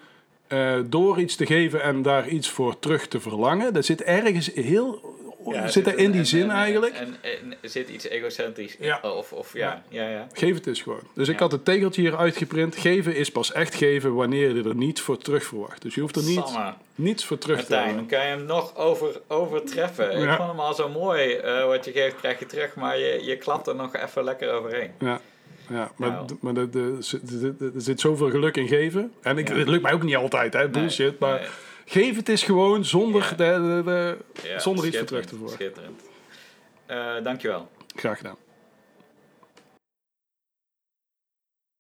eh, 0.50 0.80
door 0.86 1.20
iets 1.20 1.36
te 1.36 1.46
geven 1.46 1.82
en 1.82 2.02
daar 2.02 2.28
iets 2.28 2.50
voor 2.50 2.80
terug 2.80 3.08
te 3.08 3.20
verlangen, 3.20 3.74
dat 3.74 3.86
zit 3.86 4.02
ergens 4.04 4.52
heel 4.54 5.18
Ja, 5.52 5.68
zit 5.68 5.88
er 5.88 5.98
in 5.98 6.12
die 6.12 6.20
en- 6.20 6.26
zin 6.26 6.44
en- 6.44 6.50
eigenlijk. 6.50 6.94
En, 6.96 7.16
en, 7.22 7.54
zit 7.62 7.90
iets 7.90 8.08
egocentrisch. 8.08 8.76
Ja. 8.80 9.00
Of, 9.04 9.32
of 9.34 9.54
ja, 9.54 9.84
ja, 9.90 10.10
ja. 10.10 10.28
Geef 10.34 10.56
het 10.56 10.68
eens 10.68 10.82
gewoon. 10.82 11.00
Dus 11.14 11.28
ik 11.28 11.40
had 11.40 11.52
het 11.52 11.66
tegeltje 11.66 12.02
hier 12.02 12.18
uitgeprint. 12.18 12.76
Geven 12.76 13.16
is 13.16 13.32
pas 13.32 13.52
echt 13.52 13.76
geven 13.76 14.14
wanneer 14.16 14.56
je 14.56 14.64
er 14.70 14.76
niets 14.76 15.02
voor 15.02 15.18
terug 15.18 15.44
verwacht. 15.44 15.82
Dus 15.82 15.96
je 15.96 16.02
hoeft 16.02 16.16
er 16.16 16.24
niet, 16.24 16.58
niets 16.96 17.26
voor 17.26 17.38
terug 17.38 17.66
te 17.66 17.72
Martijn, 17.72 17.96
dan 17.96 17.98
hebben. 17.98 18.18
kan 18.18 18.28
je 18.28 18.36
hem 18.38 18.46
nog 18.46 18.76
over, 18.78 19.22
overtreffen. 19.28 20.12
Ik 20.12 20.30
vond 20.36 20.50
hem 20.50 20.60
al 20.60 20.74
zo 20.74 20.90
mooi. 20.90 21.34
eh, 21.34 21.66
wat 21.66 21.86
je 21.86 21.92
geeft, 21.92 22.16
krijg 22.16 22.40
je 22.40 22.46
terug. 22.46 22.76
Maar 22.76 22.98
je, 22.98 23.20
je 23.24 23.38
klapt 23.38 23.68
er 23.68 23.76
nog 23.76 23.96
even 23.96 24.24
lekker 24.24 24.52
overheen. 24.52 24.92
Ja. 25.00 25.22
Ja, 25.70 25.92
maar, 25.98 26.10
Nou. 26.10 26.26
maar 26.42 26.54
de- 26.54 26.98
er 27.76 27.82
zit 27.82 28.00
zoveel 28.00 28.30
geluk 28.30 28.58
in 28.58 28.68
geven. 28.68 29.14
En 29.22 29.38
ik, 29.38 29.48
Ja. 29.50 29.56
het 29.56 29.68
lukt 29.68 29.84
mij 29.84 29.94
ook 29.94 30.04
niet 30.04 30.16
altijd, 30.16 30.54
hè, 30.54 30.70
bullshit. 30.70 31.20
Nee, 31.20 31.30
maar 31.30 31.40
nee. 31.40 31.50
geef 31.86 32.16
het 32.16 32.30
is 32.30 32.44
gewoon 32.44 32.86
zonder, 32.86 33.22
Ja. 33.22 33.30
de, 33.30 33.36
de, 33.36 33.82
de- 33.86 34.48
Ja, 34.48 34.60
zonder 34.60 34.86
iets 34.86 34.98
voor 34.98 35.06
terug 35.06 35.26
te 35.26 35.36
verwachten. 35.36 35.60
Schitterend. 35.60 36.02
Eh, 36.86 37.24
dankjewel. 37.24 37.70
Graag 37.96 38.18
gedaan. 38.18 38.36